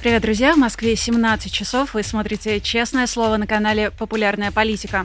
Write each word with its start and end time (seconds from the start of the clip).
Привет, 0.00 0.22
друзья! 0.22 0.54
В 0.54 0.56
Москве 0.56 0.96
17 0.96 1.52
часов. 1.52 1.92
Вы 1.92 2.02
смотрите 2.02 2.58
«Честное 2.62 3.06
слово» 3.06 3.36
на 3.36 3.46
канале 3.46 3.90
«Популярная 3.90 4.50
политика». 4.50 5.04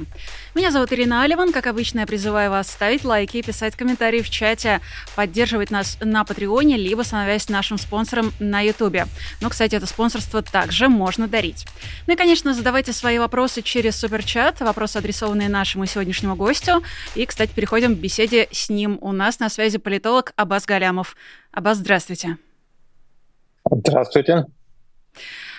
Меня 0.56 0.72
зовут 0.72 0.94
Ирина 0.94 1.24
Аливан. 1.24 1.52
Как 1.52 1.68
обычно, 1.68 2.00
я 2.00 2.08
призываю 2.08 2.50
вас 2.50 2.72
ставить 2.72 3.04
лайки, 3.04 3.42
писать 3.42 3.76
комментарии 3.76 4.22
в 4.22 4.30
чате, 4.30 4.80
поддерживать 5.18 5.70
нас 5.70 5.98
на 6.00 6.24
Патреоне, 6.24 6.78
либо 6.78 7.02
становясь 7.02 7.50
нашим 7.50 7.78
спонсором 7.78 8.32
на 8.40 8.62
Ютубе. 8.62 9.08
Но, 9.42 9.50
кстати, 9.50 9.76
это 9.76 9.86
спонсорство 9.86 10.42
также 10.42 10.88
можно 10.88 11.28
дарить. 11.28 11.66
Ну 12.08 12.14
и, 12.14 12.16
конечно, 12.16 12.54
задавайте 12.54 12.94
свои 12.94 13.20
вопросы 13.20 13.62
через 13.62 13.98
суперчат, 13.98 14.62
вопросы, 14.62 14.96
адресованные 14.96 15.50
нашему 15.50 15.88
сегодняшнему 15.88 16.38
гостю. 16.38 16.82
И, 17.16 17.26
кстати, 17.26 17.52
переходим 17.54 17.98
к 17.98 18.00
беседе 18.00 18.48
с 18.50 18.70
ним. 18.70 18.98
У 19.02 19.12
нас 19.12 19.40
на 19.40 19.50
связи 19.50 19.78
политолог 19.78 20.32
Абаз 20.38 20.64
Галямов. 20.66 21.18
Абаз, 21.52 21.80
здравствуйте. 21.80 22.38
Здравствуйте. 23.70 24.46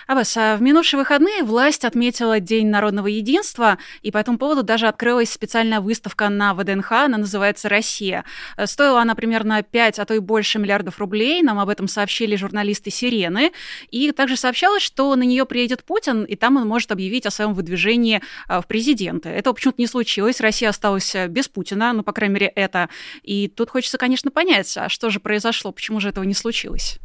Аббас, 0.07 0.37
а 0.37 0.55
в 0.55 0.61
минувшие 0.61 0.99
выходные 0.99 1.43
власть 1.43 1.83
отметила 1.83 2.39
День 2.39 2.67
народного 2.67 3.07
единства, 3.07 3.77
и 4.01 4.09
по 4.09 4.17
этому 4.17 4.37
поводу 4.37 4.63
даже 4.63 4.87
открылась 4.87 5.29
специальная 5.29 5.81
выставка 5.81 6.29
на 6.29 6.53
ВДНХ, 6.53 6.91
она 6.93 7.17
называется 7.17 7.67
«Россия». 7.67 8.23
Стоила 8.65 9.01
она 9.01 9.15
примерно 9.15 9.61
5, 9.61 9.99
а 9.99 10.05
то 10.05 10.13
и 10.13 10.19
больше 10.19 10.59
миллиардов 10.59 10.99
рублей, 10.99 11.41
нам 11.41 11.59
об 11.59 11.67
этом 11.67 11.89
сообщили 11.89 12.37
журналисты 12.37 12.89
«Сирены», 12.89 13.51
и 13.91 14.13
также 14.13 14.37
сообщалось, 14.37 14.81
что 14.81 15.13
на 15.17 15.23
нее 15.23 15.45
приедет 15.45 15.83
Путин, 15.83 16.23
и 16.23 16.37
там 16.37 16.55
он 16.55 16.65
может 16.65 16.93
объявить 16.93 17.25
о 17.25 17.31
своем 17.31 17.53
выдвижении 17.53 18.21
а, 18.47 18.61
в 18.61 18.67
президенты. 18.67 19.27
Этого 19.27 19.53
почему-то 19.53 19.81
не 19.81 19.87
случилось, 19.87 20.39
Россия 20.39 20.69
осталась 20.69 21.13
э, 21.15 21.27
без 21.27 21.49
Путина, 21.49 21.91
ну, 21.91 22.03
по 22.03 22.13
крайней 22.13 22.35
мере, 22.35 22.47
это. 22.47 22.87
И 23.23 23.49
тут 23.49 23.69
хочется, 23.69 23.97
конечно, 23.97 24.31
понять, 24.31 24.73
а 24.77 24.87
что 24.87 25.09
же 25.09 25.19
произошло, 25.19 25.73
почему 25.73 25.99
же 25.99 26.07
этого 26.07 26.23
не 26.23 26.33
случилось? 26.33 26.99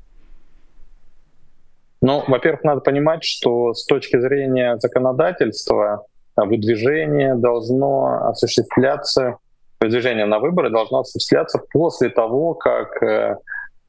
Ну, 2.03 2.25
во-первых, 2.27 2.65
надо 2.65 2.81
понимать, 2.81 3.23
что 3.23 3.75
с 3.75 3.87
точки 3.87 4.19
зрения 4.21 4.77
законодательства 4.79 6.05
а, 6.35 6.45
выдвижение 6.45 7.37
должно 7.37 8.29
осуществляться, 8.29 9.39
выдвижение 9.81 10.27
на 10.27 10.41
выборы 10.41 10.71
должно 10.71 11.01
осуществляться 11.01 11.61
после 11.73 12.11
того, 12.11 12.55
как 12.55 13.01
э, 13.05 13.37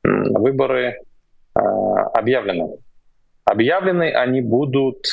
выборы 0.03 0.99
э, 1.55 1.59
объявлены. 1.59 2.77
Объявлены 3.45 4.13
они 4.13 4.41
будут 4.41 5.07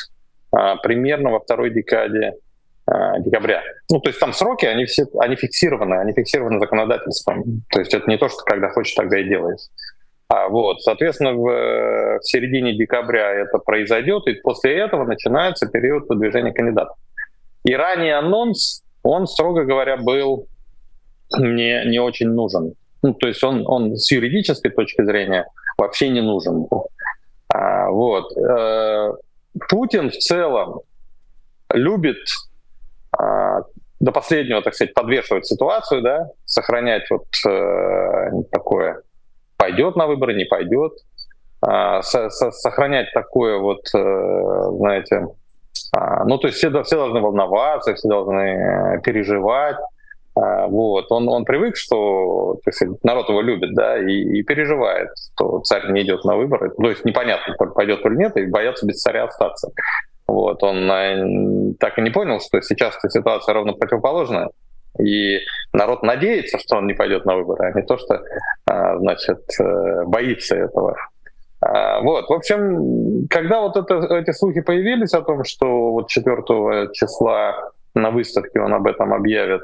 э, 0.54 0.74
примерно 0.82 1.30
во 1.30 1.40
второй 1.40 1.70
декаде 1.70 2.34
декабря. 3.20 3.62
Ну, 3.88 4.00
то 4.00 4.10
есть 4.10 4.18
там 4.18 4.32
сроки, 4.32 4.66
они 4.66 4.84
все, 4.84 5.06
они 5.20 5.36
фиксированы, 5.36 5.94
они 5.94 6.12
фиксированы 6.12 6.58
законодательством. 6.58 7.62
То 7.70 7.78
есть 7.78 7.94
это 7.94 8.10
не 8.10 8.18
то, 8.18 8.28
что 8.28 8.42
когда 8.42 8.68
хочешь, 8.70 8.94
тогда 8.94 9.20
и 9.20 9.28
делаешь. 9.28 9.60
А, 10.30 10.48
вот, 10.48 10.80
соответственно, 10.80 11.32
в, 11.32 11.42
в 11.42 12.20
середине 12.22 12.72
декабря 12.76 13.32
это 13.32 13.58
произойдет, 13.58 14.28
и 14.28 14.34
после 14.34 14.78
этого 14.78 15.04
начинается 15.04 15.66
период 15.66 16.08
выдвижения 16.08 16.52
кандидатов. 16.52 16.96
И 17.64 17.74
ранний 17.74 18.12
анонс, 18.12 18.84
он, 19.02 19.26
строго 19.26 19.64
говоря, 19.64 19.96
был 19.96 20.46
не, 21.36 21.84
не 21.86 21.98
очень 21.98 22.28
нужен. 22.28 22.74
Ну, 23.02 23.12
то 23.14 23.26
есть 23.26 23.42
он, 23.42 23.64
он 23.66 23.96
с 23.96 24.08
юридической 24.12 24.70
точки 24.70 25.02
зрения 25.02 25.46
вообще 25.76 26.08
не 26.10 26.20
нужен 26.20 26.68
А, 27.52 27.90
вот. 27.90 28.30
Э, 28.36 29.12
Путин 29.68 30.10
в 30.10 30.16
целом 30.16 30.82
любит 31.74 32.18
а, 33.18 33.62
до 33.98 34.12
последнего, 34.12 34.62
так 34.62 34.76
сказать, 34.76 34.94
подвешивать 34.94 35.46
ситуацию, 35.46 36.02
да, 36.02 36.28
сохранять 36.44 37.10
вот 37.10 37.26
э, 37.48 38.30
такое 38.52 39.02
пойдет 39.60 39.94
на 39.94 40.06
выборы, 40.06 40.34
не 40.34 40.46
пойдет. 40.46 40.92
А, 41.60 42.00
сохранять 42.00 43.12
такое 43.12 43.58
вот, 43.58 43.82
э, 43.94 44.62
знаете, 44.78 45.26
а, 45.92 46.24
ну, 46.24 46.38
то 46.38 46.46
есть 46.46 46.58
все, 46.58 46.70
все 46.82 46.96
должны 46.96 47.20
волноваться, 47.20 47.94
все 47.94 48.08
должны 48.08 48.40
э, 48.40 49.00
переживать. 49.02 49.76
А, 50.34 50.66
вот. 50.68 51.12
Он, 51.12 51.28
он 51.28 51.44
привык, 51.44 51.76
что 51.76 52.56
сказать, 52.72 52.96
народ 53.02 53.28
его 53.28 53.42
любит, 53.42 53.74
да, 53.74 53.98
и, 53.98 54.38
и 54.38 54.42
переживает, 54.42 55.10
что 55.34 55.60
царь 55.60 55.90
не 55.92 56.00
идет 56.02 56.24
на 56.24 56.36
выборы. 56.36 56.70
То 56.70 56.88
есть 56.88 57.04
непонятно, 57.04 57.54
пойдет 57.54 58.04
или 58.06 58.16
нет, 58.16 58.36
и 58.38 58.46
боятся 58.46 58.86
без 58.86 59.02
царя 59.02 59.24
остаться. 59.24 59.70
Вот. 60.26 60.62
Он 60.62 60.90
э, 60.90 61.74
так 61.78 61.98
и 61.98 62.02
не 62.02 62.10
понял, 62.10 62.40
что 62.40 62.62
сейчас 62.62 62.98
ситуация 63.10 63.52
ровно 63.52 63.74
противоположная. 63.74 64.48
И 64.98 65.38
народ 65.72 66.02
надеется, 66.02 66.58
что 66.58 66.76
он 66.76 66.86
не 66.86 66.94
пойдет 66.94 67.24
на 67.24 67.36
выборы, 67.36 67.68
а 67.68 67.78
не 67.78 67.84
то, 67.86 67.96
что 67.96 68.22
а, 68.66 68.98
значит, 68.98 69.40
э, 69.60 70.04
боится 70.04 70.56
этого. 70.56 70.96
А, 71.60 72.00
вот, 72.00 72.28
в 72.28 72.32
общем, 72.32 73.26
когда 73.28 73.60
вот 73.60 73.76
это, 73.76 74.14
эти 74.16 74.32
слухи 74.32 74.60
появились 74.60 75.14
о 75.14 75.22
том, 75.22 75.44
что 75.44 75.92
вот 75.92 76.08
4 76.08 76.90
числа 76.92 77.54
на 77.94 78.10
выставке 78.10 78.60
он 78.60 78.74
об 78.74 78.86
этом 78.86 79.12
объявит, 79.12 79.62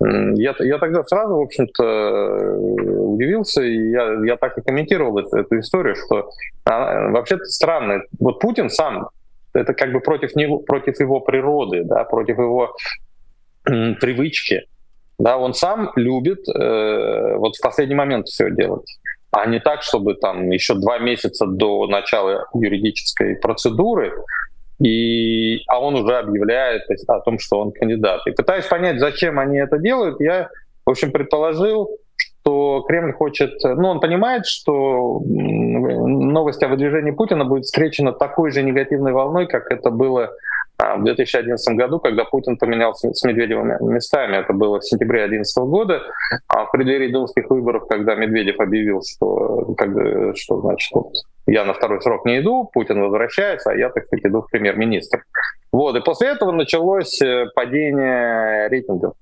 я, 0.00 0.54
я 0.60 0.78
тогда 0.78 1.02
сразу, 1.02 1.36
в 1.36 1.42
общем-то, 1.42 2.52
удивился, 2.54 3.62
и 3.62 3.90
я, 3.90 4.14
я 4.24 4.36
так 4.36 4.56
и 4.56 4.62
комментировал 4.62 5.18
эту, 5.18 5.36
эту 5.36 5.58
историю, 5.58 5.96
что 5.96 6.30
а, 6.64 7.10
вообще-то 7.10 7.44
странно. 7.46 8.02
Вот 8.20 8.38
Путин 8.38 8.70
сам, 8.70 9.08
это 9.54 9.74
как 9.74 9.92
бы 9.92 10.00
против 10.00 10.36
него, 10.36 10.58
против 10.58 11.00
его 11.00 11.20
природы, 11.20 11.82
да, 11.82 12.04
против 12.04 12.38
его 12.38 12.76
привычки. 13.68 14.64
Да, 15.18 15.36
он 15.36 15.52
сам 15.52 15.90
любит 15.96 16.48
э, 16.48 17.36
вот 17.36 17.56
в 17.56 17.60
последний 17.60 17.96
момент 17.96 18.28
все 18.28 18.50
делать, 18.50 18.98
а 19.32 19.46
не 19.46 19.58
так, 19.58 19.82
чтобы 19.82 20.14
там 20.14 20.48
еще 20.50 20.74
два 20.74 20.98
месяца 20.98 21.46
до 21.46 21.86
начала 21.88 22.46
юридической 22.54 23.36
процедуры, 23.36 24.12
и, 24.80 25.60
а 25.66 25.80
он 25.80 25.96
уже 25.96 26.16
объявляет 26.18 26.82
о 27.08 27.20
том, 27.20 27.40
что 27.40 27.58
он 27.58 27.72
кандидат. 27.72 28.20
И 28.26 28.30
пытаясь 28.30 28.66
понять, 28.66 29.00
зачем 29.00 29.40
они 29.40 29.58
это 29.58 29.78
делают, 29.78 30.20
я, 30.20 30.50
в 30.86 30.90
общем, 30.90 31.10
предположил, 31.10 31.90
что 32.16 32.84
Кремль 32.86 33.12
хочет, 33.12 33.54
ну, 33.64 33.88
он 33.88 34.00
понимает, 34.00 34.46
что 34.46 35.20
новость 35.26 36.62
о 36.62 36.68
выдвижении 36.68 37.10
Путина 37.10 37.44
будет 37.44 37.64
встречена 37.64 38.12
такой 38.12 38.52
же 38.52 38.62
негативной 38.62 39.12
волной, 39.12 39.48
как 39.48 39.70
это 39.72 39.90
было 39.90 40.30
в 40.78 41.04
2011 41.04 41.76
году, 41.76 41.98
когда 41.98 42.24
Путин 42.24 42.56
поменялся 42.56 43.12
с 43.12 43.24
Медведевым 43.24 43.92
местами, 43.92 44.36
это 44.36 44.52
было 44.52 44.78
в 44.78 44.84
сентябре 44.84 45.26
2011 45.26 45.58
года, 45.64 46.02
а 46.46 46.66
в 46.66 46.70
преддверии 46.70 47.10
думских 47.10 47.50
выборов, 47.50 47.88
когда 47.88 48.14
Медведев 48.14 48.60
объявил, 48.60 49.02
что, 49.02 49.74
как, 49.76 49.90
что 50.36 50.60
значит, 50.60 50.90
вот, 50.92 51.12
я 51.46 51.64
на 51.64 51.74
второй 51.74 52.00
срок 52.00 52.24
не 52.26 52.38
иду, 52.38 52.70
Путин 52.72 53.00
возвращается, 53.00 53.70
а 53.70 53.74
я, 53.74 53.88
так 53.90 54.06
сказать, 54.06 54.26
иду 54.26 54.42
в 54.42 54.50
премьер-министр. 54.50 55.24
Вот, 55.72 55.96
и 55.96 56.00
после 56.00 56.28
этого 56.28 56.52
началось 56.52 57.20
э, 57.20 57.46
падение 57.54 58.68
рейтингов, 58.68 59.14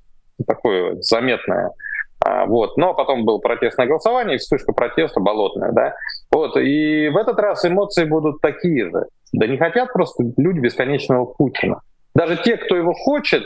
такое 0.47 0.97
заметное. 1.01 1.73
А, 2.21 2.47
вот. 2.47 2.77
Но 2.77 2.95
потом 2.95 3.25
было 3.25 3.39
протестное 3.39 3.87
голосование, 3.87 4.39
вспышка 4.39 4.73
протеста 4.73 5.21
болотная. 5.21 5.73
Да? 5.73 5.95
Вот. 6.31 6.57
И 6.57 7.09
в 7.09 7.17
этот 7.17 7.39
раз 7.39 7.65
эмоции 7.65 8.05
будут 8.05 8.41
такие 8.41 8.91
же. 8.91 9.07
Да 9.33 9.47
не 9.47 9.59
хотят 9.59 9.93
просто 9.93 10.25
люди 10.37 10.61
бесконечного 10.61 11.27
Путина. 11.27 11.81
Даже 12.15 12.37
те, 12.37 12.57
кто 12.57 12.77
его 12.77 12.93
хочет, 12.95 13.45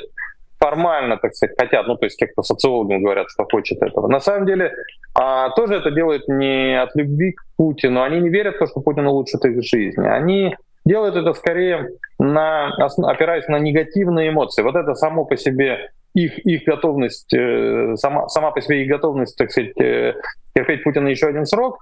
формально, 0.60 1.16
так 1.16 1.34
сказать, 1.34 1.56
хотят, 1.58 1.86
ну, 1.86 1.96
то 1.96 2.04
есть 2.04 2.18
те, 2.18 2.26
кто 2.26 2.42
социологам 2.42 3.02
говорят, 3.02 3.28
что 3.30 3.44
хочет 3.50 3.82
этого. 3.82 4.08
На 4.08 4.20
самом 4.20 4.46
деле, 4.46 4.72
а, 5.14 5.50
тоже 5.50 5.76
это 5.76 5.90
делают 5.90 6.28
не 6.28 6.80
от 6.80 6.94
любви 6.94 7.32
к 7.32 7.42
Путину. 7.56 8.02
Они 8.02 8.20
не 8.20 8.28
верят 8.28 8.56
в 8.56 8.58
то, 8.58 8.66
что 8.66 8.80
Путин 8.80 9.06
улучшит 9.06 9.44
их 9.46 9.62
жизнь. 9.62 10.02
Они 10.02 10.54
делают 10.84 11.16
это 11.16 11.32
скорее 11.32 11.90
на, 12.18 12.68
опираясь 12.76 13.48
на 13.48 13.58
негативные 13.58 14.28
эмоции. 14.28 14.62
Вот 14.62 14.76
это 14.76 14.94
само 14.94 15.24
по 15.24 15.36
себе 15.36 15.90
их, 16.14 16.38
их 16.40 16.64
готовность, 16.64 17.32
э, 17.32 17.96
сама, 17.96 18.28
сама 18.28 18.50
по 18.50 18.60
себе 18.60 18.82
их 18.82 18.88
готовность, 18.88 19.36
так 19.36 19.50
сказать, 19.50 19.78
э, 19.80 20.14
терпеть 20.54 20.82
Путина 20.82 21.08
еще 21.08 21.26
один 21.26 21.46
срок, 21.46 21.78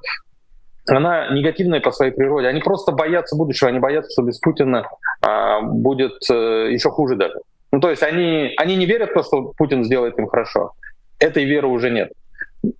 она 0.96 1.28
негативная 1.30 1.80
по 1.80 1.90
своей 1.92 2.12
природе. 2.12 2.48
Они 2.48 2.60
просто 2.60 2.92
боятся 2.92 3.36
будущего, 3.36 3.68
они 3.68 3.78
боятся, 3.78 4.12
что 4.12 4.22
без 4.22 4.38
Путина 4.38 4.88
а, 5.20 5.60
будет 5.60 6.18
а, 6.30 6.66
еще 6.66 6.90
хуже 6.90 7.16
даже. 7.16 7.34
Ну, 7.72 7.80
то 7.80 7.90
есть 7.90 8.02
они, 8.02 8.54
они 8.56 8.76
не 8.76 8.86
верят 8.86 9.10
в 9.10 9.14
то, 9.14 9.22
что 9.22 9.52
Путин 9.56 9.84
сделает 9.84 10.18
им 10.18 10.26
хорошо. 10.26 10.72
Этой 11.18 11.44
веры 11.44 11.66
уже 11.68 11.90
нет. 11.90 12.12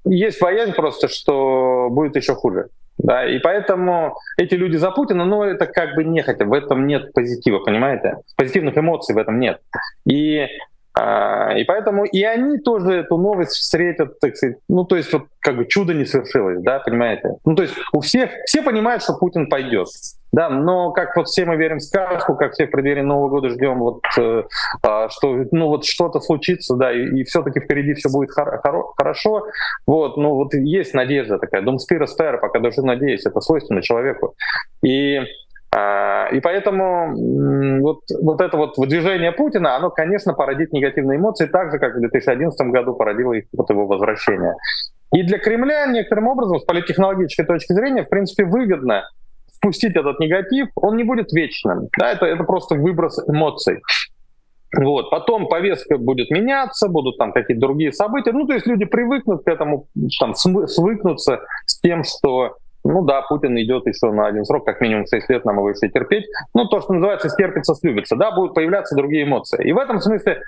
Есть 0.04 0.40
боязнь 0.40 0.72
просто, 0.72 1.08
что 1.08 1.88
будет 1.90 2.16
еще 2.16 2.34
хуже. 2.34 2.68
Да, 2.98 3.24
и 3.28 3.38
поэтому 3.38 4.16
эти 4.36 4.54
люди 4.54 4.76
за 4.76 4.90
Путина, 4.90 5.24
ну, 5.24 5.44
это 5.44 5.66
как 5.66 5.94
бы 5.94 6.02
нехотя, 6.02 6.44
в 6.44 6.52
этом 6.52 6.86
нет 6.86 7.12
позитива, 7.12 7.60
понимаете? 7.60 8.16
Позитивных 8.36 8.76
эмоций 8.76 9.14
в 9.14 9.18
этом 9.18 9.38
нет. 9.38 9.60
И 10.04 10.48
и 11.56 11.64
поэтому 11.64 12.04
и 12.04 12.22
они 12.22 12.58
тоже 12.58 12.94
эту 12.94 13.16
новость 13.16 13.52
встретят, 13.52 14.18
так 14.20 14.36
сказать, 14.36 14.56
ну 14.68 14.84
то 14.84 14.96
есть 14.96 15.12
вот 15.12 15.24
как 15.40 15.56
бы 15.56 15.66
чудо 15.66 15.94
не 15.94 16.04
свершилось, 16.04 16.60
да, 16.62 16.80
понимаете? 16.80 17.36
Ну 17.44 17.54
то 17.54 17.62
есть 17.62 17.74
у 17.92 18.00
всех, 18.00 18.30
все 18.46 18.62
понимают, 18.62 19.02
что 19.02 19.14
Путин 19.14 19.48
пойдет. 19.48 19.88
Да, 20.30 20.50
но 20.50 20.92
как 20.92 21.16
вот 21.16 21.26
все 21.28 21.46
мы 21.46 21.56
верим 21.56 21.78
в 21.78 21.82
сказку, 21.82 22.34
как 22.34 22.52
все 22.52 22.66
в 22.66 22.70
преддверии 22.70 23.00
Нового 23.00 23.30
года 23.30 23.48
ждем, 23.48 23.78
вот, 23.78 24.02
э, 24.18 24.42
э, 24.86 25.08
что 25.08 25.44
ну 25.52 25.68
вот 25.68 25.86
что-то 25.86 26.20
случится, 26.20 26.76
да, 26.76 26.92
и, 26.92 27.20
и 27.20 27.24
все-таки 27.24 27.60
впереди 27.60 27.94
все 27.94 28.10
будет 28.10 28.30
хор- 28.32 28.60
хор- 28.62 28.92
хорошо. 28.94 29.46
Вот, 29.86 30.18
ну 30.18 30.34
вот 30.34 30.52
есть 30.52 30.92
надежда 30.92 31.38
такая. 31.38 31.62
Дом 31.62 31.78
спира 31.78 32.04
спера, 32.04 32.36
пока 32.36 32.58
даже 32.58 32.82
надеюсь, 32.82 33.24
это 33.24 33.40
свойственно 33.40 33.80
человеку. 33.80 34.34
И 34.82 35.16
а, 35.16 35.24
и 35.74 36.40
поэтому 36.40 37.80
вот, 37.80 38.00
вот 38.22 38.40
это 38.40 38.56
вот 38.56 38.78
выдвижение 38.78 39.32
Путина, 39.32 39.76
оно, 39.76 39.90
конечно, 39.90 40.32
породит 40.32 40.72
негативные 40.72 41.18
эмоции, 41.18 41.46
так 41.46 41.70
же, 41.70 41.78
как 41.78 41.94
в 41.94 42.00
2011 42.00 42.66
году 42.68 42.94
породило 42.94 43.34
их 43.34 43.44
вот 43.52 43.68
его 43.70 43.86
возвращение. 43.86 44.54
И 45.12 45.22
для 45.22 45.38
Кремля 45.38 45.86
некоторым 45.86 46.28
образом, 46.28 46.58
с 46.58 46.64
политтехнологической 46.64 47.46
точки 47.46 47.72
зрения, 47.72 48.02
в 48.02 48.08
принципе, 48.08 48.44
выгодно 48.44 49.04
спустить 49.50 49.96
этот 49.96 50.20
негатив, 50.20 50.68
он 50.76 50.96
не 50.96 51.04
будет 51.04 51.32
вечным. 51.32 51.88
Да, 51.98 52.12
это, 52.12 52.26
это 52.26 52.44
просто 52.44 52.74
выброс 52.74 53.18
эмоций. 53.28 53.80
Вот. 54.76 55.10
Потом 55.10 55.48
повестка 55.48 55.96
будет 55.96 56.30
меняться, 56.30 56.88
будут 56.88 57.16
там 57.16 57.32
какие-то 57.32 57.60
другие 57.60 57.92
события. 57.92 58.32
Ну, 58.32 58.46
то 58.46 58.52
есть 58.52 58.66
люди 58.66 58.84
привыкнут 58.84 59.44
к 59.44 59.48
этому, 59.48 59.88
там, 60.20 60.34
свыкнутся 60.34 61.40
с 61.64 61.80
тем, 61.80 62.04
что 62.04 62.56
ну 62.84 63.02
да, 63.02 63.22
Путин 63.22 63.58
идет 63.58 63.86
еще 63.86 64.10
на 64.12 64.26
один 64.26 64.44
срок, 64.44 64.64
как 64.64 64.80
минимум 64.80 65.06
6 65.06 65.28
лет 65.30 65.44
нам 65.44 65.56
его 65.56 65.70
еще 65.70 65.88
терпеть. 65.88 66.24
Ну, 66.54 66.66
то, 66.66 66.80
что 66.80 66.92
называется, 66.92 67.28
стерпится, 67.28 67.74
слюбится. 67.74 68.16
Да, 68.16 68.30
будут 68.30 68.54
появляться 68.54 68.94
другие 68.94 69.24
эмоции. 69.24 69.68
И 69.68 69.72
в 69.72 69.78
этом 69.78 70.00
смысле 70.00 70.40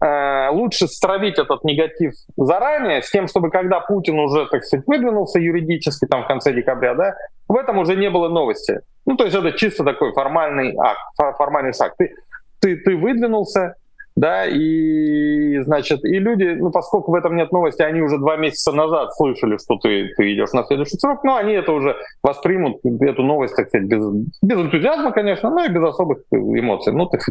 э, 0.00 0.48
лучше 0.50 0.88
стравить 0.88 1.38
этот 1.38 1.62
негатив 1.64 2.14
заранее, 2.36 3.02
с 3.02 3.10
тем, 3.10 3.28
чтобы 3.28 3.50
когда 3.50 3.80
Путин 3.80 4.18
уже, 4.18 4.46
так 4.46 4.64
сказать, 4.64 4.86
выдвинулся 4.86 5.38
юридически 5.38 6.06
там 6.06 6.24
в 6.24 6.26
конце 6.26 6.52
декабря, 6.52 6.94
да, 6.94 7.14
в 7.48 7.56
этом 7.56 7.78
уже 7.78 7.96
не 7.96 8.10
было 8.10 8.28
новости. 8.28 8.80
Ну, 9.06 9.16
то 9.16 9.24
есть 9.24 9.36
это 9.36 9.52
чисто 9.52 9.84
такой 9.84 10.12
формальный 10.12 10.74
акт, 10.78 11.36
формальный 11.36 11.74
шаг. 11.74 11.94
Ты, 11.98 12.14
ты, 12.60 12.76
ты 12.76 12.96
выдвинулся, 12.96 13.74
да, 14.16 14.46
и, 14.46 15.58
значит, 15.62 16.04
и 16.04 16.18
люди, 16.20 16.44
ну, 16.44 16.70
поскольку 16.70 17.10
в 17.10 17.14
этом 17.16 17.36
нет 17.36 17.50
новости, 17.50 17.82
они 17.82 18.00
уже 18.00 18.18
два 18.18 18.36
месяца 18.36 18.70
назад 18.72 19.12
слышали, 19.14 19.56
что 19.56 19.76
ты, 19.76 20.12
ты 20.16 20.32
идешь 20.32 20.52
на 20.52 20.64
следующий 20.64 20.98
срок, 20.98 21.24
но 21.24 21.36
они 21.36 21.54
это 21.54 21.72
уже 21.72 21.96
воспримут, 22.22 22.78
эту 23.00 23.22
новость, 23.22 23.56
так 23.56 23.68
сказать, 23.68 23.88
без, 23.88 24.04
без 24.40 24.56
энтузиазма, 24.56 25.10
конечно, 25.10 25.50
но 25.50 25.64
и 25.64 25.68
без 25.68 25.82
особых 25.82 26.18
эмоций. 26.30 26.92
Ну, 26.92 27.06
так 27.06 27.22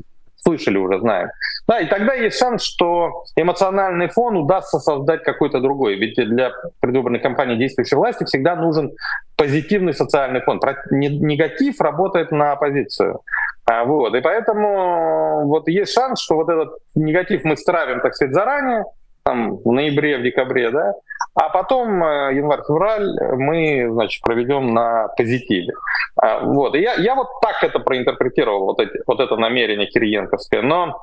слышали 0.43 0.77
уже, 0.77 0.99
знаем. 0.99 1.29
Да, 1.67 1.79
и 1.79 1.87
тогда 1.87 2.13
есть 2.13 2.37
шанс, 2.37 2.63
что 2.63 3.23
эмоциональный 3.35 4.09
фон 4.09 4.35
удастся 4.35 4.79
создать 4.79 5.23
какой-то 5.23 5.61
другой. 5.61 5.95
Ведь 5.95 6.15
для 6.15 6.51
предвыборной 6.81 7.19
кампании 7.19 7.55
действующей 7.55 7.95
власти 7.95 8.25
всегда 8.25 8.55
нужен 8.55 8.91
позитивный 9.37 9.93
социальный 9.93 10.41
фон. 10.41 10.59
Негатив 10.91 11.79
работает 11.79 12.31
на 12.31 12.51
оппозицию. 12.51 13.21
А, 13.65 13.85
вот. 13.85 14.13
И 14.15 14.21
поэтому 14.21 15.47
вот 15.47 15.67
есть 15.67 15.93
шанс, 15.93 16.21
что 16.21 16.35
вот 16.35 16.49
этот 16.49 16.77
негатив 16.95 17.43
мы 17.43 17.55
стравим, 17.55 18.01
так 18.01 18.13
сказать, 18.15 18.33
заранее, 18.33 18.85
там, 19.23 19.57
в 19.57 19.71
ноябре, 19.71 20.17
в 20.17 20.23
декабре, 20.23 20.69
да, 20.69 20.93
а 21.35 21.49
потом 21.49 22.03
э, 22.03 22.35
январь-февраль 22.35 23.37
мы, 23.37 23.89
значит, 23.91 24.21
проведем 24.21 24.73
на 24.73 25.07
позитиве. 25.17 25.73
А, 26.15 26.41
вот. 26.41 26.75
И 26.75 26.81
я, 26.81 26.95
я 26.95 27.15
вот 27.15 27.27
так 27.41 27.63
это 27.63 27.79
проинтерпретировал, 27.79 28.65
вот, 28.65 28.79
эти, 28.79 29.01
вот 29.07 29.19
это 29.19 29.35
намерение 29.37 29.87
Кириенковское. 29.87 30.61
Но, 30.61 30.99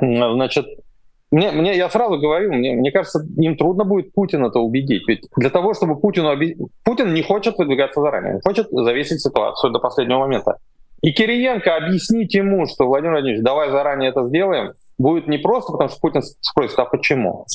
значит, 0.00 0.66
мне, 1.30 1.50
мне, 1.50 1.76
я 1.76 1.90
сразу 1.90 2.18
говорю, 2.18 2.52
мне, 2.52 2.74
мне 2.74 2.92
кажется, 2.92 3.20
им 3.36 3.56
трудно 3.56 3.84
будет 3.84 4.14
Путина 4.14 4.46
это 4.46 4.60
убедить. 4.60 5.08
Ведь 5.08 5.26
для 5.36 5.50
того, 5.50 5.74
чтобы 5.74 5.96
Путину 5.96 6.30
объяснить... 6.30 6.68
Путин 6.84 7.12
не 7.12 7.22
хочет 7.22 7.58
выдвигаться 7.58 8.00
заранее, 8.00 8.36
он 8.36 8.40
хочет 8.40 8.68
завесить 8.70 9.20
ситуацию 9.20 9.72
до 9.72 9.80
последнего 9.80 10.20
момента. 10.20 10.56
И 11.02 11.12
Кириенко 11.12 11.76
объяснить 11.76 12.34
ему, 12.34 12.66
что 12.66 12.86
Владимир 12.86 13.12
Владимирович, 13.12 13.44
давай 13.44 13.70
заранее 13.70 14.10
это 14.10 14.26
сделаем, 14.26 14.72
будет 14.98 15.28
не 15.28 15.38
просто, 15.38 15.72
потому 15.72 15.90
что 15.90 16.00
Путин 16.00 16.22
спросит, 16.22 16.78
а 16.78 16.84
почему? 16.84 17.46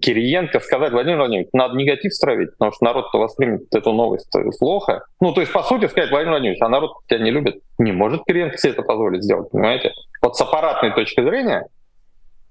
Кириенко 0.00 0.60
сказать, 0.60 0.92
Владимир 0.92 1.18
Владимирович, 1.18 1.48
надо 1.52 1.76
негатив 1.76 2.12
стравить, 2.12 2.52
потому 2.52 2.72
что 2.72 2.84
народ-то 2.84 3.18
воспримет 3.18 3.74
эту 3.74 3.92
новость 3.92 4.30
плохо. 4.58 5.04
Ну, 5.20 5.32
то 5.32 5.40
есть, 5.40 5.52
по 5.52 5.62
сути, 5.62 5.86
сказать, 5.86 6.10
Владимир 6.10 6.32
Владимирович, 6.32 6.62
а 6.62 6.68
народ 6.68 6.92
тебя 7.06 7.20
не 7.20 7.30
любит. 7.30 7.62
Не 7.78 7.92
может 7.92 8.24
Кириенко 8.24 8.58
себе 8.58 8.72
это 8.72 8.82
позволить 8.82 9.22
сделать, 9.22 9.50
понимаете? 9.50 9.92
Вот 10.22 10.36
с 10.36 10.40
аппаратной 10.40 10.92
точки 10.92 11.22
зрения 11.22 11.66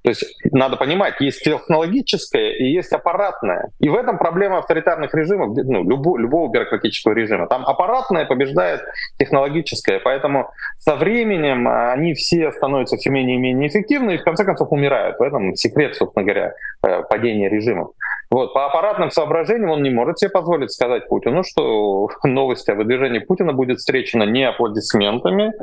то 0.03 0.09
есть 0.09 0.23
надо 0.51 0.77
понимать, 0.77 1.15
есть 1.19 1.43
технологическое 1.43 2.51
и 2.51 2.65
есть 2.65 2.93
аппаратное. 2.93 3.71
И 3.79 3.89
в 3.89 3.95
этом 3.95 4.17
проблема 4.17 4.59
авторитарных 4.59 5.13
режимов, 5.13 5.57
ну, 5.57 5.83
любого, 5.83 6.17
любого 6.17 6.51
бюрократического 6.51 7.13
режима. 7.13 7.47
Там 7.47 7.65
аппаратное 7.65 8.25
побеждает 8.25 8.81
технологическое, 9.19 9.99
поэтому 9.99 10.49
со 10.77 10.95
временем 10.95 11.67
они 11.67 12.13
все 12.13 12.51
становятся 12.51 12.97
все 12.97 13.09
менее 13.09 13.35
и 13.35 13.39
менее 13.39 13.69
эффективны 13.69 14.15
и 14.15 14.17
в 14.17 14.23
конце 14.23 14.45
концов 14.45 14.71
умирают. 14.71 15.17
В 15.19 15.21
этом 15.21 15.55
секрет, 15.55 15.95
собственно 15.95 16.23
говоря, 16.25 16.53
э, 16.87 17.03
падения 17.09 17.49
режимов. 17.49 17.89
Вот, 18.29 18.53
по 18.53 18.65
аппаратным 18.65 19.09
соображениям 19.09 19.71
он 19.71 19.83
не 19.83 19.89
может 19.89 20.19
себе 20.19 20.29
позволить 20.29 20.71
сказать 20.71 21.07
Путину, 21.07 21.43
что 21.43 22.09
новость 22.23 22.69
о 22.69 22.75
выдвижении 22.75 23.19
Путина 23.19 23.53
будет 23.53 23.79
встречена 23.79 24.23
не 24.23 24.43
аплодисментами, 24.43 25.53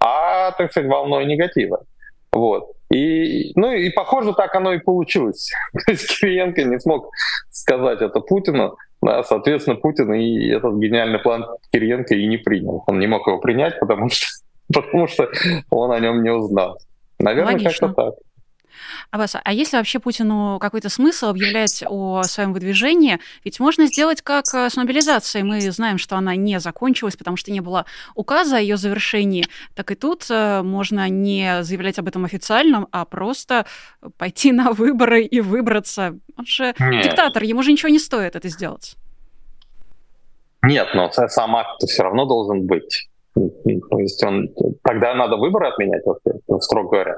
а, 0.00 0.50
так 0.52 0.70
сказать, 0.70 0.90
волной 0.90 1.26
негатива. 1.26 1.84
Вот. 2.32 2.75
И, 2.92 3.52
ну 3.56 3.72
и 3.72 3.90
похоже, 3.90 4.32
так 4.32 4.54
оно 4.54 4.72
и 4.72 4.78
получилось. 4.78 5.52
То 5.72 5.92
есть 5.92 6.18
Кириенко 6.18 6.62
не 6.64 6.78
смог 6.78 7.10
сказать 7.50 8.00
это 8.00 8.20
Путину, 8.20 8.76
да, 9.02 9.22
соответственно, 9.24 9.76
Путин 9.76 10.12
и 10.14 10.48
этот 10.50 10.76
гениальный 10.76 11.18
план 11.18 11.46
Кириенко 11.72 12.14
и 12.14 12.26
не 12.26 12.36
принял. 12.36 12.84
Он 12.86 12.98
не 12.98 13.06
мог 13.06 13.26
его 13.26 13.38
принять, 13.38 13.78
потому 13.80 14.08
что, 14.08 14.26
потому 14.72 15.08
что 15.08 15.28
он 15.70 15.92
о 15.92 16.00
нем 16.00 16.22
не 16.22 16.30
узнал. 16.30 16.78
Наверное, 17.18 17.58
как-то 17.58 17.88
так. 17.88 18.14
Аббас, 19.10 19.36
а 19.42 19.52
есть 19.52 19.72
ли 19.72 19.78
вообще 19.78 19.98
Путину 19.98 20.58
какой-то 20.60 20.88
смысл 20.88 21.26
объявлять 21.26 21.82
о 21.86 22.22
своем 22.22 22.52
выдвижении? 22.52 23.18
Ведь 23.44 23.60
можно 23.60 23.86
сделать 23.86 24.22
как 24.22 24.44
э, 24.54 24.68
с 24.70 24.76
мобилизацией. 24.76 25.44
Мы 25.44 25.60
знаем, 25.70 25.98
что 25.98 26.16
она 26.16 26.36
не 26.36 26.60
закончилась, 26.60 27.16
потому 27.16 27.36
что 27.36 27.50
не 27.50 27.60
было 27.60 27.86
указа 28.14 28.56
о 28.56 28.60
ее 28.60 28.76
завершении. 28.76 29.46
Так 29.74 29.90
и 29.90 29.94
тут 29.94 30.26
э, 30.30 30.62
можно 30.62 31.08
не 31.08 31.62
заявлять 31.62 31.98
об 31.98 32.08
этом 32.08 32.24
официально, 32.24 32.86
а 32.90 33.04
просто 33.04 33.66
пойти 34.18 34.52
на 34.52 34.72
выборы 34.72 35.22
и 35.22 35.40
выбраться. 35.40 36.18
Он 36.36 36.46
же 36.46 36.74
Нет. 36.78 37.04
диктатор, 37.04 37.42
ему 37.42 37.62
же 37.62 37.72
ничего 37.72 37.88
не 37.88 37.98
стоит 37.98 38.36
это 38.36 38.48
сделать. 38.48 38.96
Нет, 40.62 40.88
но 40.94 41.10
сам 41.12 41.56
акт 41.56 41.82
все 41.82 42.02
равно 42.02 42.26
должен 42.26 42.66
быть. 42.66 43.08
То 43.34 43.98
есть 43.98 44.22
он, 44.24 44.48
тогда 44.82 45.14
надо 45.14 45.36
выборы 45.36 45.68
отменять, 45.68 46.02
строго 46.60 46.88
говоря 46.88 47.16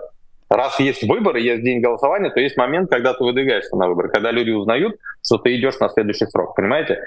раз 0.49 0.81
есть 0.81 1.03
выборы, 1.03 1.41
есть 1.41 1.63
день 1.63 1.81
голосования, 1.81 2.31
то 2.31 2.41
есть 2.41 2.57
момент, 2.57 2.91
когда 2.91 3.15
ты 3.15 3.23
выдвигаешься 3.23 3.77
на 3.77 3.89
выборы, 3.89 4.09
когда 4.09 4.31
люди 4.31 4.51
узнают, 4.51 4.97
что 5.25 5.39
ты 5.39 5.57
идешь 5.57 5.79
на 5.79 5.89
следующий 5.89 6.27
срок, 6.27 6.57
понимаете? 6.57 7.03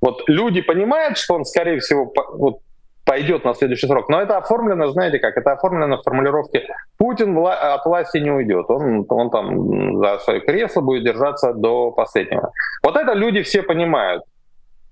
Вот 0.00 0.22
люди 0.28 0.60
понимают, 0.60 1.18
что 1.18 1.34
он, 1.34 1.44
скорее 1.44 1.78
всего, 1.80 2.12
вот, 2.32 2.58
пойдет 3.04 3.44
на 3.44 3.54
следующий 3.54 3.86
срок, 3.86 4.08
но 4.08 4.20
это 4.20 4.38
оформлено, 4.38 4.88
знаете 4.88 5.18
как, 5.18 5.36
это 5.36 5.52
оформлено 5.52 5.98
в 5.98 6.02
формулировке 6.02 6.66
«Путин 6.96 7.36
вла- 7.36 7.74
от 7.74 7.84
власти 7.84 8.18
не 8.18 8.30
уйдет, 8.30 8.66
он, 8.68 9.04
он 9.08 9.30
там 9.30 9.98
за 9.98 10.18
свое 10.18 10.40
кресло 10.40 10.80
будет 10.80 11.04
держаться 11.04 11.52
до 11.52 11.90
последнего». 11.90 12.50
Вот 12.82 12.96
это 12.96 13.12
люди 13.12 13.42
все 13.42 13.62
понимают, 13.62 14.22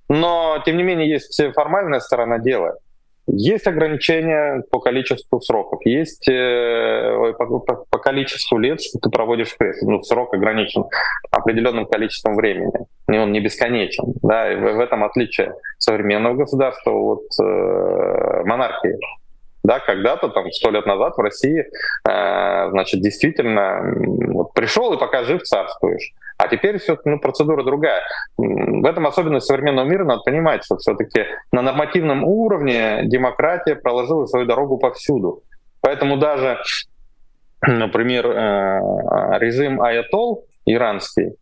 но, 0.09 0.63
тем 0.65 0.77
не 0.77 0.83
менее, 0.83 1.09
есть 1.09 1.41
формальная 1.55 2.01
сторона 2.01 2.39
дела— 2.39 2.77
есть 3.27 3.67
ограничения 3.67 4.65
по 4.71 4.81
количеству 4.81 5.41
сроков, 5.41 5.81
есть 5.85 6.29
э, 6.29 7.35
по, 7.39 7.61
по, 7.61 7.85
по 7.89 7.99
количеству 7.99 8.59
лет, 8.59 8.81
что 8.81 8.99
ты 8.99 9.11
проводишь 9.11 9.51
в 9.51 9.57
кресле. 9.57 9.89
Ну, 9.89 10.03
срок 10.03 10.35
ограничен 10.35 10.85
определенным 11.31 11.87
количеством 11.87 12.35
времени, 12.35 12.73
и 13.09 13.17
он 13.19 13.33
не 13.33 13.41
бесконечен. 13.41 14.15
Да, 14.23 14.53
и 14.53 14.57
в, 14.57 14.61
в 14.61 14.81
этом 14.81 15.05
отличие 15.05 15.55
современного 15.79 16.35
государства 16.35 16.91
от 16.91 17.23
э, 17.41 18.43
монархии. 18.45 18.97
Да, 19.65 19.79
когда-то, 19.79 20.29
там, 20.29 20.51
сто 20.51 20.71
лет 20.71 20.87
назад 20.87 21.17
в 21.17 21.21
России, 21.21 21.61
э, 21.61 22.71
значит, 22.71 23.01
действительно 23.01 23.81
вот, 24.33 24.53
пришел 24.53 24.93
и 24.93 24.99
пока 24.99 25.23
жив 25.23 25.43
царствуешь. 25.43 26.13
А 26.39 26.49
теперь 26.49 26.79
все 26.79 26.99
ну, 27.05 27.19
процедура 27.19 27.63
другая. 27.63 28.03
В 28.37 28.85
этом 28.87 29.07
особенность 29.07 29.47
современного 29.47 29.87
мира 29.87 30.05
надо 30.05 30.23
понимать, 30.23 30.65
что 30.65 30.77
все-таки 30.79 31.27
на 31.53 31.63
нормативном 31.63 32.25
уровне 32.25 33.03
демократия 33.05 33.77
проложила 33.77 34.27
свою 34.27 34.47
дорогу 34.47 34.79
повсюду. 34.79 35.43
Поэтому 35.81 36.17
даже, 36.17 36.59
например, 37.67 38.27
э, 38.27 39.39
режим 39.39 39.81
Аятол 39.83 40.45
иранский, 40.65 41.33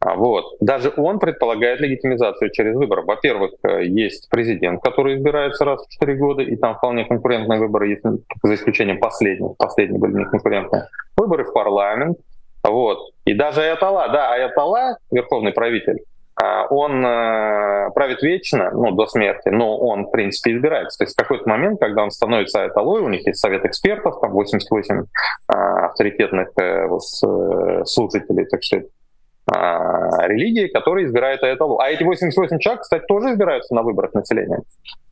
а, 0.00 0.14
вот. 0.14 0.56
Даже 0.60 0.92
он 0.96 1.18
предполагает 1.18 1.80
легитимизацию 1.80 2.50
через 2.52 2.74
выборы. 2.74 3.02
Во-первых, 3.02 3.52
э, 3.62 3.84
есть 3.84 4.30
президент, 4.30 4.82
который 4.82 5.16
избирается 5.16 5.66
раз 5.66 5.84
в 5.84 5.90
4 5.90 6.14
года, 6.16 6.42
и 6.42 6.56
там 6.56 6.74
вполне 6.76 7.04
конкурентные 7.04 7.60
выборы, 7.60 7.88
если, 7.88 8.12
за 8.42 8.54
исключением 8.54 8.98
последних. 8.98 9.58
Последние 9.58 10.00
были 10.00 10.14
не 10.14 10.24
конкурентные. 10.24 10.88
Выборы 11.16 11.44
в 11.44 11.52
парламент, 11.52 12.16
вот. 12.64 13.12
И 13.24 13.34
даже 13.34 13.62
Аятолла, 13.62 14.08
да, 14.08 14.32
Аятолла, 14.32 14.98
верховный 15.10 15.52
правитель, 15.52 16.04
а, 16.42 16.66
он 16.68 17.04
э, 17.04 17.90
правит 17.94 18.22
вечно, 18.22 18.70
ну, 18.70 18.92
до 18.92 19.06
смерти, 19.06 19.48
но 19.48 19.76
он, 19.76 20.06
в 20.06 20.10
принципе, 20.10 20.52
избирается. 20.56 20.98
То 20.98 21.04
есть 21.04 21.14
в 21.14 21.18
какой-то 21.18 21.48
момент, 21.48 21.80
когда 21.80 22.02
он 22.02 22.10
становится 22.10 22.66
эталой, 22.66 23.02
у 23.02 23.08
них 23.08 23.26
есть 23.26 23.40
совет 23.40 23.64
экспертов, 23.64 24.20
там 24.20 24.32
88 24.32 25.04
а, 25.48 25.86
авторитетных 25.86 26.48
э, 26.56 26.86
э, 26.86 27.84
слушателей, 27.84 28.46
так 28.46 28.62
сказать, 28.62 28.86
а, 29.52 30.26
религии, 30.28 30.68
которые 30.68 31.06
избирают 31.06 31.42
эталу. 31.42 31.78
А 31.78 31.90
эти 31.90 32.04
88 32.04 32.58
человек, 32.58 32.82
кстати, 32.82 33.04
тоже 33.06 33.32
избираются 33.32 33.74
на 33.74 33.82
выборах 33.82 34.14
населения. 34.14 34.60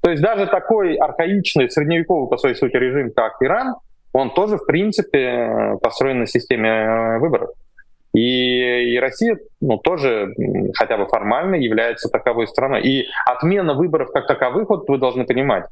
То 0.00 0.10
есть 0.10 0.22
даже 0.22 0.46
такой 0.46 0.94
архаичный, 0.94 1.70
средневековый 1.70 2.28
по 2.28 2.38
своей 2.38 2.54
сути 2.54 2.76
режим, 2.76 3.12
как 3.14 3.36
Иран, 3.40 3.74
он 4.12 4.32
тоже, 4.32 4.56
в 4.56 4.66
принципе, 4.66 5.76
построен 5.82 6.20
на 6.20 6.26
системе 6.26 7.18
выборов. 7.18 7.50
И, 8.14 8.94
и 8.94 8.98
Россия 8.98 9.38
ну, 9.60 9.78
тоже 9.78 10.34
хотя 10.74 10.96
бы 10.96 11.06
формально 11.06 11.56
является 11.56 12.08
таковой 12.08 12.48
страной. 12.48 12.82
И 12.82 13.06
отмена 13.26 13.74
выборов 13.74 14.10
как 14.12 14.26
таковых, 14.26 14.68
вот 14.70 14.88
вы 14.88 14.98
должны 14.98 15.24
понимать, 15.24 15.64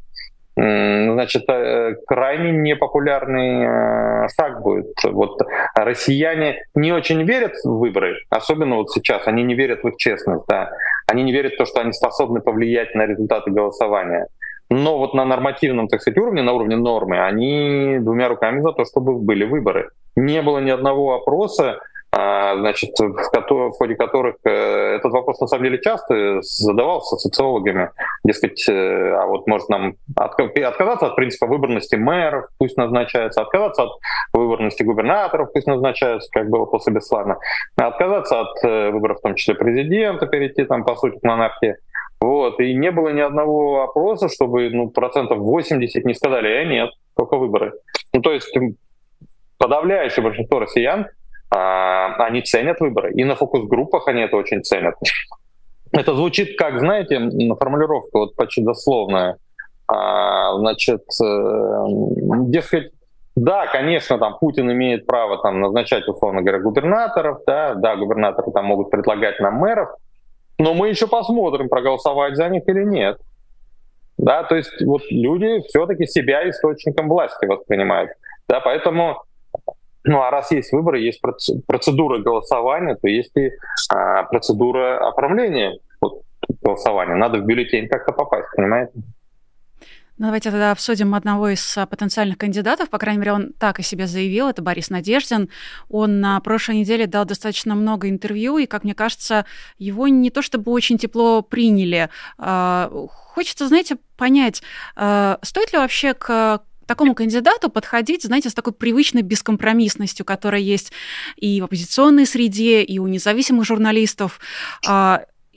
значит, 0.55 1.45
э, 1.49 1.97
крайне 2.07 2.52
непопулярный 2.52 4.25
э, 4.25 4.28
шаг 4.35 4.62
будет. 4.62 4.93
Вот 5.05 5.40
россияне 5.75 6.62
не 6.75 6.93
очень 6.93 7.23
верят 7.25 7.52
в 7.62 7.78
выборы, 7.78 8.16
особенно 8.31 8.76
вот 8.76 8.90
сейчас, 8.90 9.26
они 9.26 9.43
не 9.43 9.55
верят 9.55 9.83
в 9.83 9.88
их 9.88 9.97
честность, 9.97 10.45
да. 10.49 10.71
Они 11.07 11.23
не 11.23 11.33
верят 11.33 11.55
в 11.55 11.59
то, 11.59 11.66
что 11.66 11.81
они 11.81 11.93
способны 11.93 12.40
повлиять 12.40 12.95
на 12.95 13.07
результаты 13.07 13.50
голосования. 13.50 14.28
Но 14.70 14.99
вот 14.99 15.14
на 15.14 15.25
нормативном, 15.25 15.88
так 15.88 16.00
сказать, 16.00 16.18
уровне, 16.18 16.42
на 16.42 16.52
уровне 16.52 16.76
нормы, 16.76 17.18
они 17.20 17.99
двумя 18.00 18.28
руками 18.28 18.61
за 18.62 18.73
то, 18.73 18.85
чтобы 18.85 19.14
были 19.14 19.44
выборы. 19.44 19.90
Не 20.16 20.42
было 20.42 20.58
ни 20.58 20.70
одного 20.70 21.14
опроса, 21.14 21.78
а, 22.12 22.56
значит, 22.56 22.99
в, 22.99 23.70
ходе 23.73 23.94
которых 23.94 24.37
э, 24.44 24.96
этот 24.96 25.12
вопрос 25.12 25.38
на 25.40 25.49
самом 25.49 25.64
деле 25.64 25.80
часто 25.82 26.40
задавался 26.40 27.16
социологами, 27.16 27.90
дескать, 28.25 28.66
э, 28.68 29.12
а 29.12 29.26
вот 29.26 29.46
может 29.46 29.68
нам 29.68 29.96
отказаться 30.14 31.08
от 31.08 31.16
принципа 31.16 31.46
выборности 31.46 31.96
мэров, 31.96 32.46
пусть 32.58 32.78
назначаются, 32.78 33.42
отказаться 33.42 33.82
от 33.82 33.90
выборности 34.32 34.82
губернаторов, 34.82 35.52
пусть 35.52 35.66
назначаются, 35.66 36.30
как 36.32 36.49
было 36.49 36.64
после 36.64 36.94
Беслана, 36.94 37.37
отказаться 37.76 38.40
от 38.40 38.64
э, 38.64 38.90
выборов, 38.92 39.18
в 39.18 39.23
том 39.23 39.35
числе 39.35 39.54
президента, 39.54 40.26
перейти 40.26 40.64
там, 40.64 40.85
по 40.85 40.96
сути, 40.96 41.18
к 41.18 41.23
монархии. 41.23 41.76
Вот. 42.26 42.59
И 42.59 42.75
не 42.75 42.90
было 42.90 43.11
ни 43.11 43.21
одного 43.21 43.83
опроса, 43.83 44.28
чтобы 44.28 44.68
ну, 44.71 44.90
процентов 44.90 45.38
80 45.38 46.04
не 46.04 46.14
сказали, 46.14 46.49
а 46.49 46.64
нет, 46.64 46.90
только 47.16 47.37
выборы. 47.37 47.73
Ну, 48.12 48.21
то 48.21 48.33
есть 48.33 48.52
подавляющее 49.59 50.25
большинство 50.25 50.59
россиян 50.59 51.06
а, 51.54 52.16
они 52.26 52.42
ценят 52.42 52.80
выборы. 52.80 53.12
И 53.12 53.23
на 53.23 53.37
фокус-группах 53.37 54.09
они 54.09 54.23
это 54.23 54.37
очень 54.37 54.64
ценят. 54.64 54.97
Это 55.92 56.16
звучит 56.16 56.59
как, 56.59 56.80
знаете, 56.80 57.30
формулировка 57.54 58.18
вот 58.18 58.35
почти 58.35 58.62
дословная. 58.62 59.37
А, 59.87 60.59
значит, 60.59 61.04
э, 61.23 61.87
дескать, 62.49 62.90
да, 63.37 63.68
конечно, 63.68 64.18
там 64.18 64.37
Путин 64.40 64.68
имеет 64.73 65.06
право 65.06 65.38
там 65.40 65.61
назначать, 65.61 66.09
условно 66.09 66.42
говоря, 66.42 66.59
губернаторов, 66.59 67.38
да, 67.47 67.75
да, 67.75 67.95
губернаторы 67.95 68.50
там 68.50 68.64
могут 68.64 68.90
предлагать 68.90 69.38
нам 69.38 69.54
мэров, 69.54 69.90
но 70.59 70.75
мы 70.75 70.89
еще 70.89 71.07
посмотрим, 71.07 71.69
проголосовать 71.69 72.37
за 72.37 72.49
них 72.49 72.63
или 72.67 72.85
нет. 72.85 73.19
Да, 74.19 74.45
то 74.45 74.57
есть 74.57 74.83
вот 74.83 75.03
люди 75.11 75.61
все-таки 75.69 76.07
себя 76.07 76.49
источником 76.49 77.09
власти 77.09 77.45
воспринимают. 77.45 78.11
Да, 78.49 78.61
поэтому 78.61 79.23
ну 80.05 80.23
а 80.23 80.31
раз 80.31 80.51
есть 80.53 80.73
выборы, 80.73 81.01
есть 81.01 81.21
процедура 81.67 82.19
голосования, 82.19 82.95
то 82.95 83.09
есть 83.09 83.37
и 83.37 83.51
а, 83.93 84.23
процедура 84.23 85.09
оформления 85.09 85.79
вот, 86.01 86.23
голосования. 86.63 87.15
Надо 87.15 87.39
в 87.39 87.45
бюллетень 87.45 87.89
как-то 87.89 88.13
попасть, 88.13 88.49
понимаете? 88.57 88.93
Ну, 90.18 90.26
давайте 90.26 90.50
тогда 90.50 90.70
обсудим 90.70 91.14
одного 91.14 91.50
из 91.50 91.76
а, 91.76 91.85
потенциальных 91.85 92.38
кандидатов. 92.38 92.88
По 92.88 92.96
крайней 92.96 93.18
мере, 93.18 93.32
он 93.32 93.52
так 93.52 93.80
о 93.80 93.82
себе 93.82 94.06
заявил. 94.06 94.49
Это 94.49 94.62
Борис 94.62 94.88
Надеждин. 94.88 95.50
Он 95.90 96.20
на 96.20 96.40
прошлой 96.40 96.76
неделе 96.76 97.06
дал 97.06 97.26
достаточно 97.26 97.75
много 97.75 98.08
интервью, 98.08 98.56
и, 98.56 98.64
как 98.64 98.85
мне 98.85 98.94
кажется, 98.94 99.44
его 99.78 100.08
не 100.08 100.30
то 100.30 100.40
чтобы 100.40 100.73
очень 100.73 100.96
тепло 100.96 101.42
приняли. 101.42 102.08
А, 102.38 102.90
хочется, 103.11 103.68
знаете, 103.68 103.99
понять, 104.16 104.62
а, 104.94 105.38
стоит 105.42 105.75
ли 105.75 105.78
вообще 105.78 106.14
к 106.14 106.62
такому 106.87 107.14
кандидату 107.14 107.68
подходить, 107.68 108.23
знаете, 108.23 108.49
с 108.49 108.54
такой 108.54 108.73
привычной 108.73 109.23
бескомпромиссностью, 109.23 110.25
которая 110.25 110.62
есть 110.62 110.92
и 111.37 111.61
в 111.61 111.64
оппозиционной 111.64 112.25
среде, 112.25 112.82
и 112.82 112.99
у 112.99 113.06
независимых 113.06 113.66
журналистов. 113.66 114.40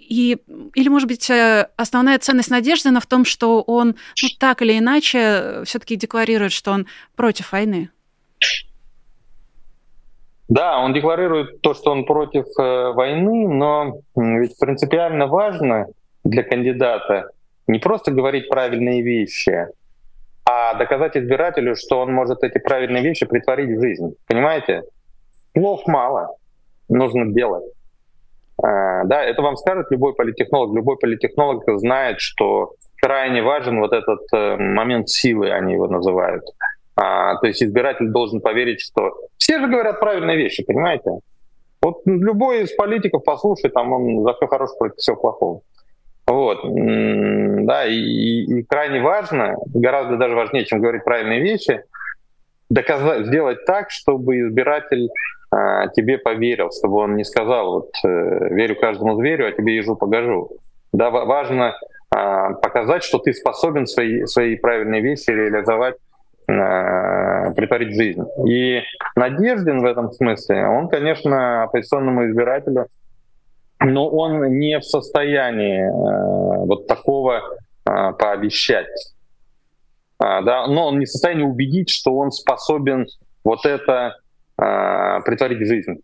И, 0.09 0.37
или, 0.73 0.89
может 0.89 1.07
быть, 1.07 1.29
э, 1.29 1.69
основная 1.77 2.17
ценность 2.17 2.49
Надеждина 2.49 2.99
в 2.99 3.05
том, 3.05 3.25
что 3.25 3.61
он 3.61 3.95
ну, 4.21 4.27
так 4.39 4.61
или 4.61 4.77
иначе 4.77 5.61
все-таки 5.65 5.95
декларирует, 5.95 6.51
что 6.51 6.71
он 6.71 6.87
против 7.15 7.51
войны. 7.51 7.89
Да, 10.47 10.79
он 10.79 10.93
декларирует 10.93 11.61
то, 11.61 11.75
что 11.75 11.91
он 11.91 12.05
против 12.05 12.45
э, 12.59 12.91
войны, 12.91 13.47
но 13.47 14.01
ведь 14.15 14.57
принципиально 14.57 15.27
важно 15.27 15.85
для 16.23 16.41
кандидата 16.41 17.29
не 17.67 17.77
просто 17.77 18.11
говорить 18.11 18.49
правильные 18.49 19.03
вещи, 19.03 19.67
а 20.43 20.73
доказать 20.73 21.15
избирателю, 21.15 21.75
что 21.75 21.99
он 21.99 22.11
может 22.11 22.43
эти 22.43 22.57
правильные 22.57 23.03
вещи 23.03 23.27
притворить 23.27 23.77
в 23.77 23.79
жизнь. 23.79 24.15
Понимаете? 24.25 24.81
Слов 25.55 25.85
мало, 25.85 26.35
нужно 26.87 27.31
делать. 27.31 27.65
А, 28.61 29.03
да, 29.05 29.23
это 29.23 29.41
вам 29.41 29.57
скажет 29.57 29.87
любой 29.89 30.13
политехнолог. 30.13 30.75
Любой 30.75 30.97
политехнолог 30.97 31.63
знает, 31.79 32.19
что 32.19 32.73
крайне 33.01 33.41
важен 33.41 33.79
вот 33.79 33.93
этот 33.93 34.21
э, 34.33 34.57
момент 34.57 35.09
силы, 35.09 35.51
они 35.51 35.73
его 35.73 35.87
называют. 35.87 36.43
А, 36.95 37.35
то 37.37 37.47
есть 37.47 37.63
избиратель 37.63 38.09
должен 38.09 38.41
поверить, 38.41 38.81
что 38.81 39.13
все 39.37 39.59
же 39.59 39.67
говорят 39.67 39.99
правильные 39.99 40.37
вещи, 40.37 40.63
понимаете? 40.65 41.11
Вот 41.81 42.01
любой 42.05 42.63
из 42.63 42.73
политиков 42.73 43.23
послушай, 43.23 43.69
там 43.69 43.93
он 43.93 44.23
за 44.23 44.33
все 44.33 44.47
хорошее 44.47 44.77
против 44.77 44.97
всего 44.97 45.15
плохого. 45.15 45.61
Вот. 46.27 46.59
Да, 46.63 47.87
и, 47.87 47.95
и 47.95 48.63
крайне 48.63 48.99
важно, 49.01 49.55
гораздо 49.73 50.17
даже 50.17 50.35
важнее, 50.35 50.65
чем 50.65 50.81
говорить 50.81 51.03
правильные 51.03 51.39
вещи, 51.41 51.83
доказать, 52.69 53.27
сделать 53.27 53.65
так, 53.65 53.89
чтобы 53.89 54.41
избиратель 54.41 55.09
тебе 55.95 56.17
поверил, 56.17 56.71
чтобы 56.71 56.97
он 56.97 57.15
не 57.15 57.23
сказал, 57.23 57.73
вот 57.73 57.89
э, 58.05 58.53
верю 58.53 58.75
каждому 58.75 59.15
зверю, 59.15 59.47
а 59.47 59.51
тебе 59.51 59.75
ежу 59.75 59.95
погожу. 59.95 60.51
Да, 60.93 61.09
важно 61.09 61.75
а, 62.11 62.53
показать, 62.53 63.03
что 63.03 63.19
ты 63.19 63.33
способен 63.33 63.85
свои, 63.85 64.25
свои 64.25 64.55
правильные 64.55 65.01
вещи 65.01 65.29
реализовать 65.29 65.95
а, 66.47 67.51
притворить 67.51 67.95
жизнь. 67.95 68.23
И 68.47 68.81
Надеждин 69.15 69.81
в 69.81 69.85
этом 69.85 70.11
смысле, 70.11 70.67
он, 70.67 70.87
конечно, 70.87 71.63
оппозиционному 71.63 72.27
избирателю 72.27 72.87
но 73.81 74.09
он 74.09 74.59
не 74.59 74.77
в 74.77 74.83
состоянии 74.83 75.83
э, 75.83 76.65
вот 76.65 76.87
такого 76.87 77.41
пообещать. 77.85 78.87
А, 80.19 80.41
да, 80.41 80.67
но 80.67 80.87
он 80.87 80.99
не 80.99 81.05
в 81.05 81.09
состоянии 81.09 81.43
убедить, 81.43 81.89
что 81.89 82.13
он 82.15 82.31
способен 82.31 83.07
вот 83.43 83.65
это 83.65 84.17
э, 84.59 85.21
притворить 85.25 85.59
в 85.59 85.65
жизнь, 85.65 86.01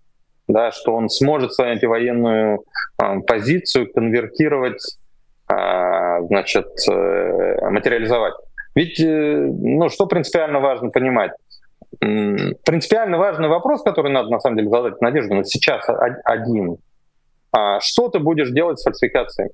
да, 0.48 0.72
что 0.72 0.96
он 0.96 1.10
сможет 1.10 1.54
свою 1.54 1.72
антивоенную 1.72 2.64
э, 3.02 3.20
позицию 3.22 3.92
конвертировать, 3.92 4.82
э, 5.52 5.56
значит, 6.28 6.68
э, 6.90 7.70
материализовать. 7.70 8.34
Ведь, 8.76 9.00
э, 9.00 9.06
ну, 9.06 9.90
что 9.90 10.06
принципиально 10.06 10.60
важно 10.60 10.90
понимать? 10.90 11.32
Принципиально 12.00 13.18
важный 13.18 13.48
вопрос, 13.48 13.82
который 13.82 14.12
надо 14.12 14.30
на 14.30 14.40
самом 14.40 14.58
деле 14.58 14.70
задать 14.70 15.02
Надежду, 15.02 15.36
но 15.36 15.44
сейчас 15.44 15.88
один— 16.26 16.78
что 17.80 18.10
ты 18.10 18.20
будешь 18.20 18.50
делать 18.50 18.80
с 18.80 18.84
фальсификацией? 18.84 19.52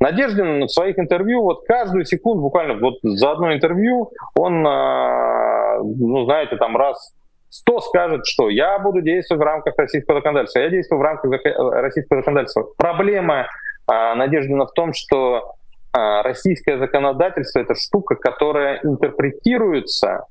Надеждин 0.00 0.64
в 0.64 0.68
своих 0.68 0.98
интервью, 0.98 1.42
вот 1.42 1.66
каждую 1.66 2.06
секунду, 2.06 2.42
буквально 2.42 2.74
вот 2.80 2.94
за 3.02 3.32
одно 3.32 3.52
интервью, 3.52 4.10
он, 4.34 4.62
ну, 4.62 6.24
знаете, 6.24 6.56
там 6.56 6.74
раз 6.74 7.12
сто 7.52 7.80
скажет, 7.80 8.24
что 8.24 8.48
я 8.48 8.78
буду 8.78 9.02
действовать 9.02 9.42
в 9.42 9.44
рамках 9.44 9.74
российского 9.76 10.18
законодательства, 10.18 10.60
я 10.60 10.70
действую 10.70 10.98
в 10.98 11.02
рамках 11.02 11.32
российского 11.54 12.20
законодательства. 12.20 12.66
Проблема 12.78 13.46
а, 13.86 14.14
Надеждина 14.14 14.64
в 14.64 14.72
том, 14.72 14.94
что 14.94 15.56
а, 15.92 16.22
российское 16.22 16.78
законодательство— 16.78 17.60
это 17.60 17.74
штука, 17.74 18.14
которая 18.14 18.80
интерпретируется 18.82 20.26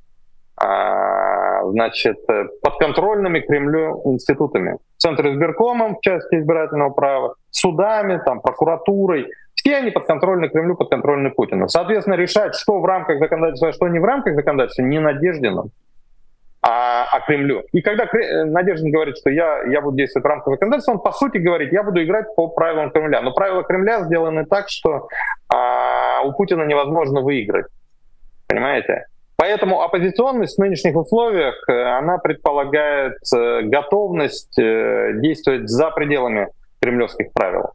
значит, 1.63 2.17
подконтрольными 2.61 3.39
Кремлю 3.39 4.01
институтами. 4.05 4.77
Центр 4.97 5.29
избиркомом 5.29 5.95
в 5.95 6.01
части 6.01 6.35
избирательного 6.35 6.91
права, 6.91 7.33
судами, 7.49 8.21
там, 8.23 8.41
прокуратурой. 8.41 9.31
Все 9.55 9.77
они 9.77 9.89
подконтрольны 9.89 10.49
Кремлю, 10.49 10.75
подконтрольны 10.75 11.31
Путину. 11.31 11.67
Соответственно, 11.67 12.13
решать, 12.13 12.53
что 12.53 12.79
в 12.79 12.85
рамках 12.85 13.17
законодательства, 13.17 13.69
а 13.69 13.73
что 13.73 13.87
не 13.87 13.97
в 13.97 14.05
рамках 14.05 14.35
законодательства, 14.35 14.83
не 14.83 14.99
Надеждином, 14.99 15.71
а, 16.61 17.07
а 17.11 17.19
Кремлю. 17.21 17.63
И 17.71 17.81
когда 17.81 18.07
Надеждин 18.45 18.91
говорит, 18.91 19.17
что 19.17 19.29
я, 19.29 19.63
я 19.63 19.81
буду 19.81 19.97
действовать 19.97 20.25
в 20.25 20.27
рамках 20.27 20.53
законодательства, 20.53 20.93
он 20.93 20.99
по 20.99 21.11
сути 21.11 21.37
говорит, 21.37 21.73
я 21.73 21.83
буду 21.83 22.03
играть 22.03 22.27
по 22.35 22.47
правилам 22.47 22.91
Кремля. 22.91 23.21
Но 23.21 23.33
правила 23.33 23.63
Кремля 23.63 24.01
сделаны 24.01 24.45
так, 24.45 24.69
что 24.69 25.07
а, 25.49 26.21
у 26.23 26.33
Путина 26.33 26.63
невозможно 26.63 27.21
выиграть. 27.21 27.65
Понимаете? 28.47 29.05
Поэтому 29.41 29.81
оппозиционность 29.81 30.57
в 30.57 30.61
нынешних 30.61 30.95
условиях, 30.95 31.55
э, 31.67 31.73
она 31.73 32.19
предполагает 32.19 33.15
э, 33.33 33.61
готовность 33.63 34.59
э, 34.59 35.13
действовать 35.15 35.67
за 35.67 35.89
пределами 35.89 36.49
кремлевских 36.79 37.33
правил. 37.33 37.71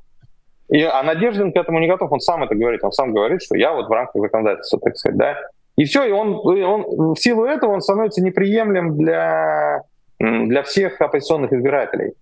И, 0.69 0.81
а 0.83 1.03
Надеждин 1.03 1.53
к 1.53 1.57
этому 1.57 1.81
не 1.81 1.89
готов, 1.89 2.13
он 2.13 2.21
сам 2.21 2.45
это 2.45 2.55
говорит, 2.55 2.85
он 2.85 2.93
сам 2.93 3.13
говорит, 3.13 3.43
что 3.43 3.57
я 3.57 3.73
вот 3.73 3.89
в 3.89 3.91
рамках 3.91 4.23
законодательства, 4.23 4.79
так 4.79 4.97
сказать, 4.97 5.19
да. 5.19 5.37
И 5.77 5.85
все, 5.85 6.05
и 6.05 6.11
он, 6.11 6.33
и 6.57 6.63
он 6.63 7.15
в 7.15 7.17
силу 7.17 7.45
этого 7.45 7.73
он 7.73 7.81
становится 7.81 8.23
неприемлем 8.23 8.97
для, 8.97 9.83
для 10.19 10.63
всех 10.63 11.01
оппозиционных 11.01 11.53
избирателей. 11.53 12.15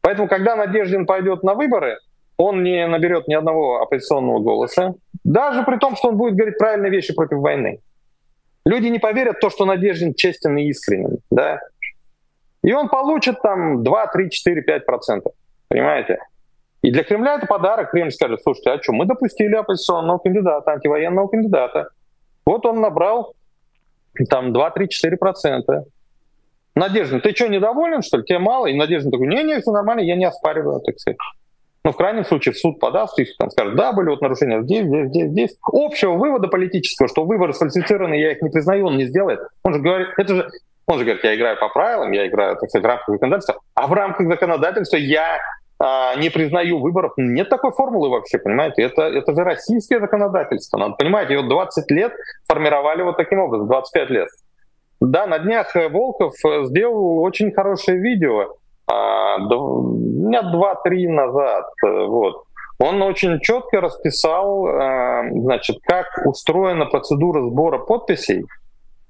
Поэтому, 0.00 0.28
когда 0.28 0.56
Надеждин 0.56 1.04
пойдет 1.04 1.42
на 1.42 1.54
выборы, 1.54 1.98
он 2.36 2.62
не 2.62 2.86
наберет 2.86 3.28
ни 3.28 3.34
одного 3.34 3.82
оппозиционного 3.82 4.40
голоса, 4.40 4.94
даже 5.24 5.62
при 5.64 5.76
том, 5.78 5.96
что 5.96 6.08
он 6.08 6.16
будет 6.16 6.36
говорить 6.36 6.58
правильные 6.58 6.90
вещи 6.90 7.14
против 7.14 7.38
войны. 7.38 7.80
Люди 8.64 8.88
не 8.88 8.98
поверят 8.98 9.36
в 9.36 9.40
то, 9.40 9.50
что 9.50 9.64
Надеждин 9.64 10.14
честен 10.14 10.56
и 10.56 10.68
искренен, 10.68 11.18
да. 11.30 11.60
И 12.62 12.72
он 12.72 12.88
получит 12.88 13.40
там 13.42 13.82
2, 13.84 14.06
3, 14.06 14.30
4, 14.30 14.62
5 14.62 14.86
процентов, 14.86 15.32
понимаете? 15.68 16.18
И 16.82 16.90
для 16.90 17.04
Кремля 17.04 17.34
это 17.36 17.46
подарок. 17.46 17.90
Кремль 17.90 18.10
скажет, 18.10 18.40
слушайте, 18.42 18.70
а 18.70 18.82
что, 18.82 18.92
мы 18.92 19.06
допустили 19.06 19.54
оппозиционного 19.54 20.18
кандидата, 20.18 20.70
антивоенного 20.72 21.28
кандидата. 21.28 21.88
Вот 22.46 22.64
он 22.64 22.80
набрал 22.80 23.34
там 24.30 24.52
2-3-4 24.52 25.16
процента. 25.16 25.84
Надежда, 26.74 27.20
ты 27.20 27.34
что, 27.34 27.48
недоволен, 27.48 28.02
что 28.02 28.18
ли? 28.18 28.24
Тебе 28.24 28.38
мало? 28.38 28.66
И 28.66 28.74
Надежда 28.74 29.10
такой, 29.10 29.28
не-не, 29.28 29.60
все 29.60 29.72
нормально, 29.72 30.00
я 30.00 30.14
не 30.14 30.26
оспариваю, 30.26 30.80
так 30.80 30.98
сказать. 30.98 31.18
Но 31.84 31.92
в 31.92 31.96
крайнем 31.96 32.24
случае 32.24 32.52
в 32.52 32.58
суд 32.58 32.80
подаст, 32.80 33.18
и 33.18 33.26
там 33.38 33.50
скажет, 33.50 33.76
да, 33.76 33.92
были 33.92 34.08
вот 34.08 34.20
нарушения 34.20 34.60
здесь, 34.62 34.86
здесь, 34.86 35.08
здесь, 35.08 35.30
здесь. 35.30 35.58
Общего 35.62 36.14
вывода 36.14 36.48
политического, 36.48 37.08
что 37.08 37.24
выборы 37.24 37.54
сфальсифицированы, 37.54 38.14
я 38.14 38.32
их 38.32 38.42
не 38.42 38.50
признаю, 38.50 38.86
он 38.86 38.96
не 38.96 39.06
сделает. 39.06 39.40
Он 39.62 39.74
же 39.74 39.80
говорит, 39.80 40.08
это 40.16 40.34
же, 40.34 40.50
он 40.86 40.98
же 40.98 41.04
говорит, 41.04 41.24
я 41.24 41.34
играю 41.34 41.56
по 41.58 41.68
правилам, 41.68 42.12
я 42.12 42.26
играю, 42.26 42.56
так 42.56 42.68
сказать, 42.68 42.84
в 42.84 42.88
рамках 42.88 43.08
законодательства, 43.08 43.60
а 43.74 43.86
в 43.86 43.92
рамках 43.92 44.26
законодательства 44.26 44.96
я 44.96 45.38
не 45.78 46.30
признаю 46.30 46.78
выборов. 46.80 47.12
Нет 47.16 47.50
такой 47.50 47.70
формулы 47.72 48.08
вообще, 48.08 48.38
понимаете? 48.38 48.82
Это, 48.82 49.02
это 49.02 49.34
же 49.34 49.44
российское 49.44 50.00
законодательство. 50.00 50.78
Надо 50.78 50.94
понимать, 50.94 51.28
ее 51.28 51.42
20 51.42 51.90
лет 51.90 52.12
формировали 52.48 53.02
вот 53.02 53.16
таким 53.16 53.40
образом, 53.40 53.68
25 53.68 54.10
лет. 54.10 54.28
Да, 55.00 55.26
на 55.26 55.38
днях 55.38 55.76
э, 55.76 55.88
Волков 55.88 56.34
э, 56.44 56.64
сделал 56.64 57.18
очень 57.20 57.52
хорошее 57.52 57.98
видео, 57.98 58.54
а, 58.86 59.38
дня 59.38 60.42
два-три 60.42 61.06
назад, 61.08 61.66
э, 61.84 62.04
вот. 62.06 62.44
Он 62.78 63.00
очень 63.00 63.40
четко 63.40 63.80
расписал, 63.80 64.68
значит, 65.30 65.78
как 65.82 66.08
устроена 66.26 66.84
процедура 66.84 67.42
сбора 67.48 67.78
подписей 67.78 68.44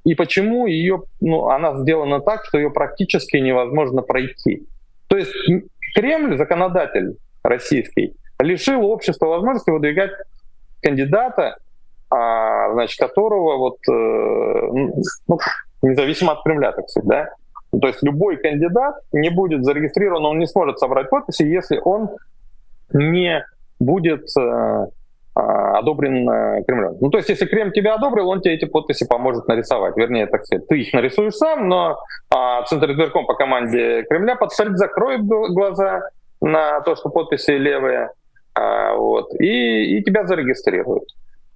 и 0.04 0.14
почему 0.14 0.68
ее, 0.68 1.02
ну, 1.20 1.48
она 1.48 1.74
сделана 1.80 2.20
так, 2.20 2.44
что 2.44 2.58
ее 2.58 2.70
практически 2.70 3.38
невозможно 3.38 4.02
пройти. 4.02 4.68
То 5.08 5.16
есть 5.16 5.34
Кремль, 5.94 6.36
законодатель 6.36 7.16
российский, 7.42 8.14
лишил 8.40 8.84
общества 8.84 9.26
возможности 9.26 9.70
выдвигать 9.70 10.12
кандидата, 10.82 11.58
а, 12.10 12.72
значит, 12.72 12.98
которого 12.98 13.56
вот, 13.56 13.78
э, 13.88 13.92
ну, 13.92 15.38
независимо 15.82 16.32
от 16.32 16.42
Кремля, 16.44 16.72
так 16.72 16.88
сказать, 16.88 17.08
да, 17.08 17.28
то 17.80 17.88
есть 17.88 18.02
любой 18.02 18.36
кандидат 18.36 18.96
не 19.12 19.30
будет 19.30 19.64
зарегистрирован, 19.64 20.24
он 20.24 20.38
не 20.38 20.46
сможет 20.46 20.78
собрать 20.78 21.10
подписи, 21.10 21.42
если 21.42 21.80
он 21.82 22.10
не 22.92 23.44
будет 23.80 24.26
э, 24.38 24.86
одобрен 25.36 26.28
э, 26.28 26.64
Кремлем. 26.66 26.96
Ну, 27.00 27.10
то 27.10 27.18
есть, 27.18 27.28
если 27.28 27.46
Кремль 27.46 27.72
тебя 27.72 27.94
одобрил, 27.94 28.28
он 28.28 28.40
тебе 28.40 28.54
эти 28.54 28.64
подписи 28.64 29.06
поможет 29.06 29.46
нарисовать. 29.48 29.96
Вернее, 29.96 30.26
так 30.26 30.44
сказать, 30.46 30.66
ты 30.66 30.80
их 30.80 30.92
нарисуешь 30.94 31.34
сам, 31.34 31.68
но 31.68 31.98
а, 32.34 32.62
Центр 32.62 32.90
избирком 32.92 33.26
по 33.26 33.34
команде 33.34 34.04
Кремля 34.04 34.36
подсмотрит, 34.36 34.78
закроет 34.78 35.24
глаза 35.24 36.08
на 36.40 36.80
то, 36.80 36.96
что 36.96 37.10
подписи 37.10 37.50
левые, 37.50 38.10
а, 38.54 38.94
вот, 38.94 39.34
и, 39.38 39.98
и 39.98 40.02
тебя 40.02 40.26
зарегистрируют. 40.26 41.04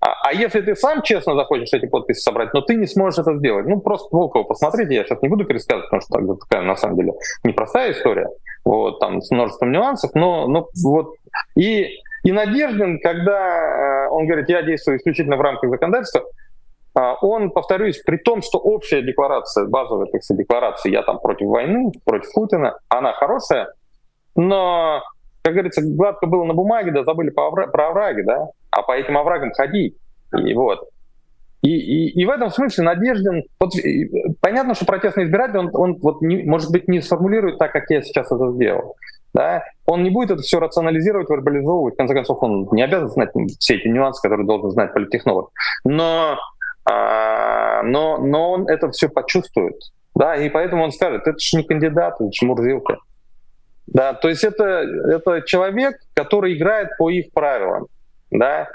А, 0.00 0.28
а 0.28 0.32
если 0.34 0.60
ты 0.60 0.76
сам 0.76 1.00
честно 1.02 1.34
захочешь 1.34 1.72
эти 1.72 1.86
подписи 1.86 2.20
собрать, 2.20 2.52
но 2.52 2.60
ты 2.60 2.74
не 2.74 2.86
сможешь 2.86 3.20
это 3.20 3.36
сделать, 3.36 3.66
ну 3.66 3.80
просто 3.80 4.14
Волкова 4.14 4.44
посмотрите, 4.44 4.94
я 4.94 5.04
сейчас 5.04 5.22
не 5.22 5.28
буду 5.28 5.44
пересказывать, 5.46 5.90
потому 5.90 6.02
что 6.02 6.34
так, 6.34 6.48
такая 6.48 6.66
на 6.66 6.76
самом 6.76 6.96
деле 6.96 7.12
непростая 7.44 7.92
история, 7.92 8.28
вот, 8.64 8.98
там 8.98 9.22
с 9.22 9.30
множеством 9.30 9.72
нюансов, 9.72 10.10
но, 10.14 10.46
но 10.48 10.68
вот 10.84 11.14
и 11.56 11.88
и 12.22 12.32
Надеждин, 12.32 13.00
когда 13.00 14.06
э, 14.06 14.08
он 14.10 14.26
говорит, 14.26 14.48
я 14.48 14.62
действую 14.62 14.98
исключительно 14.98 15.36
в 15.36 15.40
рамках 15.40 15.70
законодательства, 15.70 16.22
э, 16.94 17.00
он, 17.22 17.50
повторюсь, 17.50 18.02
при 18.04 18.18
том, 18.18 18.42
что 18.42 18.58
общая 18.58 19.02
декларация, 19.02 19.66
базовая 19.66 20.06
так 20.06 20.22
сказать, 20.22 20.40
декларация, 20.40 20.92
я 20.92 21.02
там 21.02 21.18
против 21.18 21.46
войны, 21.46 21.92
против 22.04 22.32
Путина, 22.34 22.78
она 22.88 23.12
хорошая, 23.14 23.72
но, 24.36 25.02
как 25.42 25.54
говорится, 25.54 25.82
гладко 25.82 26.26
было 26.26 26.44
на 26.44 26.54
бумаге, 26.54 26.90
да 26.90 27.04
забыли 27.04 27.30
про 27.30 27.88
овраги, 27.88 28.22
да, 28.22 28.48
а 28.70 28.82
по 28.82 28.92
этим 28.92 29.16
оврагам 29.16 29.52
ходить. 29.52 29.96
И 30.36 30.54
вот. 30.54 30.88
И, 31.62 31.70
и, 31.70 32.20
и 32.20 32.24
в 32.24 32.30
этом 32.30 32.50
смысле 32.50 32.84
Надеждин, 32.84 33.44
вот, 33.58 33.72
понятно, 34.40 34.74
что 34.74 34.86
протестный 34.86 35.24
избиратель, 35.24 35.58
он, 35.58 35.70
он 35.72 35.98
вот 36.00 36.22
не, 36.22 36.42
может 36.42 36.70
быть 36.70 36.88
не 36.88 37.00
сформулирует 37.00 37.58
так, 37.58 37.72
как 37.72 37.84
я 37.90 38.00
сейчас 38.02 38.32
это 38.32 38.52
сделал 38.52 38.96
да, 39.32 39.64
он 39.86 40.02
не 40.02 40.10
будет 40.10 40.30
это 40.30 40.42
все 40.42 40.58
рационализировать, 40.58 41.30
вербализовывать, 41.30 41.94
в 41.94 41.96
конце 41.96 42.14
концов, 42.14 42.42
он 42.42 42.68
не 42.72 42.82
обязан 42.82 43.08
знать 43.08 43.30
все 43.58 43.76
эти 43.76 43.88
нюансы, 43.88 44.20
которые 44.22 44.46
должен 44.46 44.70
знать 44.70 44.92
политтехнолог. 44.92 45.50
Но, 45.84 46.38
а, 46.84 47.82
но, 47.82 48.18
но 48.18 48.52
он 48.52 48.68
это 48.68 48.90
все 48.90 49.08
почувствует, 49.08 49.76
да, 50.14 50.36
и 50.36 50.48
поэтому 50.48 50.84
он 50.84 50.92
скажет, 50.92 51.26
это 51.26 51.38
же 51.38 51.56
не 51.56 51.64
кандидат, 51.64 52.14
это 52.20 52.30
же 52.32 52.46
Мурзилка. 52.46 52.98
Да, 53.86 54.14
то 54.14 54.28
есть 54.28 54.44
это, 54.44 54.64
это 54.64 55.42
человек, 55.42 55.96
который 56.14 56.56
играет 56.56 56.90
по 56.96 57.10
их 57.10 57.32
правилам, 57.32 57.86
да, 58.30 58.68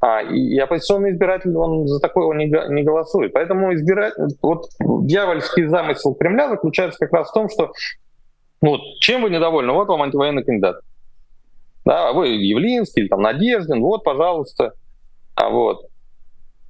а, 0.00 0.20
и, 0.20 0.58
оппозиционный 0.58 1.12
избиратель, 1.12 1.56
он 1.56 1.86
за 1.86 2.00
такое 2.00 2.36
не, 2.36 2.46
не 2.46 2.82
голосует. 2.82 3.32
Поэтому 3.32 3.72
избиратель, 3.72 4.24
вот 4.42 4.66
дьявольский 4.80 5.66
замысел 5.68 6.14
Кремля 6.14 6.48
заключается 6.48 6.98
как 6.98 7.12
раз 7.12 7.30
в 7.30 7.32
том, 7.32 7.48
что 7.48 7.70
вот, 8.62 8.80
чем 9.00 9.22
вы 9.22 9.30
недовольны? 9.30 9.72
Вот 9.72 9.88
вам 9.88 10.02
антивоенный 10.02 10.44
кандидат. 10.44 10.76
Да, 11.84 12.12
вы 12.12 12.28
Явлинский 12.28 13.02
или 13.02 13.08
там 13.08 13.20
Надеждин, 13.20 13.80
вот, 13.82 14.04
пожалуйста. 14.04 14.74
А 15.34 15.50
вот. 15.50 15.86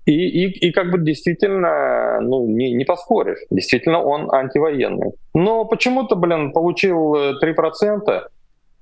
И, 0.07 0.13
и, 0.13 0.69
и 0.69 0.73
как 0.73 0.91
бы 0.91 0.99
действительно, 0.99 2.21
ну, 2.21 2.47
не, 2.47 2.73
не 2.73 2.85
поспоришь. 2.85 3.39
Действительно, 3.51 4.03
он 4.03 4.33
антивоенный. 4.33 5.13
Но 5.35 5.65
почему-то, 5.65 6.17
блин, 6.17 6.53
получил 6.53 7.15
3%, 7.15 8.11
э, 8.11 8.21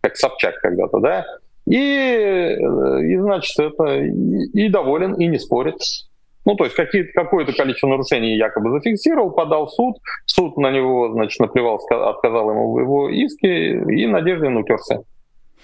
как 0.01 0.17
Собчак 0.17 0.55
когда-то, 0.61 1.01
да, 1.01 1.27
и, 1.67 1.77
э, 1.77 3.03
и 3.05 3.19
значит, 3.19 3.59
это 3.59 3.99
и, 3.99 4.67
и 4.67 4.69
доволен, 4.71 5.15
и 5.15 5.27
не 5.27 5.39
спорит. 5.39 5.77
Ну, 6.47 6.55
то 6.55 6.65
есть 6.65 6.75
какое-то 6.75 7.53
количество 7.53 7.89
нарушений 7.89 8.37
якобы 8.37 8.71
зафиксировал, 8.71 9.31
подал 9.31 9.67
в 9.67 9.71
суд, 9.71 9.99
суд 10.25 10.57
на 10.57 10.71
него, 10.71 11.13
значит, 11.13 11.39
наплевал, 11.39 11.77
отказал 11.91 12.51
ему 12.51 12.73
в 12.73 12.81
его 12.81 13.09
иске, 13.11 13.83
и 13.83 14.07
Надеждин 14.07 14.57
утерся. 14.57 15.03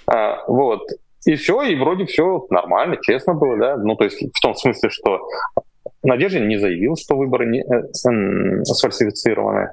А, 0.07 0.45
вот. 0.47 0.83
И 1.25 1.35
все, 1.35 1.63
и 1.63 1.75
вроде 1.77 2.05
все 2.05 2.47
нормально, 2.51 2.99
честно 3.01 3.35
было, 3.35 3.57
да. 3.57 3.77
Ну, 3.77 3.97
то 3.97 4.05
есть 4.05 4.23
в 4.23 4.41
том 4.41 4.55
смысле, 4.55 4.91
что 4.91 5.27
Надеждин 6.03 6.47
не 6.47 6.59
заявил, 6.59 6.97
что 6.97 7.17
выборы 7.17 7.47
не, 7.47 7.63
э, 7.63 8.65
сфальсифицированы. 8.65 9.73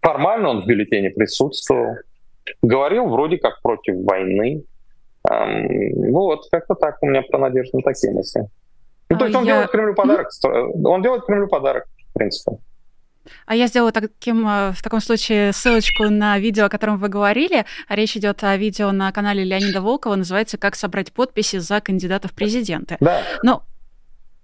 Формально 0.00 0.50
он 0.50 0.62
в 0.62 0.66
бюллетене 0.66 1.10
присутствовал. 1.10 1.96
Говорил 2.60 3.06
вроде 3.06 3.38
как 3.38 3.62
против 3.62 3.96
войны. 4.04 4.64
Эм, 5.30 6.12
вот, 6.12 6.48
как-то 6.50 6.74
так 6.74 6.98
у 7.02 7.06
меня 7.06 7.22
про 7.22 7.38
Надежду 7.38 7.80
такие 7.80 8.12
мысли. 8.12 8.46
Ну, 9.12 9.18
то 9.18 9.24
есть 9.26 9.36
он 9.36 9.44
я... 9.44 9.52
делает 9.52 9.70
Кремлю 9.70 9.94
подарок. 9.94 10.28
Он 10.84 11.02
делает 11.02 11.24
Кремлю 11.24 11.48
подарок, 11.48 11.84
в 12.10 12.12
принципе. 12.14 12.58
А 13.46 13.54
я 13.54 13.66
сделала 13.66 13.92
таким, 13.92 14.46
э, 14.46 14.72
в 14.72 14.82
таком 14.82 15.00
случае 15.00 15.52
ссылочку 15.52 16.04
на 16.04 16.38
видео, 16.38 16.66
о 16.66 16.68
котором 16.68 16.98
вы 16.98 17.08
говорили. 17.08 17.64
Речь 17.88 18.16
идет 18.16 18.42
о 18.42 18.56
видео 18.56 18.90
на 18.92 19.12
канале 19.12 19.44
Леонида 19.44 19.80
Волкова, 19.80 20.16
называется 20.16 20.58
«Как 20.58 20.74
собрать 20.74 21.12
подписи 21.12 21.58
за 21.58 21.80
кандидатов 21.80 22.32
в 22.32 22.34
президенты». 22.34 22.96
Да. 23.00 23.22
Но 23.42 23.62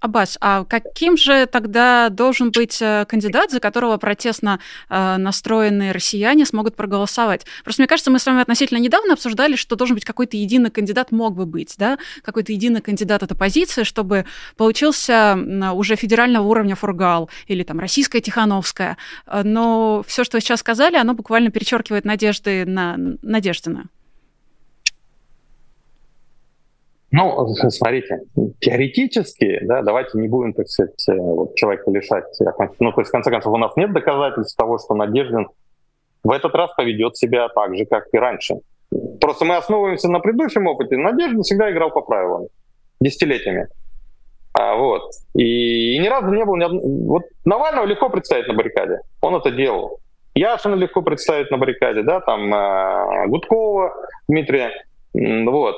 Аббас, 0.00 0.38
а 0.40 0.64
каким 0.64 1.16
же 1.16 1.46
тогда 1.46 2.08
должен 2.08 2.52
быть 2.52 2.80
э, 2.80 3.04
кандидат, 3.08 3.50
за 3.50 3.58
которого 3.58 3.96
протестно 3.96 4.61
э, 4.88 5.16
настроенные 5.16 5.90
россияне 5.90 6.46
смогут 6.46 6.76
проголосовать? 6.76 7.46
Просто 7.64 7.82
мне 7.82 7.88
кажется, 7.88 8.11
мы 8.11 8.20
с 8.20 8.26
вами 8.26 8.42
относительно 8.42 8.78
недавно 8.78 9.14
обсуждали, 9.14 9.56
что 9.56 9.74
должен 9.74 9.96
быть 9.96 10.04
какой-то 10.04 10.37
единый 10.37 10.70
кандидат, 10.70 11.11
мог 11.11 11.34
бы 11.34 11.46
быть, 11.46 11.74
да, 11.78 11.98
какой-то 12.22 12.52
единый 12.52 12.80
кандидат 12.80 13.24
от 13.24 13.32
оппозиции, 13.32 13.82
чтобы 13.82 14.24
получился 14.56 15.37
уже 15.74 15.96
федерального 15.96 16.46
уровня 16.46 16.76
Фургал 16.76 17.28
или 17.48 17.64
там 17.64 17.80
российская 17.80 18.20
Тихановская. 18.20 18.96
Э, 19.26 19.42
но 19.44 20.04
все, 20.06 20.22
что 20.22 20.37
вы 20.37 20.40
сейчас 20.40 20.61
сказали, 20.61 20.96
оно 20.96 21.14
буквально 21.14 21.50
перечеркивает 21.50 22.04
надежды 22.04 22.64
на 22.64 22.96
Надеждина. 23.22 23.88
Ну, 27.11 27.55
смотрите, 27.55 28.21
теоретически, 28.61 29.61
да, 29.62 29.83
давайте 29.83 30.18
не 30.18 30.29
будем, 30.29 30.53
так 30.53 30.68
сказать, 30.68 31.09
э, 31.09 31.14
вот, 31.14 31.55
человека 31.55 31.90
лишать. 31.90 32.25
Ну, 32.81 32.92
то 32.92 33.01
есть, 33.01 33.09
в 33.09 33.12
конце 33.12 33.31
концов, 33.31 33.55
у 33.55 33.57
нас 33.57 33.75
нет 33.77 33.92
доказательств 33.94 34.57
того, 34.57 34.79
что 34.79 34.94
Надеждин 34.94 35.49
в 36.23 36.31
этот 36.31 36.55
раз 36.55 36.71
поведет 36.77 37.16
себя 37.16 37.49
так 37.49 37.75
же, 37.75 37.87
как 37.87 38.05
и 38.12 38.18
раньше. 38.18 38.57
Просто 39.21 39.47
мы 39.47 39.57
основываемся 39.57 40.09
на 40.11 40.21
предыдущем 40.21 40.66
опыте. 40.66 40.97
Надеждин 40.97 41.42
всегда 41.42 41.71
играл 41.71 41.90
по 41.90 42.03
правилам. 42.03 42.49
Десятилетиями. 43.01 43.68
А, 44.53 44.77
вот. 44.77 45.11
И, 45.35 45.97
и 45.97 45.99
ни 45.99 46.09
разу 46.09 46.31
не 46.33 46.44
был... 46.44 46.57
Ни 46.57 46.64
од... 46.64 46.73
Вот 47.07 47.23
Навального 47.44 47.87
легко 47.87 48.11
представить 48.11 48.49
на 48.49 48.55
баррикаде. 48.55 49.01
Он 49.23 49.35
это 49.35 49.51
делал. 49.51 50.01
Яшина 50.35 50.75
легко 50.75 51.03
представить 51.03 51.51
на 51.51 51.59
баррикаде, 51.59 52.03
да, 52.03 52.21
там 52.21 52.53
э, 52.53 53.27
Гудкова 53.29 53.94
Дмитрия. 54.29 54.71
Вот. 55.14 55.77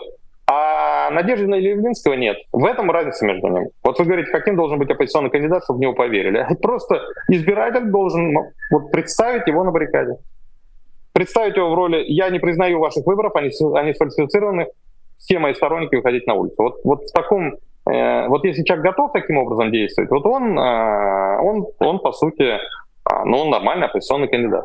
А 0.52 1.10
Надежды 1.10 1.44
или 1.44 1.68
Явлинского 1.68 2.14
нет. 2.14 2.36
В 2.50 2.64
этом 2.64 2.90
разница 2.90 3.24
между 3.24 3.46
ними. 3.46 3.70
Вот 3.84 4.00
вы 4.00 4.04
говорите, 4.04 4.32
каким 4.32 4.56
должен 4.56 4.80
быть 4.80 4.90
оппозиционный 4.90 5.30
кандидат, 5.30 5.62
чтобы 5.62 5.78
в 5.78 5.80
него 5.80 5.92
поверили. 5.92 6.44
Просто 6.62 7.00
избиратель 7.28 7.84
должен 7.84 8.32
ну, 8.32 8.46
вот, 8.72 8.90
представить 8.90 9.46
его 9.46 9.62
на 9.62 9.70
баррикаде. 9.70 10.16
Представить 11.12 11.56
его 11.56 11.70
в 11.70 11.74
роли 11.74 12.02
«я 12.08 12.30
не 12.30 12.40
признаю 12.40 12.80
ваших 12.80 13.06
выборов, 13.06 13.36
они, 13.36 13.50
они 13.76 13.94
сфальсифицированы, 13.94 14.66
все 15.18 15.38
мои 15.38 15.54
сторонники 15.54 15.94
выходить 15.94 16.26
на 16.26 16.34
улицу». 16.34 16.56
Вот, 16.58 16.80
вот 16.82 17.04
в 17.04 17.12
таком 17.12 17.54
э, 17.88 18.26
вот 18.26 18.44
если 18.44 18.64
человек 18.64 18.86
готов 18.86 19.12
таким 19.12 19.38
образом 19.38 19.70
действовать, 19.70 20.10
вот 20.10 20.26
он, 20.26 20.58
э, 20.58 21.38
он, 21.42 21.66
он 21.78 22.00
по 22.00 22.10
сути, 22.10 22.42
э, 22.42 22.58
ну, 23.24 23.38
он 23.38 23.50
нормальный 23.50 23.86
оппозиционный 23.86 24.26
кандидат. 24.26 24.64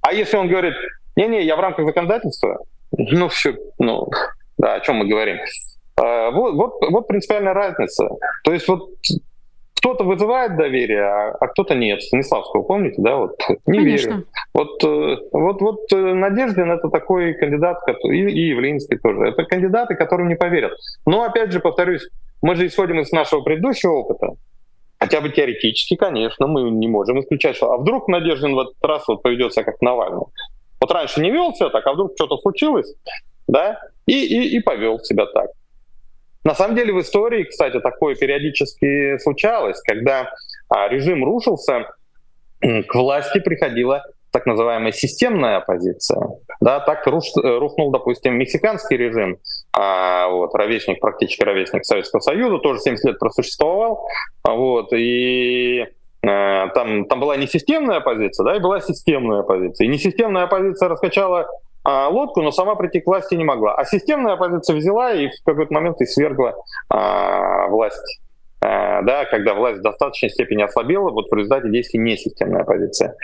А 0.00 0.12
если 0.12 0.36
он 0.36 0.48
говорит, 0.48 0.74
не-не, 1.14 1.44
я 1.44 1.54
в 1.54 1.60
рамках 1.60 1.86
законодательства, 1.86 2.58
ну 2.90 3.28
все, 3.28 3.54
ну, 3.78 4.08
да, 4.60 4.74
о 4.74 4.80
чем 4.80 4.96
мы 4.96 5.06
говорим. 5.06 5.38
А, 5.96 6.30
вот, 6.30 6.54
вот, 6.54 6.90
вот 6.90 7.08
принципиальная 7.08 7.54
разница. 7.54 8.08
То 8.44 8.52
есть 8.52 8.68
вот 8.68 8.90
кто-то 9.74 10.04
вызывает 10.04 10.56
доверие, 10.56 11.02
а, 11.02 11.36
а 11.40 11.48
кто-то 11.48 11.74
нет. 11.74 12.02
Станиславского, 12.02 12.62
помните, 12.62 12.96
да? 12.98 13.16
Вот 13.16 13.36
не 13.66 13.78
Конечно. 13.78 14.10
верю. 14.10 14.26
Вот, 14.52 14.84
э, 14.84 15.16
вот, 15.32 15.62
вот 15.62 15.92
э, 15.92 15.96
Надеждин 15.96 16.70
это 16.70 16.90
такой 16.90 17.32
кандидат, 17.34 17.78
и, 18.04 18.08
и 18.08 18.48
Явлинский 18.48 18.98
тоже. 18.98 19.28
Это 19.28 19.44
кандидаты, 19.44 19.94
которым 19.94 20.28
не 20.28 20.36
поверят. 20.36 20.72
Но 21.06 21.22
опять 21.22 21.52
же, 21.52 21.60
повторюсь, 21.60 22.06
мы 22.42 22.56
же 22.56 22.66
исходим 22.66 23.00
из 23.00 23.10
нашего 23.10 23.40
предыдущего 23.40 23.92
опыта. 23.92 24.34
Хотя 24.98 25.22
бы 25.22 25.30
теоретически, 25.30 25.96
конечно, 25.96 26.46
мы 26.46 26.70
не 26.70 26.86
можем 26.86 27.18
исключать, 27.20 27.56
что 27.56 27.72
а 27.72 27.78
вдруг 27.78 28.06
Надеждин 28.08 28.54
в 28.54 28.58
этот 28.58 28.84
раз 28.84 29.08
вот 29.08 29.22
поведется 29.22 29.64
как 29.64 29.80
Навальный. 29.80 30.26
Вот 30.78 30.92
раньше 30.92 31.22
не 31.22 31.30
вел 31.30 31.54
себя 31.54 31.70
так, 31.70 31.86
а 31.86 31.94
вдруг 31.94 32.12
что-то 32.16 32.36
случилось, 32.36 32.94
да, 33.50 33.80
и, 34.06 34.24
и, 34.24 34.56
и 34.56 34.60
повел 34.60 34.98
себя 35.00 35.26
так. 35.26 35.50
На 36.44 36.54
самом 36.54 36.76
деле 36.76 36.92
в 36.92 37.00
истории, 37.00 37.44
кстати, 37.44 37.80
такое 37.80 38.14
периодически 38.14 39.18
случалось, 39.18 39.80
когда 39.82 40.32
а, 40.68 40.88
режим 40.88 41.24
рушился, 41.24 41.86
к 42.60 42.94
власти 42.94 43.40
приходила 43.40 44.04
так 44.32 44.46
называемая 44.46 44.92
системная 44.92 45.56
оппозиция. 45.56 46.20
Да, 46.60 46.78
так 46.80 47.04
руш, 47.06 47.24
рухнул, 47.34 47.90
допустим, 47.90 48.38
мексиканский 48.38 48.96
режим, 48.96 49.38
а, 49.76 50.28
вот, 50.28 50.54
ровесник, 50.54 51.00
практически 51.00 51.42
ровесник 51.42 51.84
Советского 51.84 52.20
Союза, 52.20 52.58
тоже 52.58 52.80
70 52.80 53.04
лет 53.06 53.18
просуществовал, 53.18 54.06
вот, 54.44 54.92
и 54.92 55.80
э, 55.80 55.86
там, 56.22 57.06
там 57.06 57.20
была 57.20 57.36
не 57.36 57.48
системная 57.48 57.96
оппозиция, 57.96 58.44
да, 58.44 58.56
и 58.56 58.60
была 58.60 58.80
системная 58.80 59.40
оппозиция. 59.40 59.86
И 59.86 59.88
несистемная 59.88 60.44
оппозиция 60.44 60.88
раскачала 60.88 61.48
лодку, 62.08 62.42
но 62.42 62.50
сама 62.50 62.74
прийти 62.74 63.00
к 63.00 63.06
власти 63.06 63.34
не 63.34 63.44
могла. 63.44 63.74
А 63.74 63.84
системная 63.84 64.34
оппозиция 64.34 64.76
взяла 64.76 65.12
и 65.12 65.28
в 65.28 65.44
какой-то 65.44 65.72
момент 65.72 66.00
и 66.00 66.06
свергла 66.06 66.54
а, 66.88 67.68
власть. 67.68 68.20
А, 68.62 69.02
да, 69.02 69.24
когда 69.24 69.54
власть 69.54 69.78
в 69.80 69.82
достаточной 69.82 70.30
степени 70.30 70.62
ослабела, 70.62 71.10
вот 71.10 71.30
в 71.30 71.34
результате 71.34 71.70
действий 71.70 72.00
несистемная 72.00 72.62
оппозиция. 72.62 73.14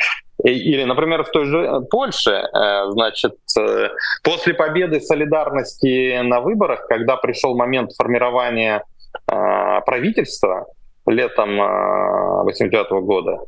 Или, 0.42 0.84
например, 0.84 1.24
в 1.24 1.30
той 1.30 1.46
же 1.46 1.80
Польше, 1.90 2.30
э, 2.30 2.90
значит, 2.90 3.36
э, 3.58 3.88
после 4.22 4.54
победы 4.54 5.00
солидарности 5.00 6.20
на 6.20 6.40
выборах, 6.40 6.86
когда 6.86 7.16
пришел 7.16 7.56
момент 7.56 7.92
формирования 7.92 8.84
а, 9.26 9.80
правительства 9.80 10.66
летом 11.06 11.56
89 11.56 12.86
а, 12.90 13.00
года, 13.00 13.32
а, 13.32 13.44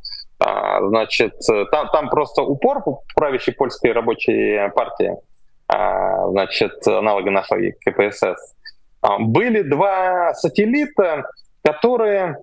значит, 0.80 1.34
там, 1.70 1.88
там 1.90 2.08
просто 2.08 2.42
упор 2.42 2.82
правящей 3.14 3.54
польской 3.54 3.92
рабочей 3.92 4.70
партии, 4.74 5.16
а, 5.68 6.28
значит, 6.30 6.86
аналога 6.86 7.30
нашей 7.30 7.72
КПСС. 7.84 8.54
А, 9.00 9.18
были 9.18 9.62
два 9.62 10.34
сателлита, 10.34 11.24
которые 11.62 12.38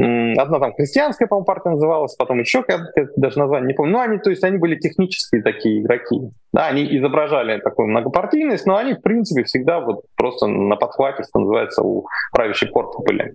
Одна 0.00 0.58
там 0.58 0.72
христианская, 0.72 1.26
по-моему, 1.26 1.44
партия 1.44 1.70
называлась, 1.70 2.14
потом 2.16 2.40
еще 2.40 2.62
какая-то, 2.62 3.10
даже 3.16 3.38
название 3.38 3.68
не 3.68 3.74
помню. 3.74 3.92
Ну, 3.92 4.00
они, 4.00 4.16
то 4.16 4.30
есть 4.30 4.42
они 4.42 4.56
были 4.56 4.76
технические 4.76 5.42
такие 5.42 5.82
игроки. 5.82 6.30
Да, 6.54 6.68
они 6.68 6.86
изображали 6.96 7.60
такую 7.60 7.88
многопартийность, 7.88 8.64
но 8.64 8.78
они, 8.78 8.94
в 8.94 9.02
принципе, 9.02 9.44
всегда 9.44 9.80
вот 9.80 10.04
просто 10.16 10.46
на 10.46 10.76
подхвате, 10.76 11.24
что 11.24 11.40
называется, 11.40 11.82
у 11.82 12.06
правящей 12.32 12.70
порты 12.70 13.02
были. 13.02 13.34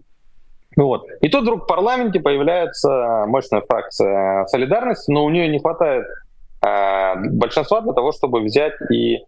Вот. 0.75 1.05
И 1.21 1.29
тут 1.29 1.43
вдруг 1.43 1.63
в 1.63 1.67
парламенте 1.67 2.19
появляется 2.19 3.25
мощная 3.27 3.61
фракция 3.61 4.45
солидарности, 4.47 5.11
но 5.11 5.23
у 5.23 5.29
нее 5.29 5.47
не 5.47 5.59
хватает 5.59 6.05
э, 6.65 7.15
большинства 7.31 7.81
для 7.81 7.93
того, 7.93 8.11
чтобы 8.11 8.41
взять 8.41 8.73
и 8.91 9.15
э, 9.15 9.19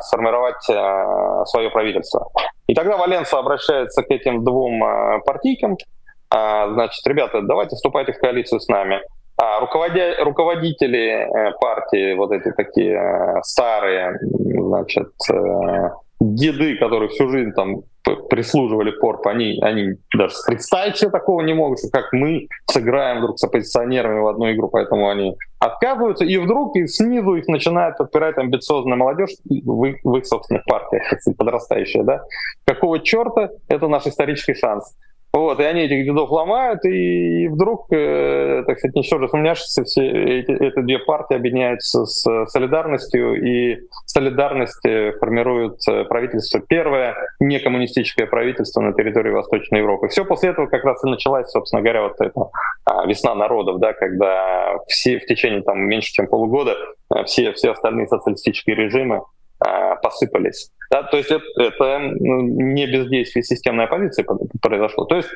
сформировать 0.00 0.68
э, 0.68 1.44
свое 1.46 1.70
правительство. 1.70 2.28
И 2.66 2.74
тогда 2.74 2.96
Валенса 2.96 3.38
обращается 3.38 4.02
к 4.02 4.10
этим 4.10 4.44
двум 4.44 4.82
э, 4.84 5.20
партийкам, 5.24 5.74
э, 5.74 6.72
значит, 6.72 7.06
ребята, 7.06 7.42
давайте 7.42 7.76
вступайте 7.76 8.12
в 8.12 8.18
коалицию 8.18 8.60
с 8.60 8.68
нами. 8.68 9.00
А 9.40 9.60
руководя, 9.60 10.16
руководители 10.24 11.10
э, 11.10 11.52
партии, 11.60 12.14
вот 12.14 12.32
эти 12.32 12.50
такие 12.50 12.96
э, 12.96 13.40
старые, 13.42 14.18
значит, 14.20 15.12
э, 15.30 15.90
деды, 16.20 16.76
которые 16.76 17.08
всю 17.08 17.28
жизнь 17.28 17.52
там 17.52 17.82
прислуживали 18.30 18.90
Порп, 18.90 19.26
они, 19.26 19.58
они 19.60 19.96
даже 20.14 20.34
представить 20.46 20.96
себе 20.96 21.10
такого 21.10 21.42
не 21.42 21.54
могут, 21.54 21.78
что 21.78 21.88
как 21.90 22.12
мы 22.12 22.48
сыграем 22.70 23.18
вдруг 23.18 23.38
с 23.38 23.44
оппозиционерами 23.44 24.20
в 24.20 24.26
одну 24.28 24.50
игру, 24.52 24.68
поэтому 24.68 25.10
они 25.10 25.36
отказываются, 25.58 26.24
и 26.24 26.36
вдруг 26.38 26.76
и 26.76 26.86
снизу 26.86 27.34
их 27.34 27.46
начинает 27.48 27.98
подпирать 27.98 28.38
амбициозная 28.38 28.96
молодежь 28.96 29.30
в 29.44 29.94
в 30.02 30.16
их 30.16 30.26
собственных 30.26 30.64
партиях, 30.64 31.02
подрастающая, 31.36 32.02
да? 32.02 32.22
Какого 32.64 33.00
черта? 33.00 33.50
Это 33.68 33.88
наш 33.88 34.06
исторический 34.06 34.54
шанс. 34.54 34.96
Вот, 35.32 35.60
и 35.60 35.62
они 35.62 35.82
этих 35.82 36.06
дедов 36.06 36.30
ломают, 36.30 36.84
и 36.86 37.48
вдруг, 37.48 37.92
э, 37.92 38.62
так 38.66 38.78
сказать, 38.78 38.96
ничтоже 38.96 39.28
сумняшися, 39.28 39.84
все 39.84 40.06
эти, 40.40 40.50
эти 40.52 40.80
две 40.80 40.98
партии 41.00 41.36
объединяются 41.36 42.06
с 42.06 42.46
солидарностью, 42.46 43.34
и 43.34 43.78
солидарность 44.06 44.84
э, 44.86 45.12
формирует 45.20 45.80
э, 45.86 46.04
правительство, 46.04 46.60
первое 46.66 47.14
некоммунистическое 47.40 48.26
правительство 48.26 48.80
на 48.80 48.94
территории 48.94 49.30
Восточной 49.30 49.80
Европы. 49.80 50.08
Все 50.08 50.24
после 50.24 50.50
этого 50.50 50.66
как 50.66 50.82
раз 50.84 51.04
и 51.04 51.10
началась, 51.10 51.50
собственно 51.50 51.82
говоря, 51.82 52.04
вот 52.04 52.20
эта 52.20 52.50
а, 52.86 53.06
весна 53.06 53.34
народов, 53.34 53.80
да, 53.80 53.92
когда 53.92 54.78
все 54.88 55.18
в 55.18 55.26
течение 55.26 55.62
там 55.62 55.80
меньше 55.80 56.12
чем 56.12 56.26
полугода 56.26 56.74
э, 57.14 57.24
все, 57.24 57.52
все 57.52 57.72
остальные 57.72 58.06
социалистические 58.08 58.76
режимы 58.76 59.22
а, 59.60 59.96
посыпались. 59.96 60.70
Да, 60.90 61.02
то 61.02 61.16
есть 61.16 61.30
это, 61.30 61.44
это 61.56 61.98
ну, 61.98 62.40
не 62.40 62.86
бездействие 62.86 63.42
системной 63.42 63.84
оппозиции 63.84 64.24
произошло. 64.60 65.04
То 65.04 65.16
есть 65.16 65.28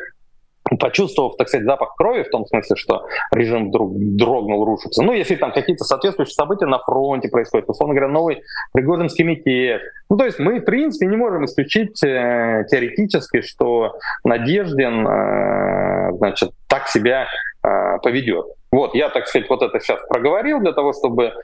почувствовав, 0.79 1.37
так 1.37 1.49
сказать, 1.49 1.67
запах 1.67 1.95
крови, 1.97 2.23
в 2.23 2.31
том 2.31 2.47
смысле, 2.47 2.77
что 2.77 3.07
режим 3.33 3.69
вдруг 3.69 3.93
дрогнул, 3.97 4.65
рушится. 4.65 5.03
Ну, 5.03 5.12
если 5.12 5.37
там 5.37 5.53
какие-то 5.53 5.85
соответствующие 5.85 6.35
события 6.35 6.67
на 6.67 6.79
фронте 6.79 7.29
происходят, 7.29 7.69
условно 7.69 7.95
говоря, 7.95 8.12
новый 8.12 8.43
Пригожинский 8.73 9.25
мятеж. 9.25 9.83
Ну, 10.09 10.17
то 10.17 10.25
есть 10.25 10.38
мы, 10.38 10.61
в 10.61 10.65
принципе, 10.65 11.07
не 11.07 11.17
можем 11.17 11.45
исключить 11.45 12.03
э, 12.03 12.65
теоретически, 12.71 13.43
что 13.43 13.97
Надеждин, 14.25 15.07
э, 15.07 16.12
значит, 16.17 16.51
так 16.69 16.88
себя 16.88 17.27
э, 17.65 17.99
поведет. 18.03 18.47
Вот, 18.71 18.95
я, 18.95 19.11
так 19.11 19.27
сказать, 19.27 19.51
вот 19.51 19.62
это 19.62 19.79
сейчас 19.81 20.01
проговорил 20.09 20.61
для 20.61 20.73
того, 20.73 20.95
чтобы 20.95 21.35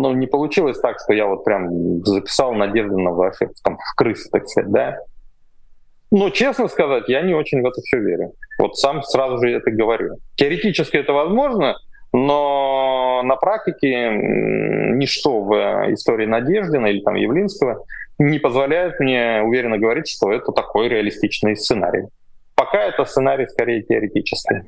ну, 0.00 0.12
не 0.12 0.26
получилось 0.26 0.78
так, 0.80 0.96
что 1.02 1.12
я 1.12 1.26
вот 1.26 1.44
прям 1.44 2.04
записал 2.04 2.54
Надеждина 2.54 3.10
вообще 3.10 3.48
там, 3.62 3.78
в 3.78 3.94
крысы, 3.96 4.28
так 4.30 4.48
сказать, 4.48 4.70
да. 4.70 4.98
Ну, 6.10 6.30
честно 6.30 6.68
сказать, 6.68 7.04
я 7.08 7.20
не 7.22 7.34
очень 7.34 7.60
в 7.60 7.66
это 7.66 7.80
все 7.82 7.98
верю. 7.98 8.32
Вот 8.58 8.76
сам 8.76 9.02
сразу 9.02 9.38
же 9.38 9.50
это 9.50 9.70
говорю. 9.70 10.16
Теоретически 10.36 10.96
это 10.96 11.12
возможно, 11.12 11.76
но 12.12 13.22
на 13.24 13.36
практике 13.36 14.10
ничто 14.12 15.42
в 15.42 15.92
истории 15.92 16.26
Надеждина 16.26 16.86
или 16.86 17.00
там 17.00 17.14
Явлинского 17.14 17.84
не 18.18 18.38
позволяет 18.38 18.98
мне 19.00 19.42
уверенно 19.44 19.78
говорить, 19.78 20.08
что 20.08 20.32
это 20.32 20.52
такой 20.52 20.88
реалистичный 20.88 21.56
сценарий. 21.56 22.06
Пока 22.54 22.82
это 22.84 23.04
сценарий 23.04 23.46
скорее 23.46 23.82
теоретический. 23.82 24.62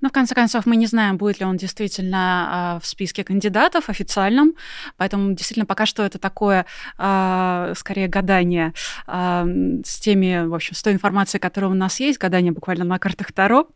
Но 0.00 0.08
в 0.08 0.12
конце 0.12 0.34
концов 0.34 0.66
мы 0.66 0.76
не 0.76 0.86
знаем, 0.86 1.16
будет 1.16 1.40
ли 1.40 1.46
он 1.46 1.56
действительно 1.56 2.76
э, 2.76 2.80
в 2.82 2.86
списке 2.86 3.24
кандидатов 3.24 3.88
официальном, 3.88 4.54
поэтому 4.96 5.32
действительно 5.32 5.66
пока 5.66 5.86
что 5.86 6.02
это 6.02 6.18
такое, 6.18 6.66
э, 6.98 7.72
скорее, 7.76 8.08
гадание 8.08 8.74
э, 9.06 9.44
с 9.84 10.00
теми, 10.00 10.46
в 10.46 10.54
общем, 10.54 10.74
с 10.74 10.82
той 10.82 10.92
информацией, 10.92 11.40
которая 11.40 11.70
у 11.70 11.74
нас 11.74 12.00
есть, 12.00 12.18
гадание 12.18 12.52
буквально 12.52 12.84
на 12.84 12.98
картах 12.98 13.32
Таро. 13.32 13.68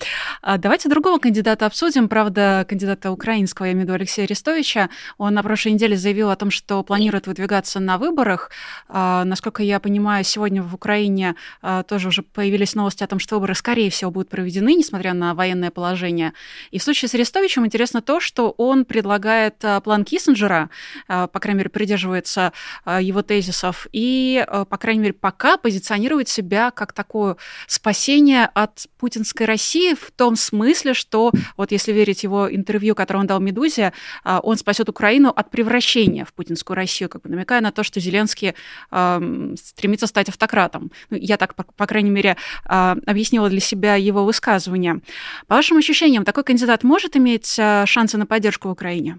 А 0.42 0.58
давайте 0.58 0.88
другого 0.88 1.18
кандидата 1.18 1.66
обсудим, 1.66 2.08
правда, 2.08 2.66
кандидата 2.68 3.10
украинского, 3.10 3.66
я 3.66 3.72
имею 3.72 3.84
в 3.84 3.88
виду 3.88 3.94
Алексея 3.94 4.26
Арестовича. 4.26 4.90
Он 5.16 5.34
на 5.34 5.42
прошлой 5.42 5.72
неделе 5.72 5.96
заявил 5.96 6.30
о 6.30 6.36
том, 6.36 6.50
что 6.50 6.82
планирует 6.82 7.26
выдвигаться 7.26 7.80
на 7.80 7.96
выборах. 7.96 8.50
Э, 8.88 9.22
насколько 9.24 9.62
я 9.62 9.80
понимаю, 9.80 10.24
сегодня 10.24 10.62
в 10.62 10.74
Украине 10.74 11.36
э, 11.62 11.82
тоже 11.88 12.08
уже 12.08 12.22
появились 12.22 12.74
новости 12.74 13.02
о 13.02 13.06
том, 13.06 13.18
что 13.18 13.36
выборы, 13.36 13.54
скорее 13.54 13.90
всего, 13.90 14.10
будут 14.10 14.28
проведены, 14.28 14.74
несмотря 14.74 15.14
на 15.14 15.34
военное 15.34 15.70
положение 15.70 16.17
решения. 16.18 16.34
И 16.70 16.78
в 16.78 16.82
случае 16.82 17.08
с 17.08 17.14
Арестовичем 17.14 17.66
интересно 17.66 18.02
то, 18.02 18.20
что 18.20 18.54
он 18.56 18.84
предлагает 18.84 19.64
а, 19.64 19.80
план 19.80 20.04
Киссинджера, 20.04 20.70
а, 21.06 21.26
по 21.26 21.40
крайней 21.40 21.58
мере, 21.58 21.70
придерживается 21.70 22.52
а, 22.84 23.00
его 23.00 23.22
тезисов, 23.22 23.86
и, 23.92 24.44
по 24.68 24.78
крайней 24.78 25.00
мере, 25.00 25.12
пока 25.12 25.56
позиционирует 25.56 26.28
себя 26.28 26.70
как 26.70 26.92
такое 26.92 27.36
спасение 27.66 28.46
от 28.46 28.86
путинской 28.98 29.46
России 29.46 29.94
в 29.94 30.10
том 30.10 30.36
смысле, 30.36 30.94
что, 30.94 31.32
вот 31.56 31.72
если 31.72 31.92
верить 31.92 32.22
его 32.22 32.48
интервью, 32.54 32.94
которое 32.94 33.20
он 33.20 33.26
дал 33.26 33.40
«Медузе», 33.40 33.92
он 34.24 34.56
спасет 34.56 34.88
Украину 34.88 35.30
от 35.30 35.50
превращения 35.50 36.24
в 36.24 36.32
путинскую 36.32 36.76
Россию, 36.76 37.08
как 37.08 37.22
бы 37.22 37.28
намекая 37.30 37.60
на 37.60 37.72
то, 37.72 37.82
что 37.82 38.00
Зеленский 38.00 38.54
э, 38.90 39.54
стремится 39.56 40.06
стать 40.06 40.28
автократом. 40.28 40.90
Ну, 41.10 41.16
я 41.20 41.36
так, 41.36 41.54
по, 41.54 41.64
по 41.64 41.86
крайней 41.86 42.10
мере, 42.10 42.36
э, 42.64 42.96
объяснила 43.06 43.48
для 43.48 43.60
себя 43.60 43.94
его 43.96 44.24
высказывание. 44.24 45.00
По 45.46 45.56
вашим 45.56 45.78
ощущениям, 45.78 45.97
ощущениям, 45.98 46.24
такой 46.24 46.44
кандидат 46.44 46.84
может 46.84 47.16
иметь 47.16 47.58
э, 47.58 47.84
шансы 47.86 48.18
на 48.18 48.26
поддержку 48.26 48.68
в 48.68 48.72
Украине? 48.72 49.18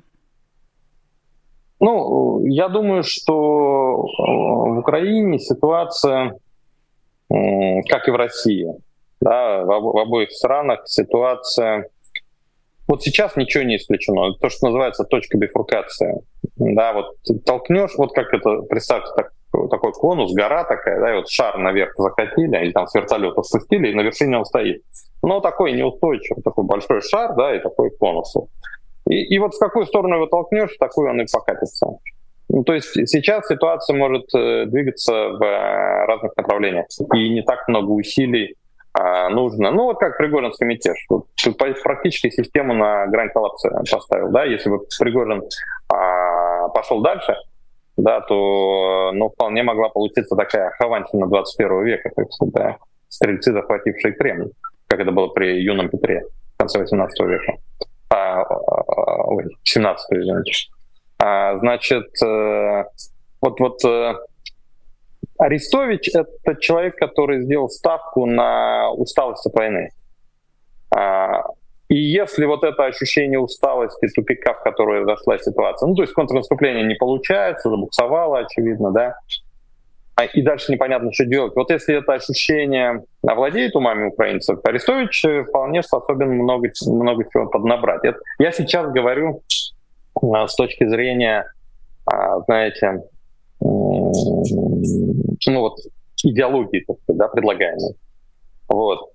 Ну, 1.80 2.46
я 2.46 2.70
думаю, 2.70 3.04
что 3.04 4.06
э, 4.06 4.22
в 4.22 4.80
Украине 4.80 5.40
ситуация, 5.40 6.34
как 7.30 8.08
и 8.08 8.12
в 8.12 8.16
России, 8.16 8.74
да, 9.22 9.64
в 9.64 10.00
обоих 10.00 10.32
странах 10.32 10.82
ситуация 10.86 11.90
вот 12.88 13.04
сейчас 13.04 13.36
ничего 13.36 13.64
не 13.64 13.76
исключено. 13.76 14.34
То, 14.42 14.50
что 14.50 14.66
называется 14.66 15.04
точка 15.04 15.38
бифуркации. 15.38 16.22
Да, 16.56 16.94
вот 16.94 17.18
толкнешь, 17.46 17.92
вот 17.98 18.14
как 18.14 18.34
это, 18.34 18.62
представьте, 18.64 19.12
так, 19.16 19.32
такой 19.52 19.92
конус, 19.94 20.34
гора 20.34 20.64
такая, 20.64 21.00
да, 21.00 21.12
и 21.12 21.16
вот 21.18 21.30
шар 21.30 21.58
наверх 21.58 21.94
закатили, 21.98 22.58
или 22.58 22.72
там 22.72 22.88
с 22.88 22.96
вертолета 22.96 23.42
спустили, 23.44 23.90
и 23.90 23.96
на 23.96 24.02
вершине 24.02 24.38
он 24.38 24.46
стоит. 24.46 24.84
Но 25.24 25.40
такой 25.42 25.74
неустойчивый, 25.74 26.44
такой 26.44 26.66
большой 26.66 27.02
шар, 27.02 27.36
да, 27.36 27.56
и 27.56 27.60
такой 27.60 27.90
конус. 27.92 28.36
И, 29.10 29.16
и 29.16 29.40
вот 29.40 29.56
в 29.56 29.60
какую 29.60 29.86
сторону 29.86 30.16
его 30.16 30.28
толкнешь, 30.28 30.76
в 30.76 30.78
такую 30.78 31.10
он 31.10 31.22
и 31.22 31.26
покатится. 31.32 31.88
Ну, 32.50 32.64
то 32.64 32.74
есть 32.74 32.94
сейчас 33.08 33.48
ситуация 33.48 33.96
может 33.96 34.34
э, 34.36 34.66
двигаться 34.66 35.12
в 35.12 35.44
э, 35.44 36.06
разных 36.06 36.36
направлениях, 36.36 36.86
и 37.14 37.30
не 37.30 37.42
так 37.42 37.68
много 37.68 37.92
усилий 37.92 38.56
а, 38.94 39.30
нужно. 39.30 39.72
Ну, 39.72 39.84
вот 39.84 40.00
как 40.00 40.18
Пригожинский 40.18 40.66
мятеж. 40.66 40.98
Вот, 41.10 41.28
практически 41.84 42.30
систему 42.30 42.74
на 42.74 43.06
грань 43.08 43.30
коллапса 43.30 43.70
поставил. 43.90 44.30
Да? 44.30 44.46
Если 44.46 44.70
бы 44.70 44.80
Пригожин 45.00 45.44
а, 45.90 46.70
пошел 46.70 47.02
дальше, 47.02 47.36
да, 48.04 48.22
то 48.22 49.12
ну, 49.14 49.30
вполне 49.30 49.64
могла 49.64 49.90
получиться 49.90 50.36
такая 50.36 50.72
хованщина 50.72 51.28
21 51.28 51.84
века, 51.84 52.12
так 52.16 52.32
сказать, 52.32 52.54
да, 52.54 52.78
стрельцы, 53.08 53.52
захватившие 53.52 54.14
Кремль, 54.14 54.52
как 54.88 55.00
это 55.00 55.12
было 55.12 55.28
при 55.28 55.62
юном 55.62 55.90
Петре 55.90 56.24
в 56.56 56.58
конце 56.58 56.80
18 56.80 57.28
века. 57.28 57.58
А, 58.10 58.42
а, 58.42 59.24
ой, 59.28 59.46
17 59.64 60.18
извините. 60.18 60.70
А, 61.20 61.58
значит, 61.60 62.08
э, 62.24 62.84
вот, 63.42 63.60
вот 63.60 63.86
э, 63.86 64.16
Арестович— 65.38 66.10
это 66.14 66.56
человек, 66.60 66.96
который 66.96 67.44
сделал 67.44 67.70
ставку 67.70 68.26
на 68.26 68.92
усталость 68.92 69.46
от 69.46 69.54
войны. 69.54 69.92
А, 71.90 71.94
и 71.94 71.98
если 71.98 72.46
вот 72.46 72.64
это 72.64 72.86
ощущение 72.86 73.40
усталости, 73.40 74.08
тупика, 74.16 74.54
в 74.54 74.64
которую 74.64 75.06
зашла 75.06 75.38
ситуация, 75.38 75.88
ну, 75.88 75.96
то 75.96 76.04
есть 76.04 76.14
контрнаступление 76.14 76.84
не 76.84 76.96
получается, 76.96 77.70
забуксовало, 77.70 78.40
очевидно, 78.40 78.92
да, 78.92 79.16
а, 80.16 80.26
и 80.26 80.42
дальше 80.42 80.72
непонятно, 80.72 81.12
что 81.14 81.26
делать. 81.26 81.54
Вот 81.56 81.72
если 81.72 81.98
это 81.98 82.14
ощущение 82.14 83.04
овладеет 83.26 83.76
умами 83.76 84.08
украинцев, 84.08 84.60
Арестович 84.64 85.26
вполне 85.48 85.82
способен 85.84 86.32
много, 86.32 86.70
много 86.88 87.26
чего 87.32 87.48
поднабрать. 87.48 88.04
Это, 88.04 88.20
я 88.38 88.52
сейчас 88.52 88.92
говорю 88.92 89.42
а, 90.22 90.48
с 90.48 90.56
точки 90.56 90.88
зрения, 90.88 91.46
знаете, 92.48 93.04
ну 93.62 94.12
вот 95.60 95.78
идеологии, 96.24 96.84
так 96.86 96.98
сказать, 97.04 97.20
да, 97.20 97.28
предлагаемой. 97.28 97.96
Вот. 98.68 99.12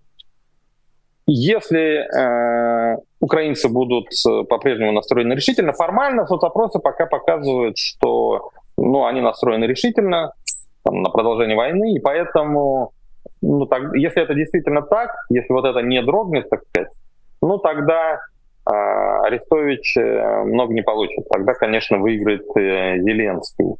Если 1.26 2.04
э, 2.04 2.98
украинцы 3.20 3.68
будут 3.68 4.08
по-прежнему 4.48 4.92
настроены 4.92 5.32
решительно, 5.32 5.72
формально 5.72 6.26
соцопросы 6.26 6.80
пока 6.80 7.06
показывают, 7.06 7.78
что 7.78 8.50
ну, 8.76 9.06
они 9.06 9.20
настроены 9.20 9.64
решительно 9.64 10.32
там, 10.82 11.02
на 11.02 11.08
продолжение 11.08 11.56
войны, 11.56 11.94
и 11.94 12.00
поэтому, 12.00 12.92
ну, 13.40 13.66
так, 13.66 13.94
если 13.94 14.22
это 14.22 14.34
действительно 14.34 14.82
так, 14.82 15.10
если 15.30 15.52
вот 15.52 15.64
это 15.64 15.80
не 15.80 16.02
дрогнет, 16.02 16.50
так 16.50 16.62
сказать, 16.68 16.92
ну 17.40 17.58
тогда 17.58 18.20
э, 18.66 18.70
Арестович 18.70 19.96
э, 19.96 20.44
много 20.44 20.74
не 20.74 20.82
получит. 20.82 21.28
Тогда, 21.28 21.54
конечно, 21.54 21.98
выиграет 21.98 22.44
э, 22.56 22.98
Зеленский. 22.98 23.76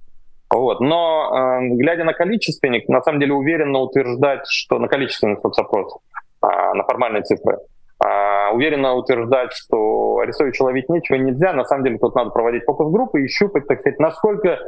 Вот. 0.50 0.80
Но 0.80 1.60
э, 1.60 1.68
глядя 1.76 2.04
на 2.04 2.12
количественник, 2.12 2.88
на 2.88 3.02
самом 3.02 3.20
деле 3.20 3.32
уверенно 3.32 3.78
утверждать, 3.80 4.46
что 4.46 4.78
на 4.78 4.88
количественный 4.88 5.38
соцопрос, 5.40 5.96
э, 5.96 6.13
на 6.74 6.84
формальные 6.84 7.22
цифры, 7.22 7.58
э, 8.04 8.54
уверенно 8.54 8.94
утверждать, 8.94 9.52
что 9.52 10.18
Арестовичу 10.18 10.64
ловить 10.64 10.88
нечего 10.88 11.16
нельзя. 11.16 11.52
На 11.52 11.64
самом 11.64 11.84
деле 11.84 11.98
тут 11.98 12.14
надо 12.14 12.30
проводить 12.30 12.64
фокус-группы 12.64 13.22
и 13.22 13.28
щупать, 13.28 13.66
так 13.66 13.80
сказать, 13.80 13.98
насколько... 13.98 14.58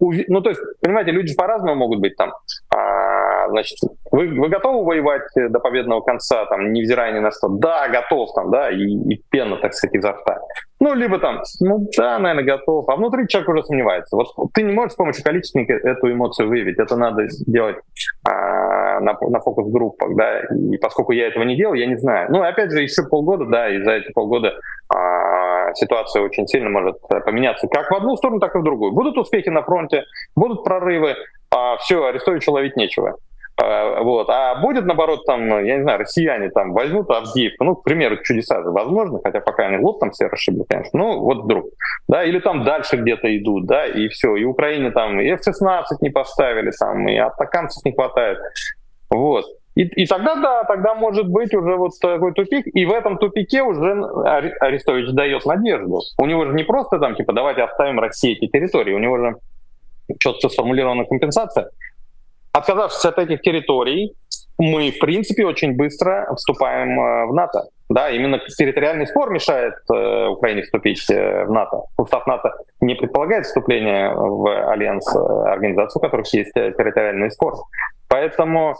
Ну, 0.00 0.40
то 0.40 0.50
есть, 0.50 0.60
понимаете, 0.80 1.10
люди 1.10 1.34
по-разному 1.34 1.74
могут 1.74 2.00
быть 2.00 2.16
там. 2.16 2.32
А, 2.72 3.07
значит, 3.50 3.78
вы, 4.10 4.28
вы 4.28 4.48
готовы 4.48 4.84
воевать 4.84 5.28
до 5.36 5.58
победного 5.60 6.00
конца, 6.00 6.46
там, 6.46 6.72
невзирая 6.72 7.12
ни 7.12 7.18
на 7.18 7.30
что? 7.30 7.48
Да, 7.48 7.88
готов, 7.88 8.32
там, 8.34 8.50
да, 8.50 8.70
и, 8.70 8.82
и 8.82 9.22
пена, 9.30 9.56
так 9.56 9.74
сказать, 9.74 9.94
изо 9.96 10.12
рта. 10.12 10.38
Ну, 10.80 10.94
либо 10.94 11.18
там, 11.18 11.42
ну 11.60 11.88
да, 11.96 12.18
наверное, 12.18 12.44
готов. 12.44 12.88
А 12.88 12.96
внутри 12.96 13.26
человек 13.26 13.48
уже 13.48 13.62
сомневается. 13.64 14.16
Вот 14.16 14.28
ты 14.54 14.62
не 14.62 14.72
можешь 14.72 14.92
с 14.92 14.96
помощью 14.96 15.24
количественника 15.24 15.72
эту 15.72 16.12
эмоцию 16.12 16.48
выявить. 16.48 16.78
Это 16.78 16.96
надо 16.96 17.26
делать 17.46 17.76
а, 18.24 19.00
на, 19.00 19.16
на 19.20 19.40
фокус-группах, 19.40 20.14
да. 20.14 20.40
И 20.72 20.76
поскольку 20.78 21.12
я 21.12 21.26
этого 21.26 21.42
не 21.42 21.56
делал, 21.56 21.74
я 21.74 21.86
не 21.86 21.96
знаю. 21.96 22.30
Ну, 22.30 22.42
опять 22.42 22.70
же, 22.70 22.80
еще 22.80 23.02
полгода, 23.02 23.44
да, 23.46 23.68
и 23.68 23.82
за 23.82 23.92
эти 23.92 24.12
полгода 24.12 24.54
а, 24.94 25.74
ситуация 25.74 26.22
очень 26.22 26.46
сильно 26.46 26.70
может 26.70 26.96
поменяться 27.24 27.66
как 27.66 27.90
в 27.90 27.94
одну 27.94 28.16
сторону, 28.16 28.38
так 28.38 28.54
и 28.54 28.58
в 28.58 28.62
другую. 28.62 28.92
Будут 28.92 29.18
успехи 29.18 29.48
на 29.48 29.62
фронте, 29.62 30.04
будут 30.36 30.62
прорывы, 30.62 31.16
а 31.50 31.76
все, 31.78 32.04
Арестовича 32.04 32.52
ловить 32.52 32.76
нечего. 32.76 33.16
А, 33.60 34.02
вот. 34.02 34.28
А 34.30 34.54
будет, 34.60 34.84
наоборот, 34.84 35.24
там, 35.26 35.64
я 35.64 35.76
не 35.76 35.82
знаю, 35.82 35.98
россияне 35.98 36.50
там 36.50 36.72
возьмут 36.72 37.10
Авдеевку, 37.10 37.64
ну, 37.64 37.74
к 37.74 37.82
примеру, 37.82 38.22
чудеса 38.22 38.62
же 38.62 38.70
возможно, 38.70 39.20
хотя 39.22 39.40
пока 39.40 39.66
они 39.66 39.78
лоб 39.78 39.98
там 39.98 40.12
все 40.12 40.26
расшибли, 40.26 40.64
конечно, 40.68 40.98
ну, 40.98 41.20
вот 41.20 41.44
вдруг, 41.44 41.66
да, 42.06 42.24
или 42.24 42.38
там 42.38 42.64
дальше 42.64 42.96
где-то 42.96 43.36
идут, 43.36 43.66
да, 43.66 43.86
и 43.86 44.08
все, 44.08 44.36
и 44.36 44.44
Украине 44.44 44.90
там 44.92 45.20
и 45.20 45.28
F-16 45.30 45.82
не 46.00 46.10
поставили, 46.10 46.70
там, 46.78 47.08
и 47.08 47.16
атакамцев 47.16 47.84
не 47.84 47.92
хватает, 47.92 48.38
вот. 49.10 49.44
И, 49.74 49.82
и 49.82 50.06
тогда, 50.06 50.34
да, 50.36 50.64
тогда 50.64 50.94
может 50.94 51.28
быть 51.28 51.54
уже 51.54 51.76
вот 51.76 51.92
такой 52.00 52.32
тупик, 52.32 52.66
и 52.66 52.84
в 52.84 52.92
этом 52.92 53.18
тупике 53.18 53.62
уже 53.62 53.92
Арестович 54.60 55.12
дает 55.12 55.46
надежду. 55.46 56.00
У 56.18 56.26
него 56.26 56.46
же 56.46 56.52
не 56.54 56.64
просто 56.64 56.98
там, 56.98 57.14
типа, 57.14 57.32
давайте 57.32 57.62
оставим 57.62 58.00
России 58.00 58.32
эти 58.32 58.50
территории, 58.50 58.92
у 58.92 58.98
него 58.98 59.18
же 59.18 59.36
четко 60.18 60.48
сформулирована 60.48 61.04
компенсация, 61.04 61.70
Отказавшись 62.52 63.04
от 63.04 63.18
этих 63.18 63.40
территорий, 63.42 64.14
мы, 64.58 64.90
в 64.90 64.98
принципе, 64.98 65.46
очень 65.46 65.76
быстро 65.76 66.34
вступаем 66.34 67.00
э, 67.00 67.26
в 67.26 67.34
НАТО. 67.34 67.68
Да, 67.88 68.10
именно 68.10 68.38
территориальный 68.38 69.06
спор 69.06 69.30
мешает 69.30 69.74
э, 69.90 70.26
Украине 70.26 70.62
вступить 70.62 71.08
э, 71.10 71.44
в 71.44 71.50
НАТО. 71.52 71.84
Устав 71.96 72.26
НАТО 72.26 72.52
не 72.80 72.94
предполагает 72.94 73.46
вступление 73.46 74.12
в 74.14 74.70
альянс, 74.70 75.06
э, 75.14 75.18
организацию, 75.18 76.00
у 76.00 76.02
которых 76.02 76.26
есть 76.34 76.52
территориальный 76.52 77.30
спор. 77.30 77.54
Поэтому 78.08 78.74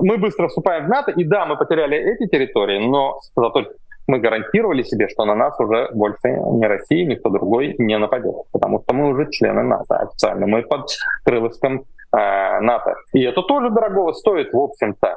мы 0.00 0.16
быстро 0.16 0.48
вступаем 0.48 0.86
в 0.86 0.88
НАТО, 0.88 1.12
и 1.12 1.24
да, 1.24 1.46
мы 1.46 1.56
потеряли 1.56 1.96
эти 1.96 2.28
территории, 2.28 2.78
но 2.78 3.20
зато 3.36 3.66
мы 4.08 4.18
гарантировали 4.18 4.82
себе, 4.82 5.08
что 5.08 5.24
на 5.24 5.34
нас 5.34 5.58
уже 5.60 5.90
больше 5.92 6.30
ни 6.30 6.64
Россия, 6.64 7.06
никто 7.06 7.28
другой 7.28 7.74
не 7.78 7.96
нападет, 7.98 8.34
потому 8.52 8.82
что 8.82 8.94
мы 8.94 9.08
уже 9.08 9.30
члены 9.30 9.62
НАТО 9.62 9.98
официально, 9.98 10.46
мы 10.46 10.62
под 10.62 10.88
крылышком 11.24 11.84
э, 12.12 12.60
НАТО. 12.60 12.94
И 13.12 13.22
это 13.22 13.42
тоже 13.42 13.70
дорогого 13.70 14.12
стоит, 14.12 14.52
в 14.52 14.58
общем-то. 14.58 15.16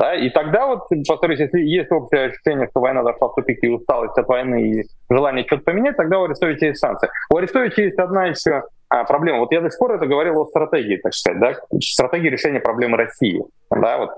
Да? 0.00 0.14
И 0.14 0.30
тогда 0.30 0.66
вот, 0.66 0.88
повторюсь, 1.06 1.40
если 1.40 1.60
есть 1.60 1.92
общее 1.92 2.26
ощущение, 2.26 2.68
что 2.70 2.80
война 2.80 3.02
зашла 3.02 3.28
в 3.28 3.34
тупик 3.34 3.62
и 3.62 3.68
усталость 3.68 4.16
от 4.16 4.26
войны 4.26 4.62
и 4.62 4.84
желание 5.10 5.44
что-то 5.44 5.64
поменять, 5.64 5.96
тогда 5.96 6.18
у 6.18 6.24
Арестовича 6.24 6.66
есть 6.66 6.80
санкции. 6.80 7.10
У 7.30 7.36
Арестовича 7.36 7.82
есть 7.82 7.98
одна 7.98 8.26
еще 8.26 8.62
а, 8.88 9.04
проблема. 9.04 9.40
Вот 9.40 9.52
я 9.52 9.60
до 9.60 9.68
сих 9.68 9.78
пор 9.78 9.92
это 9.92 10.06
говорил 10.06 10.40
о 10.40 10.46
стратегии, 10.46 10.96
так 10.96 11.12
сказать, 11.12 11.38
да, 11.38 11.54
стратегии 11.80 12.30
решения 12.30 12.60
проблемы 12.60 12.96
России. 12.96 13.42
Да, 13.70 13.98
вот 13.98 14.10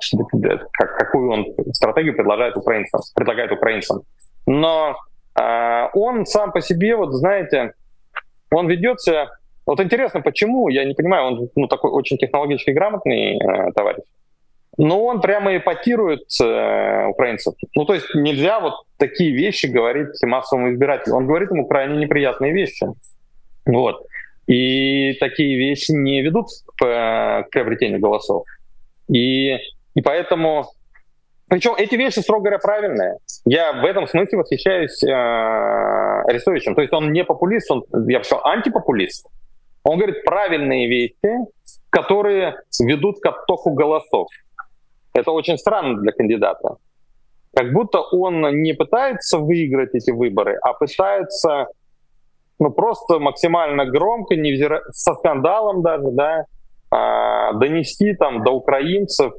как, 0.73 0.97
какую 0.99 1.31
он 1.33 1.47
стратегию 1.73 2.15
предлагает 2.15 2.57
украинцам, 2.57 3.01
предлагает 3.17 3.51
украинцам. 3.51 4.03
Но 4.47 4.97
а, 5.35 5.91
он 5.95 6.27
сам 6.27 6.53
по 6.53 6.61
себе, 6.61 6.95
вот 6.95 7.13
знаете, 7.13 7.75
он 8.53 8.69
ведется 8.69 9.31
вот 9.67 9.81
интересно, 9.81 10.21
почему, 10.21 10.69
я 10.69 10.85
не 10.85 10.95
понимаю, 10.95 11.27
он 11.27 11.51
ну, 11.55 11.69
такой 11.69 11.91
очень 11.91 12.19
технологически 12.19 12.71
грамотный 12.71 13.37
э, 13.37 13.73
товарищ. 13.73 14.05
Но 14.79 15.05
он 15.05 15.21
прямо 15.21 15.57
эпатирует 15.57 16.23
э, 16.43 17.07
украинцев. 17.07 17.55
Ну, 17.75 17.85
то 17.85 17.95
есть 17.95 18.07
нельзя 18.15 18.59
вот 18.59 18.75
такие 18.97 19.33
вещи 19.33 19.67
говорить 19.67 20.21
массовому 20.23 20.73
избирателю. 20.73 21.17
Он 21.17 21.27
говорит 21.27 21.51
ему 21.51 21.67
крайне 21.67 21.99
неприятные 21.99 22.53
вещи. 22.53 22.87
Вот. 23.67 24.07
И 24.47 25.13
такие 25.21 25.59
вещи 25.59 25.93
не 25.93 26.23
ведут 26.23 26.47
к, 26.77 26.81
к 26.81 27.51
приобретению 27.51 28.01
голосов. 28.01 28.45
И, 29.09 29.57
и 29.95 30.03
поэтому... 30.03 30.67
Причем 31.49 31.75
эти 31.77 31.97
вещи, 31.97 32.21
строго 32.21 32.45
говоря, 32.45 32.59
правильные. 32.59 33.19
Я 33.45 33.75
в 33.75 33.85
этом 33.85 34.09
смысле 34.09 34.39
восхищаюсь 34.39 35.03
э, 35.05 35.13
Арестовичем. 35.13 36.75
То 36.75 36.81
есть 36.81 36.95
он 36.95 37.13
не 37.13 37.25
популист, 37.25 37.71
он, 37.71 37.85
я 38.09 38.21
бы 38.21 38.25
сказал, 38.25 38.47
антипопулист. 38.47 39.27
Он 39.85 39.99
говорит 39.99 40.25
правильные 40.25 40.89
вещи, 40.89 41.47
которые 41.91 42.57
ведут 42.81 43.21
к 43.21 43.27
оттоку 43.27 43.73
голосов. 43.75 44.29
Это 45.13 45.31
очень 45.31 45.59
странно 45.59 46.01
для 46.01 46.13
кандидата. 46.13 46.77
Как 47.55 47.73
будто 47.73 48.01
он 48.01 48.63
не 48.63 48.73
пытается 48.73 49.39
выиграть 49.39 49.95
эти 49.95 50.11
выборы, 50.11 50.57
а 50.63 50.73
пытается 50.73 51.67
ну, 52.59 52.71
просто 52.71 53.19
максимально 53.19 53.85
громко, 53.85 54.37
невзира... 54.37 54.83
со 54.93 55.15
скандалом 55.15 55.83
даже, 55.83 56.11
да, 56.13 56.45
а, 56.91 57.53
донести 57.55 58.15
там 58.15 58.43
до 58.43 58.53
украинцев 58.53 59.35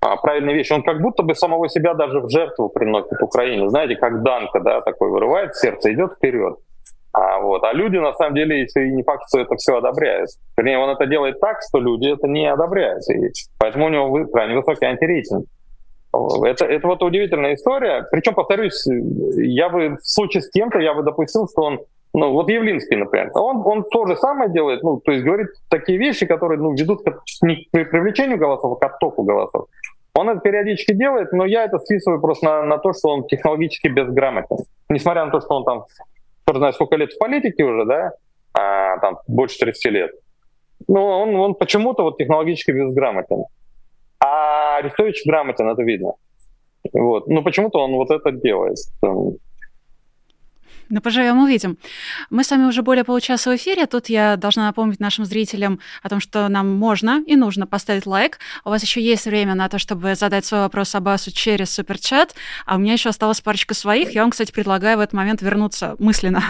а, 0.00 0.16
правильные 0.16 0.54
вещи. 0.54 0.72
Он 0.72 0.82
как 0.82 1.02
будто 1.02 1.22
бы 1.22 1.34
самого 1.34 1.68
себя 1.68 1.94
даже 1.94 2.20
в 2.20 2.30
жертву 2.30 2.68
приносит 2.68 3.20
Украине. 3.20 3.68
Знаете, 3.68 3.96
как 3.96 4.22
Данка, 4.22 4.60
да, 4.60 4.80
такой 4.80 5.10
вырывает 5.10 5.56
сердце, 5.56 5.92
идет 5.92 6.12
вперед. 6.14 6.58
А, 7.12 7.40
вот. 7.40 7.64
а 7.64 7.72
люди, 7.72 7.96
на 7.96 8.12
самом 8.14 8.34
деле, 8.34 8.60
если 8.60 8.86
не 8.86 9.02
факт, 9.02 9.24
что 9.28 9.40
это 9.40 9.56
все 9.56 9.76
одобряют. 9.76 10.30
Вернее, 10.56 10.78
он 10.78 10.90
это 10.90 11.06
делает 11.06 11.40
так, 11.40 11.58
что 11.68 11.80
люди 11.80 12.06
это 12.06 12.28
не 12.28 12.46
одобряют. 12.46 13.02
И 13.10 13.32
поэтому 13.58 13.86
у 13.86 13.88
него 13.88 14.26
крайне 14.26 14.56
высокий 14.56 14.84
антирейтинг. 14.86 15.46
Это, 16.12 16.64
это 16.64 16.86
вот 16.86 17.02
удивительная 17.02 17.54
история. 17.54 18.06
Причем, 18.10 18.34
повторюсь, 18.34 18.84
я 18.86 19.68
бы 19.68 19.96
в 19.96 20.02
случае 20.02 20.42
с 20.42 20.50
кем-то, 20.50 20.78
я 20.78 20.94
бы 20.94 21.02
допустил, 21.02 21.48
что 21.48 21.62
он, 21.62 21.80
ну, 22.14 22.32
вот 22.32 22.48
Явлинский, 22.48 22.96
например, 22.96 23.30
он, 23.34 23.62
он 23.64 23.84
то 23.84 24.06
же 24.06 24.16
самое 24.16 24.50
делает, 24.50 24.82
ну, 24.82 25.00
то 25.00 25.12
есть 25.12 25.24
говорит 25.24 25.48
такие 25.68 25.98
вещи, 25.98 26.26
которые, 26.26 26.58
ну, 26.58 26.74
ведут 26.74 27.04
к, 27.04 27.22
не 27.42 27.64
к 27.64 27.70
привлечению 27.70 28.38
голосов, 28.38 28.76
а 28.76 28.88
к 28.88 28.92
оттоку 28.92 29.22
голосов. 29.22 29.66
Он 30.14 30.28
это 30.28 30.40
периодически 30.40 30.92
делает, 30.92 31.32
но 31.32 31.44
я 31.44 31.64
это 31.64 31.78
списываю 31.78 32.20
просто 32.20 32.44
на, 32.44 32.62
на 32.64 32.78
то, 32.78 32.92
что 32.92 33.10
он 33.10 33.26
технологически 33.28 33.86
безграмотен. 33.86 34.58
Несмотря 34.88 35.24
на 35.24 35.30
то, 35.30 35.40
что 35.40 35.54
он 35.54 35.64
там 35.64 35.84
кто 36.50 36.58
знает, 36.58 36.74
сколько 36.74 36.96
лет 36.96 37.12
в 37.12 37.18
политике 37.18 37.64
уже, 37.64 37.84
да, 37.84 38.12
а, 38.52 38.98
там 38.98 39.18
больше 39.26 39.58
30 39.58 39.92
лет. 39.92 40.10
Ну, 40.88 41.00
он, 41.00 41.34
он 41.36 41.54
почему-то 41.54 42.02
вот 42.02 42.16
технологически 42.18 42.72
безграмотен. 42.72 43.44
А 44.18 44.78
Арестович 44.78 45.22
грамотен, 45.26 45.68
это 45.68 45.82
видно. 45.82 46.14
Вот. 46.92 47.28
Но 47.28 47.42
почему-то 47.42 47.78
он 47.78 47.92
вот 47.92 48.10
это 48.10 48.32
делает. 48.32 48.76
Ну, 50.92 51.00
поживем, 51.00 51.38
увидим. 51.38 51.78
Мы 52.30 52.42
с 52.42 52.50
вами 52.50 52.64
уже 52.64 52.82
более 52.82 53.04
получаса 53.04 53.50
в 53.50 53.54
эфире. 53.54 53.86
Тут 53.86 54.08
я 54.08 54.36
должна 54.36 54.66
напомнить 54.66 54.98
нашим 54.98 55.24
зрителям 55.24 55.78
о 56.02 56.08
том, 56.08 56.18
что 56.18 56.48
нам 56.48 56.68
можно 56.68 57.22
и 57.28 57.36
нужно 57.36 57.64
поставить 57.68 58.06
лайк. 58.06 58.40
У 58.64 58.70
вас 58.70 58.82
еще 58.82 59.00
есть 59.00 59.24
время 59.26 59.54
на 59.54 59.68
то, 59.68 59.78
чтобы 59.78 60.16
задать 60.16 60.44
свой 60.44 60.62
вопрос 60.62 60.92
Абасу 60.96 61.30
через 61.30 61.70
суперчат. 61.70 62.34
А 62.66 62.74
у 62.74 62.78
меня 62.80 62.94
еще 62.94 63.08
осталась 63.08 63.40
парочка 63.40 63.72
своих. 63.74 64.10
Я 64.16 64.22
вам, 64.22 64.32
кстати, 64.32 64.50
предлагаю 64.50 64.98
в 64.98 65.00
этот 65.00 65.12
момент 65.12 65.42
вернуться 65.42 65.94
мысленно 66.00 66.42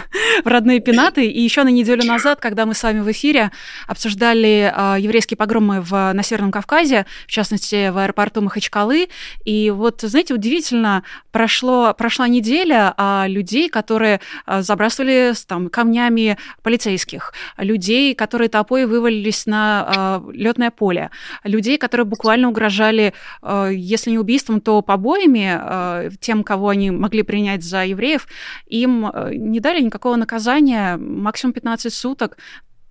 в 0.43 0.47
родные 0.47 0.79
пенаты. 0.79 1.25
И 1.25 1.41
еще 1.41 1.63
на 1.63 1.69
неделю 1.69 2.05
назад, 2.05 2.39
когда 2.39 2.65
мы 2.65 2.73
с 2.73 2.83
вами 2.83 2.99
в 2.99 3.11
эфире 3.11 3.51
обсуждали 3.87 4.73
э, 4.73 4.95
еврейские 4.99 5.37
погромы 5.37 5.81
в, 5.81 5.91
на 6.13 6.23
Северном 6.23 6.51
Кавказе, 6.51 7.05
в 7.27 7.31
частности, 7.31 7.89
в 7.89 7.97
аэропорту 7.97 8.41
Махачкалы. 8.41 9.09
И 9.45 9.71
вот, 9.71 10.01
знаете, 10.01 10.33
удивительно, 10.33 11.03
прошло, 11.31 11.93
прошла 11.93 12.27
неделя, 12.27 12.93
а 12.97 13.25
людей, 13.27 13.69
которые 13.69 14.19
Э, 14.45 14.61
забрасывали 14.61 15.33
там, 15.47 15.69
камнями 15.69 16.37
полицейских, 16.63 17.33
людей, 17.57 18.15
которые 18.15 18.49
толпой 18.49 18.85
вывалились 18.85 19.45
на 19.45 20.21
э, 20.27 20.31
летное 20.33 20.71
поле, 20.71 21.09
людей, 21.43 21.77
которые 21.77 22.05
буквально 22.05 22.49
угрожали, 22.49 23.13
э, 23.41 23.71
если 23.73 24.11
не 24.11 24.19
убийством, 24.19 24.61
то 24.61 24.81
побоями 24.81 25.59
э, 25.61 26.09
тем, 26.19 26.43
кого 26.43 26.69
они 26.69 26.91
могли 26.91 27.23
принять 27.23 27.63
за 27.63 27.85
евреев, 27.85 28.27
им 28.67 29.05
э, 29.07 29.33
не 29.35 29.59
дали 29.59 29.81
никакого 29.81 30.15
наказания, 30.21 30.97
максимум 30.97 31.53
15 31.53 31.93
суток. 31.93 32.37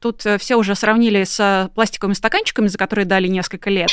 Тут 0.00 0.24
э, 0.26 0.38
все 0.38 0.56
уже 0.56 0.74
сравнили 0.74 1.24
с 1.24 1.70
пластиковыми 1.74 2.14
стаканчиками, 2.14 2.66
за 2.66 2.78
которые 2.78 3.06
дали 3.06 3.28
несколько 3.28 3.70
лет. 3.70 3.90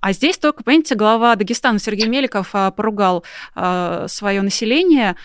А 0.00 0.12
здесь 0.12 0.38
только, 0.38 0.64
понимаете, 0.64 0.94
глава 0.94 1.36
Дагестана 1.36 1.78
Сергей 1.78 2.08
Меликов 2.08 2.54
э, 2.54 2.70
поругал 2.76 3.24
э, 3.54 4.06
свое 4.08 4.42
население, 4.42 5.16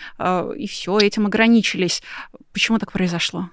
и 0.56 0.66
все, 0.66 0.98
этим 0.98 1.26
ограничились. 1.26 2.02
Почему 2.52 2.78
так 2.78 2.92
произошло? 2.92 3.48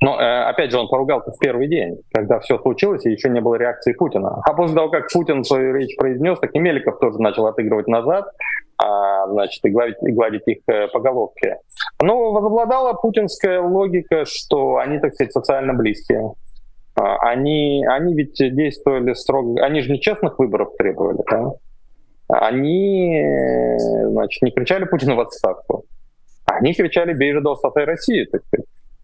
Но, 0.00 0.20
э, 0.20 0.44
опять 0.44 0.70
же, 0.70 0.78
он 0.78 0.88
поругал 0.88 1.22
в 1.26 1.38
первый 1.38 1.68
день, 1.68 1.98
когда 2.12 2.38
все 2.40 2.58
случилось, 2.58 3.06
и 3.06 3.10
еще 3.10 3.30
не 3.30 3.40
было 3.40 3.54
реакции 3.54 3.92
Путина. 3.92 4.40
А 4.44 4.52
после 4.52 4.74
того, 4.74 4.90
как 4.90 5.10
Путин 5.10 5.42
свою 5.42 5.74
речь 5.74 5.96
произнес, 5.96 6.38
так 6.38 6.54
и 6.54 6.58
Меликов 6.58 6.98
тоже 6.98 7.18
начал 7.18 7.46
отыгрывать 7.46 7.88
назад, 7.88 8.26
а, 8.78 9.26
значит, 9.28 9.64
и 9.64 9.70
гладить, 9.70 9.96
и 10.02 10.12
гладить 10.12 10.42
их 10.46 10.58
э, 10.66 10.88
по 10.88 11.00
головке. 11.00 11.58
Но 12.02 12.32
возобладала 12.32 12.92
путинская 12.92 13.60
логика, 13.60 14.24
что 14.26 14.76
они, 14.76 14.98
так 14.98 15.14
сказать, 15.14 15.32
социально 15.32 15.72
близкие. 15.72 16.32
А, 16.94 17.16
они, 17.30 17.84
они 17.88 18.14
ведь 18.14 18.36
действовали 18.36 19.14
строго... 19.14 19.64
Они 19.64 19.80
же 19.80 19.92
нечестных 19.92 20.38
выборов 20.38 20.76
требовали, 20.76 21.22
да? 21.30 21.52
Они, 22.28 23.18
э, 23.18 24.08
значит, 24.08 24.42
не 24.42 24.50
кричали 24.50 24.84
Путину 24.84 25.16
в 25.16 25.20
отставку. 25.20 25.84
Они 26.44 26.74
кричали 26.74 27.12
«Бей 27.12 27.32
же 27.32 27.40
до 27.40 27.56
России», 27.74 28.24
так. 28.24 28.42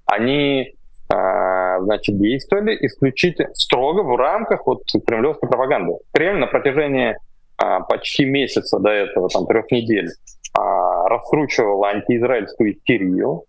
Они 0.06 0.74
а, 1.12 1.80
значит, 1.80 2.18
действовали 2.18 2.76
исключительно 2.80 3.52
строго 3.54 4.02
в 4.02 4.16
рамках 4.16 4.66
вот 4.66 4.82
кремлевской 5.06 5.48
пропаганды. 5.48 5.94
Кремль 6.12 6.38
на 6.38 6.46
протяжении 6.46 7.16
почти 7.88 8.24
месяца 8.24 8.78
до 8.78 8.90
этого, 8.90 9.28
там, 9.28 9.46
трех 9.46 9.70
недель, 9.70 10.08
а, 10.54 11.08
раскручивал 11.08 11.84
антиизраильскую 11.84 12.72
истерию. 12.72 13.44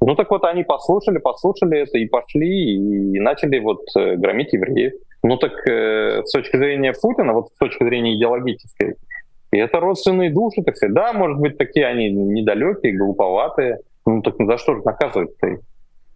Ну 0.00 0.14
так 0.14 0.30
вот, 0.30 0.44
они 0.44 0.64
послушали, 0.64 1.18
послушали 1.18 1.80
это 1.80 1.98
и 1.98 2.06
пошли, 2.06 2.74
и 2.74 3.20
начали 3.20 3.58
вот 3.58 3.82
э, 3.98 4.16
громить 4.16 4.52
евреев. 4.52 4.92
Ну 5.22 5.36
так 5.36 5.52
э, 5.68 6.22
с 6.24 6.32
точки 6.32 6.56
зрения 6.56 6.94
Путина, 6.94 7.34
вот 7.34 7.48
с 7.54 7.58
точки 7.58 7.84
зрения 7.84 8.16
идеологической, 8.16 8.96
и 9.52 9.58
это 9.58 9.80
родственные 9.80 10.30
души, 10.30 10.62
так 10.62 10.76
сказать. 10.76 10.94
Да, 10.94 11.12
может 11.12 11.38
быть, 11.38 11.58
такие 11.58 11.86
они 11.86 12.10
недалекие, 12.10 12.96
глуповатые. 12.96 13.80
Ну 14.06 14.22
так 14.22 14.34
за 14.38 14.56
что 14.58 14.76
же 14.76 14.82
наказывать-то? 14.82 15.58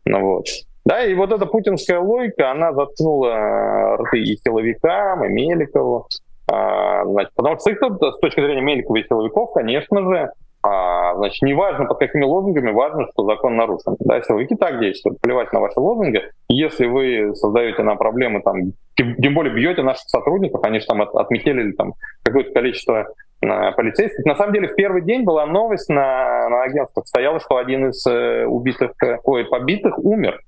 Ну, 0.07 0.21
вот. 0.21 0.47
Да, 0.85 1.05
и 1.05 1.15
вот 1.15 1.33
эта 1.33 1.47
путинская 1.47 1.99
логика, 1.99 2.51
она 2.51 2.73
заткнула 2.73 3.97
рты 3.97 4.21
и 4.21 4.37
силовикам, 4.37 5.25
и 5.25 5.29
Меликову. 5.29 6.07
А, 6.51 7.05
значит, 7.05 7.33
потому 7.35 7.59
что 7.59 7.71
с 7.71 8.19
точки 8.19 8.41
зрения 8.41 8.61
Меликова 8.61 8.97
и 8.97 9.05
силовиков, 9.05 9.53
конечно 9.53 10.03
же, 10.03 10.31
а, 10.63 11.15
значит, 11.17 11.43
неважно 11.43 11.85
под 11.85 11.99
какими 11.99 12.25
лозунгами, 12.25 12.71
важно, 12.71 13.07
что 13.13 13.25
закон 13.25 13.57
нарушен. 13.57 13.97
Да, 14.01 14.21
силовики 14.23 14.55
так 14.55 14.81
действуют, 14.81 15.21
плевать 15.21 15.53
на 15.53 15.61
ваши 15.61 15.79
лозунги. 15.79 16.23
Если 16.49 16.87
вы 16.87 17.35
создаете 17.35 17.83
нам 17.83 17.99
проблемы, 17.99 18.41
там, 18.43 18.73
тем, 18.97 19.35
более 19.35 19.55
бьете 19.55 19.83
наших 19.83 20.09
сотрудников, 20.09 20.65
они 20.65 20.81
же 20.81 20.87
там 20.87 21.03
от, 21.03 21.15
отметили 21.15 21.73
там 21.73 21.92
какое-то 22.23 22.53
количество 22.53 23.07
полицейских. 23.40 24.25
На 24.25 24.37
самом 24.37 24.55
деле 24.55 24.69
в 24.69 24.75
первый 24.75 25.03
день 25.03 25.25
была 25.25 25.45
новость 25.45 25.90
на, 25.90 26.49
на 26.49 26.63
агентствах, 26.63 27.07
стояла, 27.07 27.40
что 27.40 27.59
один 27.59 27.88
из 27.88 28.07
э, 28.07 28.47
убитых, 28.47 28.92
ой, 29.25 29.45
побитых 29.45 29.99
умер. 29.99 30.40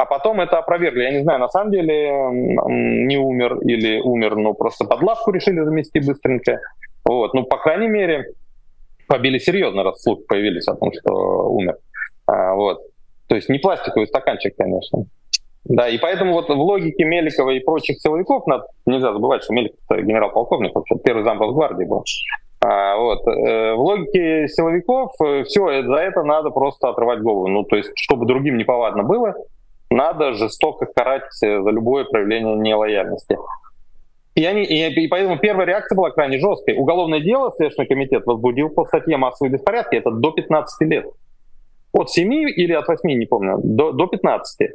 А 0.00 0.06
потом 0.06 0.40
это 0.40 0.56
опровергли. 0.58 1.02
Я 1.02 1.10
не 1.10 1.22
знаю, 1.22 1.40
на 1.40 1.48
самом 1.48 1.72
деле 1.72 2.10
не 2.32 3.18
умер 3.18 3.58
или 3.58 4.00
умер, 4.00 4.36
но 4.36 4.54
просто 4.54 4.86
под 4.86 5.02
лавку 5.02 5.30
решили 5.30 5.60
замести 5.60 6.00
быстренько. 6.00 6.58
Вот. 7.04 7.34
Ну, 7.34 7.44
по 7.44 7.58
крайней 7.58 7.88
мере, 7.88 8.32
побили 9.06 9.36
серьезно, 9.36 9.82
раз 9.82 10.00
слух 10.00 10.20
появились 10.26 10.66
о 10.68 10.76
том, 10.76 10.90
что 10.98 11.50
умер. 11.50 11.76
А, 12.26 12.54
вот. 12.54 12.80
То 13.26 13.34
есть 13.34 13.50
не 13.50 13.58
пластиковый 13.58 14.06
стаканчик, 14.06 14.56
конечно. 14.56 15.04
Да, 15.64 15.86
и 15.86 15.98
поэтому 15.98 16.32
вот 16.32 16.48
в 16.48 16.52
логике 16.52 17.04
Меликова 17.04 17.50
и 17.50 17.60
прочих 17.60 18.00
силовиков, 18.00 18.46
надо, 18.46 18.64
нельзя 18.86 19.12
забывать, 19.12 19.42
что 19.42 19.52
Меликов 19.52 19.78
генерал-полковник, 19.90 20.74
вообще 20.74 20.94
первый 21.04 21.24
зам 21.24 21.36
гвардии 21.36 21.84
был. 21.84 22.04
А, 22.62 22.96
вот. 22.96 23.26
Э, 23.28 23.74
в 23.74 23.80
логике 23.80 24.48
силовиков 24.48 25.12
э, 25.22 25.44
все, 25.44 25.82
за 25.82 25.96
это 25.96 26.22
надо 26.22 26.48
просто 26.48 26.88
отрывать 26.88 27.20
голову. 27.20 27.48
Ну, 27.48 27.64
то 27.64 27.76
есть, 27.76 27.90
чтобы 27.96 28.24
другим 28.24 28.56
неповадно 28.56 29.02
было, 29.02 29.34
надо 29.90 30.32
жестоко 30.34 30.86
карать 30.86 31.30
э, 31.42 31.62
за 31.62 31.70
любое 31.70 32.04
проявление 32.04 32.56
нелояльности. 32.56 33.36
И, 34.36 34.44
они, 34.44 34.62
и, 34.62 35.04
и 35.04 35.08
поэтому 35.08 35.38
первая 35.38 35.66
реакция 35.66 35.96
была 35.96 36.10
крайне 36.10 36.38
жесткой. 36.38 36.76
Уголовное 36.76 37.20
дело 37.20 37.52
Следственный 37.56 37.88
комитет 37.88 38.24
возбудил 38.26 38.70
по 38.70 38.86
статье 38.86 39.16
массовые 39.16 39.52
беспорядки, 39.52 39.96
это 39.96 40.10
до 40.10 40.30
15 40.30 40.88
лет. 40.88 41.06
От 41.92 42.10
7 42.10 42.32
или 42.32 42.72
от 42.72 42.86
8, 42.86 43.08
не 43.18 43.26
помню, 43.26 43.58
до, 43.62 43.92
до 43.92 44.06
15. 44.06 44.70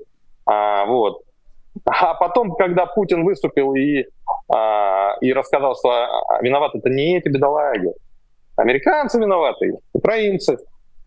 А, 0.45 0.86
вот. 0.86 1.22
А 1.86 2.13
потом, 2.16 2.55
когда 2.55 2.86
Путин 2.86 3.24
выступил 3.24 3.74
и, 3.74 4.05
а, 4.53 5.16
и 5.22 5.32
рассказал, 5.34 5.76
что 5.76 5.89
а, 5.89 6.41
виноваты 6.41 6.80
это 6.80 6.89
не 6.89 7.18
эти 7.18 7.30
бедолаги, 7.30 7.91
американцы 8.57 9.20
виноваты, 9.20 9.78
украинцы, 9.93 10.57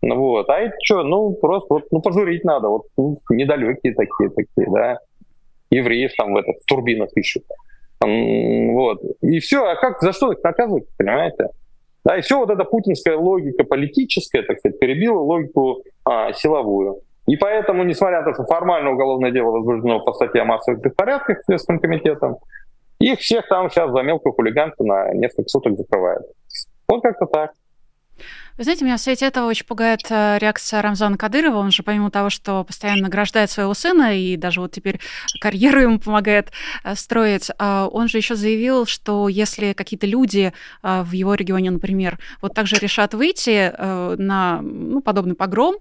вот, 0.01 0.49
а 0.49 0.59
это 0.59 0.75
что, 0.83 1.03
ну 1.03 1.33
просто 1.33 1.73
вот, 1.73 1.83
ну 1.91 2.01
пожурить 2.01 2.43
надо, 2.43 2.69
вот 2.69 2.83
ну, 2.97 3.19
недалекие 3.29 3.93
такие, 3.93 4.29
такие, 4.29 4.71
да, 4.71 4.99
евреев 5.69 6.11
там 6.17 6.33
в 6.33 6.37
этот 6.37 6.55
в 6.61 6.65
турбинах 6.65 7.09
ищут, 7.15 7.43
вот, 8.01 9.01
и 9.21 9.39
все, 9.39 9.65
а 9.65 9.75
как, 9.75 10.01
за 10.01 10.13
что 10.13 10.31
их 10.31 10.41
наказывать, 10.43 10.85
понимаете? 10.97 11.49
Да, 12.05 12.17
и 12.17 12.21
все 12.21 12.39
вот 12.39 12.49
эта 12.49 12.63
путинская 12.63 13.17
логика 13.17 13.63
политическая, 13.65 14.41
так 14.43 14.59
сказать, 14.59 14.79
перебила 14.79 15.19
логику 15.19 15.83
а, 16.05 16.31
силовую. 16.31 17.01
И 17.27 17.35
поэтому, 17.35 17.83
несмотря 17.83 18.21
на 18.21 18.25
то, 18.25 18.33
что 18.33 18.45
формально 18.45 18.91
уголовное 18.91 19.31
дело 19.31 19.51
возбуждено 19.51 19.99
по 19.99 20.13
статье 20.13 20.41
о 20.41 20.45
массовых 20.45 20.81
беспорядках 20.81 21.43
Следственным 21.45 21.79
комитетом, 21.79 22.37
их 22.99 23.19
всех 23.19 23.47
там 23.47 23.69
сейчас 23.69 23.91
за 23.91 24.01
мелкую 24.01 24.33
хулиганку 24.33 24.83
на 24.83 25.13
несколько 25.13 25.49
суток 25.49 25.77
закрывают. 25.77 26.25
Вот 26.87 27.03
как-то 27.03 27.27
так. 27.27 27.51
Вы 28.59 28.65
знаете, 28.65 28.83
меня 28.83 28.97
в 28.97 28.99
свете 28.99 29.25
этого 29.25 29.47
очень 29.47 29.65
пугает 29.65 30.01
э, 30.09 30.37
реакция 30.37 30.81
Рамзана 30.81 31.17
Кадырова. 31.17 31.59
Он 31.59 31.71
же, 31.71 31.81
помимо 31.81 32.11
того, 32.11 32.29
что 32.29 32.65
постоянно 32.65 33.03
награждает 33.03 33.49
своего 33.49 33.73
сына 33.73 34.19
и 34.19 34.35
даже 34.35 34.59
вот 34.59 34.73
теперь 34.73 34.99
карьеру 35.39 35.79
ему 35.79 35.97
помогает 35.97 36.51
э, 36.83 36.93
строить, 36.95 37.49
а 37.57 37.87
он 37.87 38.09
же 38.09 38.17
еще 38.17 38.35
заявил, 38.35 38.85
что 38.85 39.29
если 39.29 39.71
какие-то 39.71 40.07
люди 40.07 40.51
э, 40.83 41.03
в 41.03 41.13
его 41.13 41.35
регионе, 41.35 41.71
например, 41.71 42.19
вот 42.41 42.53
также 42.53 42.75
решат 42.75 43.13
выйти 43.13 43.71
на 43.79 44.59
ну, 44.61 44.99
подобный 44.99 45.35
погром, 45.35 45.77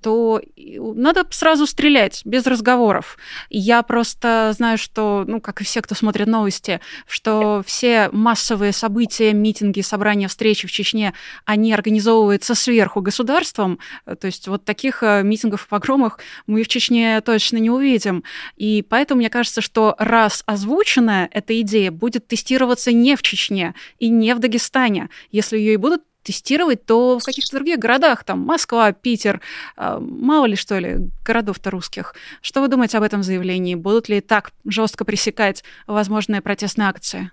то 0.00 0.40
надо 0.56 1.26
сразу 1.30 1.66
стрелять, 1.66 2.22
без 2.24 2.46
разговоров. 2.46 3.18
я 3.50 3.82
просто 3.82 4.52
знаю, 4.56 4.78
что, 4.78 5.24
ну, 5.26 5.40
как 5.40 5.60
и 5.60 5.64
все, 5.64 5.82
кто 5.82 5.96
смотрит 5.96 6.28
новости, 6.28 6.80
что 7.08 7.64
все 7.66 8.10
массовые 8.12 8.70
события, 8.70 9.32
митинги, 9.32 9.80
собрания, 9.80 10.28
встречи 10.28 10.68
в 10.68 10.70
Чечне, 10.70 11.14
они 11.44 11.72
организованы 11.72 12.11
организовывается 12.12 12.54
сверху 12.54 13.00
государством, 13.00 13.78
э, 14.06 14.16
то 14.16 14.26
есть 14.26 14.48
вот 14.48 14.64
таких 14.64 15.02
э, 15.02 15.22
митингов 15.22 15.66
и 15.66 15.68
погромах 15.68 16.18
мы 16.46 16.62
в 16.62 16.68
Чечне 16.68 17.20
точно 17.20 17.58
не 17.58 17.70
увидим. 17.70 18.22
И 18.56 18.84
поэтому 18.88 19.18
мне 19.18 19.30
кажется, 19.30 19.60
что 19.60 19.94
раз 19.98 20.42
озвученная 20.46 21.28
эта 21.32 21.60
идея 21.60 21.90
будет 21.90 22.26
тестироваться 22.26 22.92
не 22.92 23.16
в 23.16 23.22
Чечне 23.22 23.74
и 23.98 24.08
не 24.08 24.34
в 24.34 24.38
Дагестане. 24.38 25.08
Если 25.30 25.58
ее 25.58 25.74
и 25.74 25.76
будут 25.76 26.02
тестировать, 26.22 26.86
то 26.86 27.18
в 27.18 27.24
каких-то 27.24 27.56
других 27.56 27.78
городах, 27.78 28.22
там 28.24 28.40
Москва, 28.40 28.92
Питер, 28.92 29.40
э, 29.76 29.98
мало 30.00 30.46
ли 30.46 30.56
что 30.56 30.78
ли, 30.78 30.96
городов-то 31.24 31.70
русских. 31.70 32.14
Что 32.42 32.60
вы 32.60 32.68
думаете 32.68 32.98
об 32.98 33.04
этом 33.04 33.22
заявлении? 33.22 33.74
Будут 33.74 34.08
ли 34.08 34.20
так 34.20 34.52
жестко 34.64 35.04
пресекать 35.04 35.64
возможные 35.86 36.40
протестные 36.40 36.88
акции? 36.88 37.30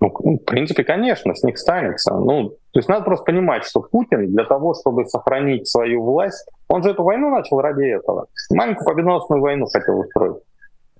Ну, 0.00 0.10
в 0.36 0.44
принципе, 0.44 0.84
конечно, 0.84 1.34
с 1.34 1.42
них 1.42 1.58
станется. 1.58 2.14
Ну, 2.14 2.58
то 2.74 2.80
есть 2.80 2.88
надо 2.88 3.04
просто 3.04 3.24
понимать, 3.26 3.64
что 3.64 3.82
Путин 3.82 4.26
для 4.32 4.44
того, 4.44 4.74
чтобы 4.74 5.06
сохранить 5.06 5.68
свою 5.68 6.02
власть, 6.02 6.44
он 6.66 6.82
же 6.82 6.90
эту 6.90 7.04
войну 7.04 7.30
начал 7.30 7.60
ради 7.60 7.84
этого. 7.84 8.26
Маленькую 8.50 8.84
победоносную 8.84 9.40
войну 9.40 9.66
хотел 9.66 10.00
устроить. 10.00 10.42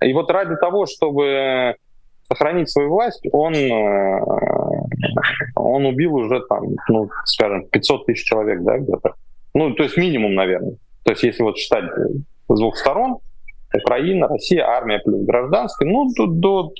И 0.01 0.13
вот 0.13 0.31
ради 0.31 0.55
того, 0.55 0.85
чтобы 0.85 1.75
сохранить 2.29 2.69
свою 2.69 2.91
власть, 2.91 3.27
он, 3.33 3.53
э, 3.53 4.21
он 5.57 5.85
убил 5.85 6.15
уже 6.15 6.39
там, 6.47 6.63
ну, 6.87 7.09
скажем, 7.25 7.67
500 7.67 8.05
тысяч 8.05 8.23
человек, 8.23 8.61
да, 8.61 8.77
где-то. 8.77 9.15
Ну, 9.53 9.73
то 9.73 9.83
есть 9.83 9.97
минимум, 9.97 10.33
наверное. 10.33 10.77
То 11.03 11.11
есть 11.11 11.23
если 11.23 11.43
вот 11.43 11.57
считать 11.57 11.91
с 12.47 12.57
двух 12.57 12.77
сторон, 12.77 13.17
Украина, 13.73 14.29
Россия, 14.29 14.65
армия 14.65 14.99
плюс 14.99 15.25
гражданская, 15.25 15.89
ну, 15.89 16.07
до, 16.15 16.27
до 16.27 16.71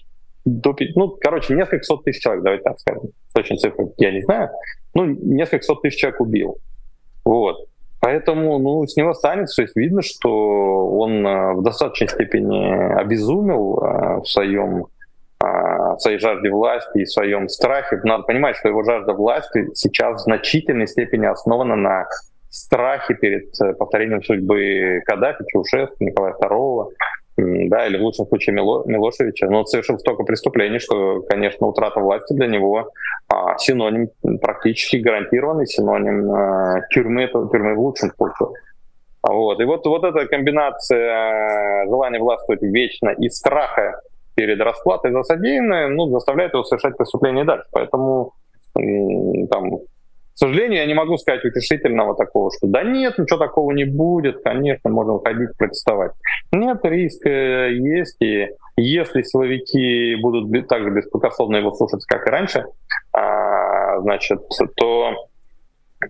до, 0.46 0.76
ну, 0.96 1.18
короче, 1.20 1.56
несколько 1.56 1.84
сот 1.84 2.04
тысяч 2.04 2.22
человек, 2.22 2.44
давайте 2.44 2.64
так 2.64 2.80
скажем. 2.80 3.10
Точно 3.34 3.58
цифры 3.58 3.88
я 3.98 4.12
не 4.12 4.22
знаю. 4.22 4.50
Ну, 4.94 5.06
несколько 5.06 5.64
сот 5.64 5.82
тысяч 5.82 6.00
человек 6.00 6.22
убил. 6.22 6.58
Вот. 7.26 7.68
Поэтому, 8.00 8.60
ну, 8.60 8.86
с 8.86 8.96
него 8.96 9.14
станет, 9.16 9.48
то 9.56 9.64
есть 9.64 9.76
видно, 9.76 10.04
что 10.04 10.90
он 10.98 11.26
э, 11.26 11.54
в 11.54 11.64
достаточной 11.64 12.08
степени 12.08 12.94
обезумел 12.94 13.80
э, 13.80 14.20
в 14.20 14.26
своем 14.26 14.86
э, 15.44 15.46
в 15.46 15.98
своей 15.98 16.20
жажде 16.20 16.52
власти 16.52 17.00
и 17.00 17.06
в 17.06 17.12
своем 17.12 17.50
страхе. 17.50 18.00
Надо 18.04 18.24
понимать, 18.24 18.58
что 18.58 18.70
его 18.70 18.84
жажда 18.84 19.14
власти 19.14 19.70
сейчас 19.74 20.22
в 20.22 20.24
значительной 20.26 20.86
степени 20.88 21.26
основана 21.26 21.76
на 21.76 22.06
страхе 22.52 23.16
перед 23.16 23.52
повторением 23.80 24.22
судьбы 24.22 25.02
Каддафи, 25.06 25.44
Чаушеску, 25.48 25.96
Николая 26.00 26.36
II, 26.40 26.90
да, 27.76 27.88
или 27.88 27.98
в 27.98 28.04
лучшем 28.04 28.26
случае 28.28 28.56
Мило, 28.56 28.84
Милошевича, 28.86 29.48
но 29.50 29.60
он 29.60 29.66
совершил 29.66 30.00
столько 30.00 30.24
преступлений, 30.24 30.80
что, 30.80 31.22
конечно, 31.24 31.68
утрата 31.68 32.00
власти 32.00 32.34
для 32.34 32.48
него 32.48 32.90
а, 33.28 33.58
синоним 33.58 34.10
практически 34.42 34.98
гарантированный 34.98 35.68
синоним 35.68 36.32
а, 36.32 36.82
тюрьмы, 36.92 37.28
тюрьмы 37.28 37.76
в 37.76 37.80
лучшем 37.80 38.12
случае. 38.16 38.48
Вот. 39.24 39.60
И 39.60 39.66
вот, 39.66 39.86
вот 39.86 40.04
эта 40.06 40.26
комбинация 40.28 41.84
э, 41.84 41.90
желания 41.90 42.20
властвовать 42.20 42.62
вечно 42.62 43.10
и 43.10 43.28
страха 43.30 44.00
перед 44.36 44.62
расплатой 44.62 45.12
за 45.12 45.24
содеянное 45.24 45.88
ну, 45.88 46.08
заставляет 46.12 46.54
его 46.54 46.64
совершать 46.64 46.96
преступление 46.96 47.44
дальше. 47.44 47.68
Поэтому 47.72 48.34
там, 48.74 49.80
к 50.36 50.38
сожалению, 50.38 50.80
я 50.80 50.86
не 50.86 50.94
могу 50.94 51.16
сказать 51.18 51.46
утешительного 51.46 52.14
такого, 52.14 52.52
что 52.52 52.68
да 52.68 52.84
нет, 52.84 53.18
ничего 53.18 53.40
такого 53.40 53.72
не 53.72 53.86
будет, 53.86 54.44
конечно, 54.44 54.90
можно 54.90 55.14
выходить 55.14 55.56
протестовать. 55.58 56.12
Нет, 56.52 56.80
риск 56.84 57.26
э, 57.26 57.74
есть, 57.74 58.18
и 58.22 58.50
если 58.76 59.22
силовики 59.22 60.16
будут 60.16 60.68
так 60.68 60.84
же 60.84 60.90
беспрекословно 60.90 61.56
его 61.56 61.72
слушать, 61.72 62.04
как 62.06 62.28
и 62.28 62.30
раньше, 62.30 62.66
а, 63.14 64.02
значит, 64.02 64.42
то, 64.76 65.30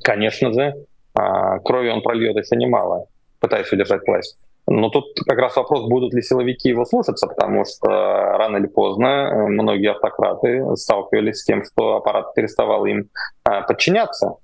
конечно 0.04 0.52
же, 0.52 0.74
а, 1.14 1.60
крови 1.60 1.90
он 1.90 2.02
прольет 2.02 2.36
еще 2.36 2.56
немало, 2.56 3.06
пытаясь 3.40 3.72
удержать 3.72 4.02
власть. 4.08 4.38
Но 4.68 4.89
тут 4.89 5.05
как 5.28 5.38
раз 5.38 5.55
вопрос, 5.55 5.88
будут 5.88 6.13
ли 6.13 6.24
силовики 6.24 6.70
его 6.70 6.86
слушаться, 6.86 7.28
потому 7.28 7.66
что 7.66 7.88
рано 7.88 8.57
или 8.57 8.66
поздно 8.66 9.05
э, 9.05 9.47
многие 9.47 9.91
автократы 9.91 10.76
сталкивались 10.76 11.41
с 11.41 11.45
тем, 11.45 11.63
что 11.63 11.97
аппарат 11.97 12.34
переставал 12.34 12.86
им 12.86 13.09
э, 13.47 13.61
подчиняться. 13.68 14.38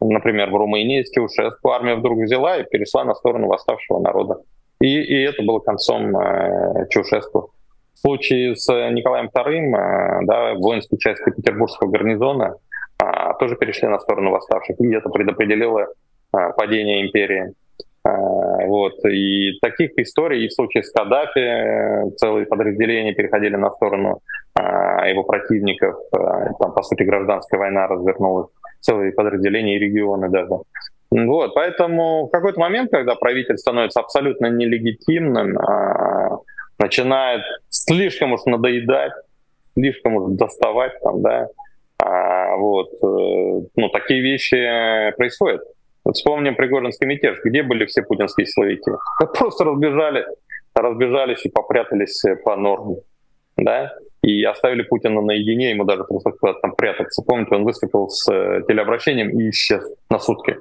Например, 0.00 0.50
в 0.50 0.56
Румынии 0.56 1.04
Чаушеску 1.10 1.70
армия 1.70 1.94
вдруг 1.94 2.18
взяла 2.18 2.58
и 2.58 2.64
перешла 2.64 3.04
на 3.04 3.14
сторону 3.14 3.46
восставшего 3.46 4.00
народа. 4.00 4.42
И, 4.80 5.00
и 5.00 5.22
это 5.22 5.42
было 5.42 5.60
концом 5.60 6.14
э, 6.14 6.88
Чаушеску. 6.90 7.52
В 7.94 7.98
случае 8.00 8.54
с 8.54 8.68
Николаем 8.90 9.30
II, 9.32 10.26
да, 10.26 10.54
воинские 10.54 10.98
части 10.98 11.30
Петербургского 11.30 11.88
гарнизона 11.88 12.56
тоже 13.38 13.54
перешли 13.56 13.86
на 13.86 14.00
сторону 14.00 14.30
восставших, 14.30 14.80
и 14.80 14.92
это 14.92 15.08
предопределило 15.08 15.86
падение 16.56 17.06
империи. 17.06 17.54
А, 18.04 18.66
вот. 18.66 19.04
И 19.04 19.58
таких 19.60 19.92
историй 19.96 20.44
и 20.44 20.48
в 20.48 20.52
случае 20.52 20.82
с 20.82 20.90
Каддафи 20.92 21.38
э, 21.38 22.10
целые 22.16 22.46
подразделения 22.46 23.14
переходили 23.14 23.56
на 23.56 23.70
сторону 23.70 24.20
а, 24.54 25.08
его 25.08 25.22
противников. 25.24 25.96
Там, 26.10 26.72
по 26.74 26.82
сути, 26.82 27.04
гражданская 27.04 27.60
война 27.60 27.86
развернулась. 27.86 28.48
Целые 28.80 29.12
подразделения 29.12 29.76
и 29.76 29.78
регионы 29.78 30.28
даже. 30.28 30.62
Вот, 31.10 31.54
поэтому 31.54 32.26
в 32.26 32.30
какой-то 32.30 32.58
момент, 32.58 32.90
когда 32.90 33.14
правитель 33.14 33.58
становится 33.58 34.00
абсолютно 34.00 34.46
нелегитимным, 34.46 35.58
начинает 36.78 37.42
слишком 37.68 38.32
уж 38.32 38.44
надоедать, 38.46 39.12
слишком 39.74 40.16
уж 40.16 40.32
доставать 40.32 40.98
там, 41.02 41.20
да, 41.20 41.48
вот, 42.56 42.92
э, 42.94 43.66
ну, 43.76 43.88
такие 43.90 44.22
вещи 44.22 44.56
происходят. 45.16 45.62
Вот 46.04 46.16
вспомним 46.16 46.56
Пригожинский 46.56 47.06
мятеж. 47.06 47.38
Где 47.44 47.62
были 47.62 47.86
все 47.86 48.02
путинские 48.02 48.46
силовики? 48.46 48.90
Просто 49.38 49.64
разбежали, 49.64 50.26
разбежались 50.74 51.44
и 51.44 51.50
попрятались 51.50 52.22
по 52.44 52.56
норме. 52.56 52.96
Да? 53.56 53.92
И 54.22 54.42
оставили 54.44 54.82
Путина 54.82 55.20
наедине, 55.20 55.70
ему 55.70 55.84
даже 55.84 56.04
просто 56.04 56.30
куда-то 56.30 56.60
там 56.60 56.74
прятаться. 56.76 57.22
Помните, 57.26 57.56
он 57.56 57.64
выступил 57.64 58.08
с 58.08 58.32
э, 58.32 58.62
телеобращением 58.68 59.30
и 59.30 59.50
исчез 59.50 59.84
на 60.10 60.20
сутки. 60.20 60.56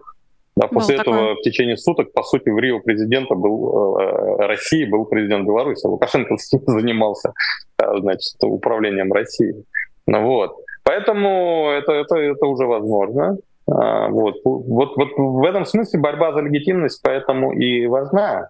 Да, 0.55 0.67
после 0.67 0.95
был 0.95 1.01
этого 1.01 1.17
такой... 1.17 1.35
в 1.35 1.41
течение 1.41 1.77
суток, 1.77 2.11
по 2.11 2.23
сути, 2.23 2.49
в 2.49 2.57
Рио 2.57 2.79
президента 2.79 3.35
был 3.35 3.99
э, 3.99 4.47
России, 4.47 4.85
был 4.85 5.05
президент 5.05 5.45
Беларуси. 5.45 5.85
Лукашенко 5.85 6.35
занимался 6.65 7.33
э, 7.77 7.83
значит, 7.99 8.33
управлением 8.41 9.13
Россией. 9.13 9.63
Ну, 10.07 10.23
вот. 10.25 10.55
Поэтому 10.83 11.69
это, 11.69 11.93
это, 11.93 12.15
это 12.15 12.45
уже 12.47 12.65
возможно. 12.65 13.37
А, 13.71 14.09
вот. 14.09 14.35
Вот, 14.43 14.95
вот 14.95 15.09
в 15.17 15.43
этом 15.43 15.65
смысле 15.65 15.99
борьба 15.99 16.33
за 16.33 16.41
легитимность 16.41 17.01
поэтому 17.03 17.53
и 17.53 17.87
важна. 17.87 18.49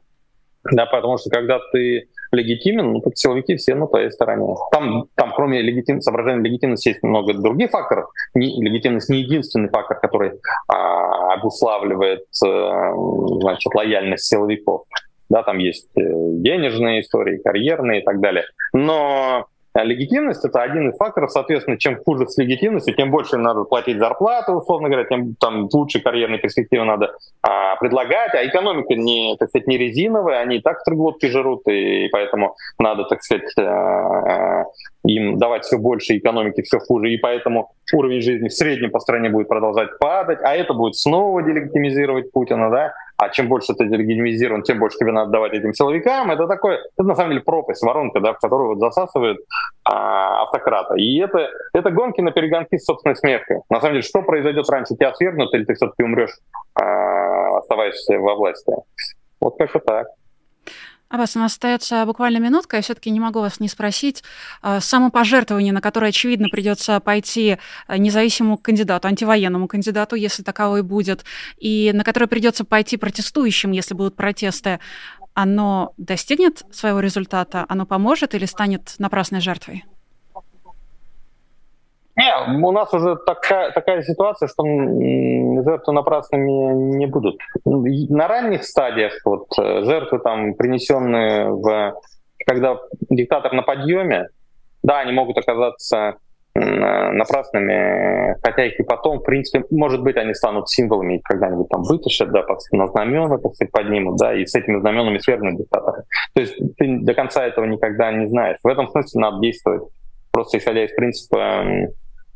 Да, 0.64 0.86
потому 0.86 1.18
что 1.18 1.30
когда 1.30 1.60
ты 1.72 2.08
легитимен, 2.32 2.94
ну, 2.94 3.02
так 3.02 3.18
силовики 3.18 3.56
все 3.56 3.76
на 3.76 3.88
твоей 3.88 4.12
стороне. 4.12 4.56
Там, 4.72 5.06
там 5.16 5.34
кроме 5.36 5.62
легитим, 5.62 6.02
соображения 6.02 6.44
легитимности 6.44 6.90
есть 6.90 7.04
много 7.04 7.34
других 7.34 7.72
факторов. 7.72 8.10
Не, 8.36 8.62
легитимность 8.64 9.10
не 9.10 9.22
единственный 9.22 9.70
фактор, 9.70 10.00
который 10.00 10.34
а, 10.68 11.34
обуславливает 11.34 12.26
а, 12.46 12.94
значит, 13.42 13.74
лояльность 13.74 14.26
силовиков. 14.26 14.84
Да, 15.30 15.44
там 15.44 15.60
есть 15.60 15.88
э, 15.98 16.02
денежные 16.02 17.02
истории, 17.02 17.38
карьерные 17.38 18.02
и 18.02 18.04
так 18.04 18.20
далее. 18.20 18.44
Но 18.74 19.46
легитимность— 19.76 20.44
это 20.46 20.62
один 20.62 20.90
из 20.90 20.98
факторов, 20.98 21.32
соответственно, 21.32 21.78
чем 21.78 21.98
хуже 22.04 22.28
с 22.28 22.38
легитимностью, 22.38 22.94
тем 22.94 23.12
больше 23.12 23.38
надо 23.38 23.64
платить 23.64 23.98
зарплату, 23.98 24.54
условно 24.54 24.90
говоря, 24.90 25.08
тем 25.08 25.36
там, 25.36 25.70
лучше 25.72 26.00
карьерные 26.00 26.40
перспективы 26.40 26.86
надо 26.86 27.16
а, 27.42 27.76
предлагать, 27.78 28.34
а 28.36 28.46
экономика 28.46 28.96
не, 28.96 29.36
так 29.40 29.50
сказать, 29.50 29.68
не 29.68 29.78
резиновая, 29.78 30.40
они 30.40 30.58
и 30.58 30.62
так 30.62 30.80
в 30.86 31.26
жрут, 31.26 31.68
и, 31.68 32.06
и 32.06 32.10
поэтому 32.10 32.56
надо, 32.80 33.06
так 33.06 33.24
сказать, 33.24 33.50
а, 33.58 34.66
им 35.06 35.38
давать 35.38 35.64
все 35.64 35.78
больше 35.78 36.18
экономики, 36.18 36.62
все 36.62 36.80
хуже, 36.80 37.10
и 37.10 37.18
поэтому 37.18 37.72
уровень 37.94 38.22
жизни 38.22 38.48
в 38.48 38.54
среднем 38.54 38.92
по 38.92 39.00
стране 39.00 39.30
будет 39.30 39.48
продолжать 39.48 39.98
падать, 40.00 40.40
а 40.44 40.56
это 40.56 40.74
будет 40.74 40.96
снова 40.96 41.42
делегитимизировать 41.44 42.32
Путина, 42.32 42.70
да, 42.70 42.94
а 43.22 43.30
чем 43.30 43.48
больше 43.48 43.76
ты 43.76 43.86
делегитимизирован, 43.86 44.64
тем 44.64 44.80
больше 44.80 44.98
тебе 44.98 45.12
надо 45.12 45.30
давать 45.30 45.54
этим 45.54 45.76
силовикам. 45.76 46.32
Это 46.32 46.48
такое, 46.48 46.80
это 46.98 47.08
на 47.08 47.14
самом 47.14 47.30
деле 47.30 47.42
пропасть, 47.44 47.84
воронка, 47.84 48.20
да, 48.20 48.34
в 48.34 48.40
которую 48.40 48.70
вот 48.70 48.80
засасывают 48.80 49.38
а, 49.84 50.42
автократа. 50.42 50.96
И 50.96 51.20
это, 51.20 51.48
это 51.72 51.92
гонки 51.92 52.20
на 52.20 52.32
перегонки 52.32 52.78
с 52.78 52.86
собственной 52.86 53.16
смертью. 53.16 53.62
На 53.70 53.80
самом 53.80 53.94
деле, 53.94 54.02
что 54.02 54.24
произойдет 54.24 54.68
раньше, 54.72 54.96
тебя 54.96 55.14
свергнут 55.14 55.54
или 55.54 55.66
ты 55.66 55.76
все-таки 55.76 56.02
умрешь, 56.02 56.36
а, 56.74 57.60
оставаясь 57.60 58.04
во 58.10 58.34
власти? 58.34 58.74
Вот 59.40 59.56
как-то 59.60 59.78
так. 59.78 60.08
Аббас, 61.12 61.36
у 61.36 61.40
нас 61.40 61.52
остается 61.52 62.06
буквально 62.06 62.38
минутка, 62.38 62.78
я 62.78 62.82
все-таки 62.82 63.12
не 63.12 63.20
могу 63.20 63.42
вас 63.42 63.60
не 63.60 63.68
спросить. 63.68 64.24
А, 64.62 64.80
самопожертвование, 64.80 65.74
на 65.74 65.82
которое, 65.82 66.08
очевидно, 66.08 66.48
придется 66.50 67.02
пойти 67.02 67.58
а, 67.86 67.98
независимому 67.98 68.58
кандидату, 68.58 69.10
антивоенному 69.10 69.68
кандидату, 69.68 70.16
если 70.16 70.42
таковой 70.42 70.84
будет, 70.84 71.26
и 71.58 71.92
на 71.94 72.06
которое 72.06 72.28
придется 72.28 72.64
пойти 72.64 72.96
протестующим, 72.96 73.72
если 73.72 73.94
будут 73.94 74.16
протесты, 74.16 74.80
оно 75.34 75.94
достигнет 75.98 76.64
своего 76.72 77.02
результата? 77.02 77.66
Оно 77.68 77.86
поможет 77.86 78.34
или 78.34 78.46
станет 78.46 78.96
напрасной 78.98 79.42
жертвой? 79.42 79.84
Не, 82.22 82.68
у 82.68 82.72
нас 82.72 82.94
уже 82.94 83.16
такая, 83.16 83.72
такая 83.72 84.04
ситуация, 84.04 84.48
что 84.48 84.64
жертвы 84.64 85.94
напрасными 85.94 86.96
не 86.98 87.08
будут. 87.08 87.40
На 87.66 88.28
ранних 88.28 88.64
стадиях 88.64 89.14
вот, 89.26 89.48
э, 89.58 89.84
жертвы, 89.84 90.20
там, 90.20 90.54
принесенные 90.54 91.50
в... 91.50 91.96
Когда 92.46 92.78
диктатор 93.10 93.54
на 93.54 93.64
подъеме, 93.64 94.28
да, 94.84 95.00
они 95.00 95.14
могут 95.14 95.38
оказаться 95.38 96.18
напрасными, 96.54 98.36
хотя 98.44 98.66
их 98.66 98.78
и 98.78 98.84
потом, 98.84 99.20
в 99.20 99.24
принципе, 99.24 99.64
может 99.72 100.04
быть, 100.04 100.18
они 100.18 100.34
станут 100.34 100.70
символами, 100.70 101.22
когда-нибудь 101.24 101.70
там 101.70 101.84
вытащат, 101.84 102.30
да, 102.32 102.46
на 102.74 102.88
знамена, 102.88 103.38
так 103.38 103.54
сказать, 103.56 103.72
поднимут, 103.72 104.18
да, 104.18 104.36
и 104.36 104.46
с 104.46 104.54
этими 104.54 104.80
знаменами 104.82 105.18
свергнут 105.18 105.58
диктатора. 105.58 106.04
То 106.34 106.42
есть 106.42 106.58
ты 106.78 107.00
до 107.00 107.14
конца 107.14 107.46
этого 107.46 107.66
никогда 107.66 108.12
не 108.12 108.28
знаешь. 108.28 108.58
В 108.64 108.68
этом 108.68 108.90
смысле 108.90 109.22
надо 109.22 109.40
действовать 109.40 109.84
просто 110.32 110.58
исходя 110.58 110.86
из 110.86 110.92
принципа 110.94 111.64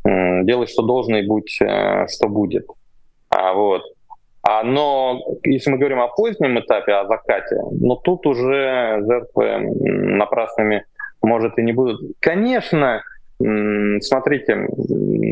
делай, 0.05 0.67
что 0.67 0.83
должно, 0.83 1.17
и 1.17 1.27
будь, 1.27 1.59
э, 1.61 2.07
что 2.07 2.27
будет. 2.27 2.67
А, 3.29 3.53
вот. 3.53 3.81
А, 4.43 4.63
но 4.63 5.21
если 5.43 5.71
мы 5.71 5.77
говорим 5.77 5.99
о 5.99 6.07
позднем 6.07 6.59
этапе, 6.59 6.93
о 6.93 7.07
закате, 7.07 7.57
но 7.71 7.95
тут 7.95 8.27
уже 8.27 9.01
жертвы 9.07 9.57
напрасными, 9.57 10.85
может, 11.21 11.57
и 11.57 11.63
не 11.63 11.73
будут. 11.73 11.99
Конечно, 12.19 13.01
смотрите, 13.39 14.67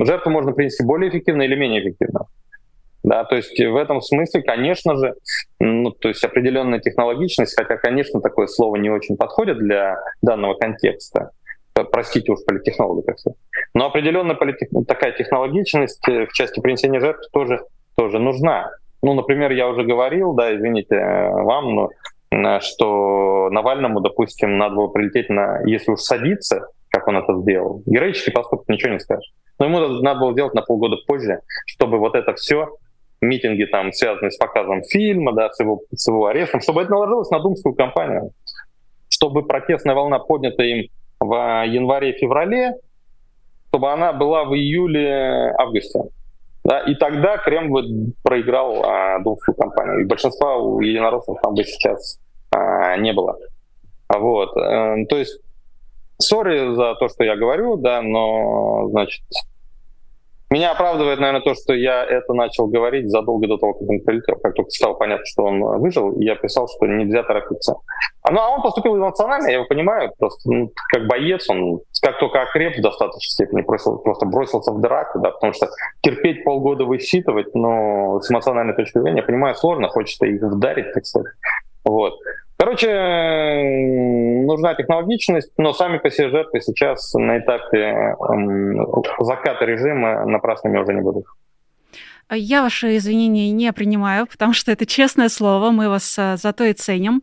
жертву 0.03 0.31
можно 0.31 0.51
принести 0.51 0.83
более 0.83 1.09
эффективно 1.09 1.43
или 1.43 1.55
менее 1.55 1.81
эффективно. 1.81 2.25
Да, 3.03 3.25
то 3.25 3.35
есть 3.35 3.59
в 3.59 3.75
этом 3.75 4.01
смысле, 4.01 4.41
конечно 4.41 4.95
же, 4.95 5.13
ну, 5.59 5.91
то 5.91 6.07
есть 6.07 6.23
определенная 6.23 6.79
технологичность, 6.79 7.53
хотя, 7.55 7.75
конечно, 7.75 8.21
такое 8.21 8.47
слово 8.47 8.77
не 8.77 8.89
очень 8.89 9.17
подходит 9.17 9.59
для 9.59 9.97
данного 10.21 10.53
контекста, 10.55 11.31
простите 11.91 12.31
уж 12.31 12.39
политтехнологи, 12.45 13.05
так 13.05 13.19
сказать. 13.19 13.37
Но 13.73 13.85
определенно 13.85 14.35
политех... 14.35 14.69
такая 14.87 15.11
технологичность 15.13 16.07
э, 16.07 16.27
в 16.27 16.33
части 16.33 16.59
принесения 16.59 16.99
жертв 16.99 17.29
тоже, 17.31 17.61
тоже 17.95 18.19
нужна. 18.19 18.71
Ну, 19.01 19.13
например, 19.13 19.51
я 19.51 19.67
уже 19.67 19.83
говорил, 19.83 20.33
да, 20.33 20.55
извините 20.55 20.95
э, 20.95 21.31
вам, 21.31 21.75
но 21.75 21.89
э, 22.31 22.59
что 22.61 23.49
Навальному, 23.49 23.99
допустим, 24.01 24.57
надо 24.57 24.75
было 24.75 24.87
прилететь 24.87 25.29
на, 25.29 25.61
если 25.65 25.91
уж 25.91 25.99
садиться, 25.99 26.67
как 26.89 27.07
он 27.07 27.17
это 27.17 27.39
сделал, 27.41 27.81
героический 27.85 28.31
поступок, 28.31 28.69
ничего 28.69 28.93
не 28.93 28.99
скажешь. 28.99 29.33
Но 29.59 29.65
ему 29.65 29.79
надо 30.01 30.19
было 30.19 30.33
сделать 30.33 30.53
на 30.53 30.61
полгода 30.61 30.97
позже, 31.07 31.39
чтобы 31.65 31.97
вот 31.97 32.15
это 32.15 32.33
все, 32.35 32.69
митинги 33.21 33.65
там, 33.65 33.91
связанные 33.91 34.31
с 34.31 34.37
показом 34.37 34.83
фильма, 34.83 35.33
да, 35.33 35.49
с 35.49 35.59
его, 35.59 35.81
с 35.91 36.07
его 36.07 36.27
арестом, 36.27 36.61
чтобы 36.61 36.81
это 36.81 36.91
наложилось 36.91 37.29
на 37.31 37.39
думскую 37.39 37.73
кампанию, 37.73 38.31
чтобы 39.09 39.43
протестная 39.43 39.95
волна, 39.95 40.19
поднятая 40.19 40.67
им 40.67 40.89
в 41.19 41.65
январе-феврале, 41.65 42.75
чтобы 43.69 43.91
она 43.91 44.13
была 44.13 44.45
в 44.45 44.53
июле-августе. 44.53 46.01
Да, 46.63 46.79
и 46.79 46.95
тогда 46.95 47.37
Кремль 47.37 47.69
бы 47.69 48.13
проиграл 48.23 48.83
а, 48.83 49.19
думскую 49.19 49.55
кампанию. 49.55 50.01
И 50.01 50.05
большинства 50.05 50.55
у 50.55 50.79
единороссов 50.79 51.37
там 51.41 51.55
бы 51.55 51.63
сейчас 51.63 52.19
а, 52.51 52.95
не 52.97 53.11
было. 53.11 53.37
Вот. 54.09 54.55
А, 54.55 54.95
то 55.09 55.17
есть, 55.17 55.41
сори 56.19 56.73
за 56.73 56.95
то, 56.95 57.09
что 57.09 57.25
я 57.25 57.35
говорю, 57.35 57.75
да, 57.77 58.01
но, 58.01 58.87
значит, 58.91 59.23
меня 60.53 60.71
оправдывает, 60.71 61.19
наверное, 61.19 61.41
то, 61.41 61.55
что 61.55 61.73
я 61.73 62.03
это 62.05 62.33
начал 62.33 62.67
говорить 62.67 63.09
задолго 63.09 63.47
до 63.47 63.57
того, 63.57 63.73
как 63.73 63.89
он 63.89 63.99
прилетел. 64.01 64.35
Как 64.35 64.53
только 64.53 64.69
стало 64.69 64.93
понятно, 64.93 65.25
что 65.25 65.45
он 65.45 65.59
выжил, 65.79 66.19
я 66.19 66.35
писал, 66.35 66.67
что 66.67 66.85
нельзя 66.85 67.23
торопиться. 67.23 67.75
А, 68.21 68.31
ну, 68.31 68.39
а 68.39 68.49
он 68.49 68.61
поступил 68.61 68.95
эмоционально, 68.95 69.47
я 69.47 69.55
его 69.55 69.65
понимаю, 69.65 70.11
просто 70.17 70.49
ну, 70.49 70.71
как 70.91 71.07
боец, 71.07 71.49
он 71.49 71.79
как 72.01 72.19
только 72.19 72.41
окреп 72.41 72.77
в 72.77 72.81
достаточной 72.81 73.29
степени, 73.29 73.61
бросил, 73.61 73.97
просто 73.97 74.25
бросился 74.25 74.71
в 74.71 74.79
драку, 74.79 75.19
да, 75.19 75.31
потому 75.31 75.53
что 75.53 75.67
терпеть 76.01 76.43
полгода 76.43 76.85
высчитывать, 76.85 77.53
но 77.55 78.21
с 78.21 78.31
эмоциональной 78.31 78.75
точки 78.75 78.99
зрения, 78.99 79.21
я 79.21 79.23
понимаю, 79.23 79.55
сложно, 79.55 79.89
хочется 79.89 80.25
их 80.27 80.41
вдарить, 80.41 80.93
так 80.93 81.05
сказать. 81.05 81.33
Вот. 81.83 82.13
Короче, 82.63 82.87
нужна 84.45 84.73
технологичность, 84.73 85.51
но 85.57 85.73
сами 85.73 85.97
по 85.97 86.09
себе 86.09 86.29
жертвы 86.29 86.61
сейчас 86.61 87.13
на 87.13 87.37
этапе 87.39 88.15
заката 89.19 89.65
режима 89.65 90.25
напрасными 90.25 90.77
уже 90.77 90.93
не 90.93 91.01
будут. 91.01 91.25
Я 92.35 92.61
ваши 92.61 92.97
извинения 92.97 93.51
не 93.51 93.71
принимаю, 93.73 94.25
потому 94.25 94.53
что 94.53 94.71
это 94.71 94.85
честное 94.85 95.29
слово, 95.29 95.71
мы 95.71 95.89
вас 95.89 96.15
а, 96.17 96.37
зато 96.37 96.63
и 96.65 96.73
ценим. 96.73 97.21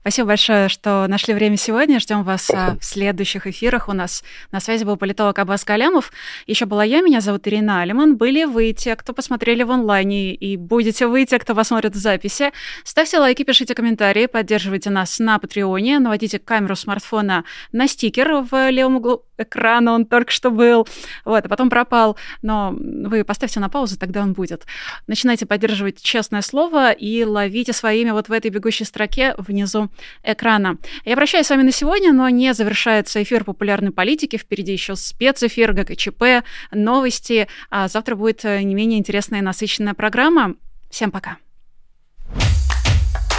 Спасибо 0.00 0.28
большое, 0.28 0.68
что 0.68 1.06
нашли 1.08 1.34
время 1.34 1.56
сегодня. 1.56 2.00
Ждем 2.00 2.22
вас 2.22 2.50
а, 2.50 2.76
в 2.80 2.84
следующих 2.84 3.46
эфирах. 3.46 3.88
У 3.88 3.92
нас 3.92 4.24
на 4.52 4.60
связи 4.60 4.84
был 4.84 4.96
политолог 4.96 5.38
Аббас 5.38 5.64
Калямов. 5.64 6.12
Еще 6.46 6.64
была 6.64 6.84
я, 6.84 7.00
меня 7.00 7.20
зовут 7.20 7.46
Ирина 7.46 7.82
Алиман. 7.82 8.16
Были 8.16 8.44
вы 8.44 8.72
те, 8.72 8.96
кто 8.96 9.12
посмотрели 9.12 9.62
в 9.62 9.70
онлайне, 9.70 10.34
и 10.34 10.56
будете 10.56 11.06
вы 11.06 11.26
те, 11.26 11.38
кто 11.38 11.54
посмотрит 11.54 11.94
в 11.94 11.98
записи. 11.98 12.52
Ставьте 12.84 13.18
лайки, 13.18 13.42
пишите 13.42 13.74
комментарии, 13.74 14.26
поддерживайте 14.26 14.90
нас 14.90 15.18
на 15.18 15.38
Патреоне, 15.38 15.98
наводите 15.98 16.38
камеру 16.38 16.76
смартфона 16.76 17.44
на 17.72 17.88
стикер 17.88 18.44
в 18.50 18.70
левом 18.70 18.96
углу 18.96 19.22
экрана, 19.38 19.92
он 19.92 20.06
только 20.06 20.30
что 20.30 20.50
был, 20.50 20.86
вот, 21.24 21.44
а 21.44 21.48
потом 21.48 21.70
пропал. 21.70 22.16
Но 22.42 22.74
вы 22.76 23.24
поставьте 23.24 23.60
на 23.60 23.68
паузу, 23.68 23.98
тогда 23.98 24.22
он 24.22 24.32
будет. 24.32 24.66
Начинайте 25.06 25.46
поддерживать 25.46 26.02
честное 26.02 26.42
слово 26.42 26.92
и 26.92 27.24
ловите 27.24 27.72
свое 27.72 28.02
имя 28.02 28.14
вот 28.14 28.28
в 28.28 28.32
этой 28.32 28.50
бегущей 28.50 28.86
строке 28.86 29.34
внизу 29.38 29.90
экрана. 30.22 30.78
Я 31.04 31.16
прощаюсь 31.16 31.46
с 31.46 31.50
вами 31.50 31.62
на 31.62 31.72
сегодня, 31.72 32.12
но 32.12 32.28
не 32.28 32.54
завершается 32.54 33.22
эфир 33.22 33.44
популярной 33.44 33.92
политики. 33.92 34.36
Впереди 34.36 34.72
еще 34.72 34.96
спецэфир, 34.96 35.72
ГКЧП, 35.72 36.44
новости. 36.72 37.48
А 37.70 37.88
завтра 37.88 38.14
будет 38.14 38.44
э, 38.44 38.62
не 38.62 38.74
менее 38.74 38.98
интересная 38.98 39.40
и 39.40 39.42
насыщенная 39.42 39.94
программа. 39.94 40.54
Всем 40.90 41.10
пока. 41.10 41.38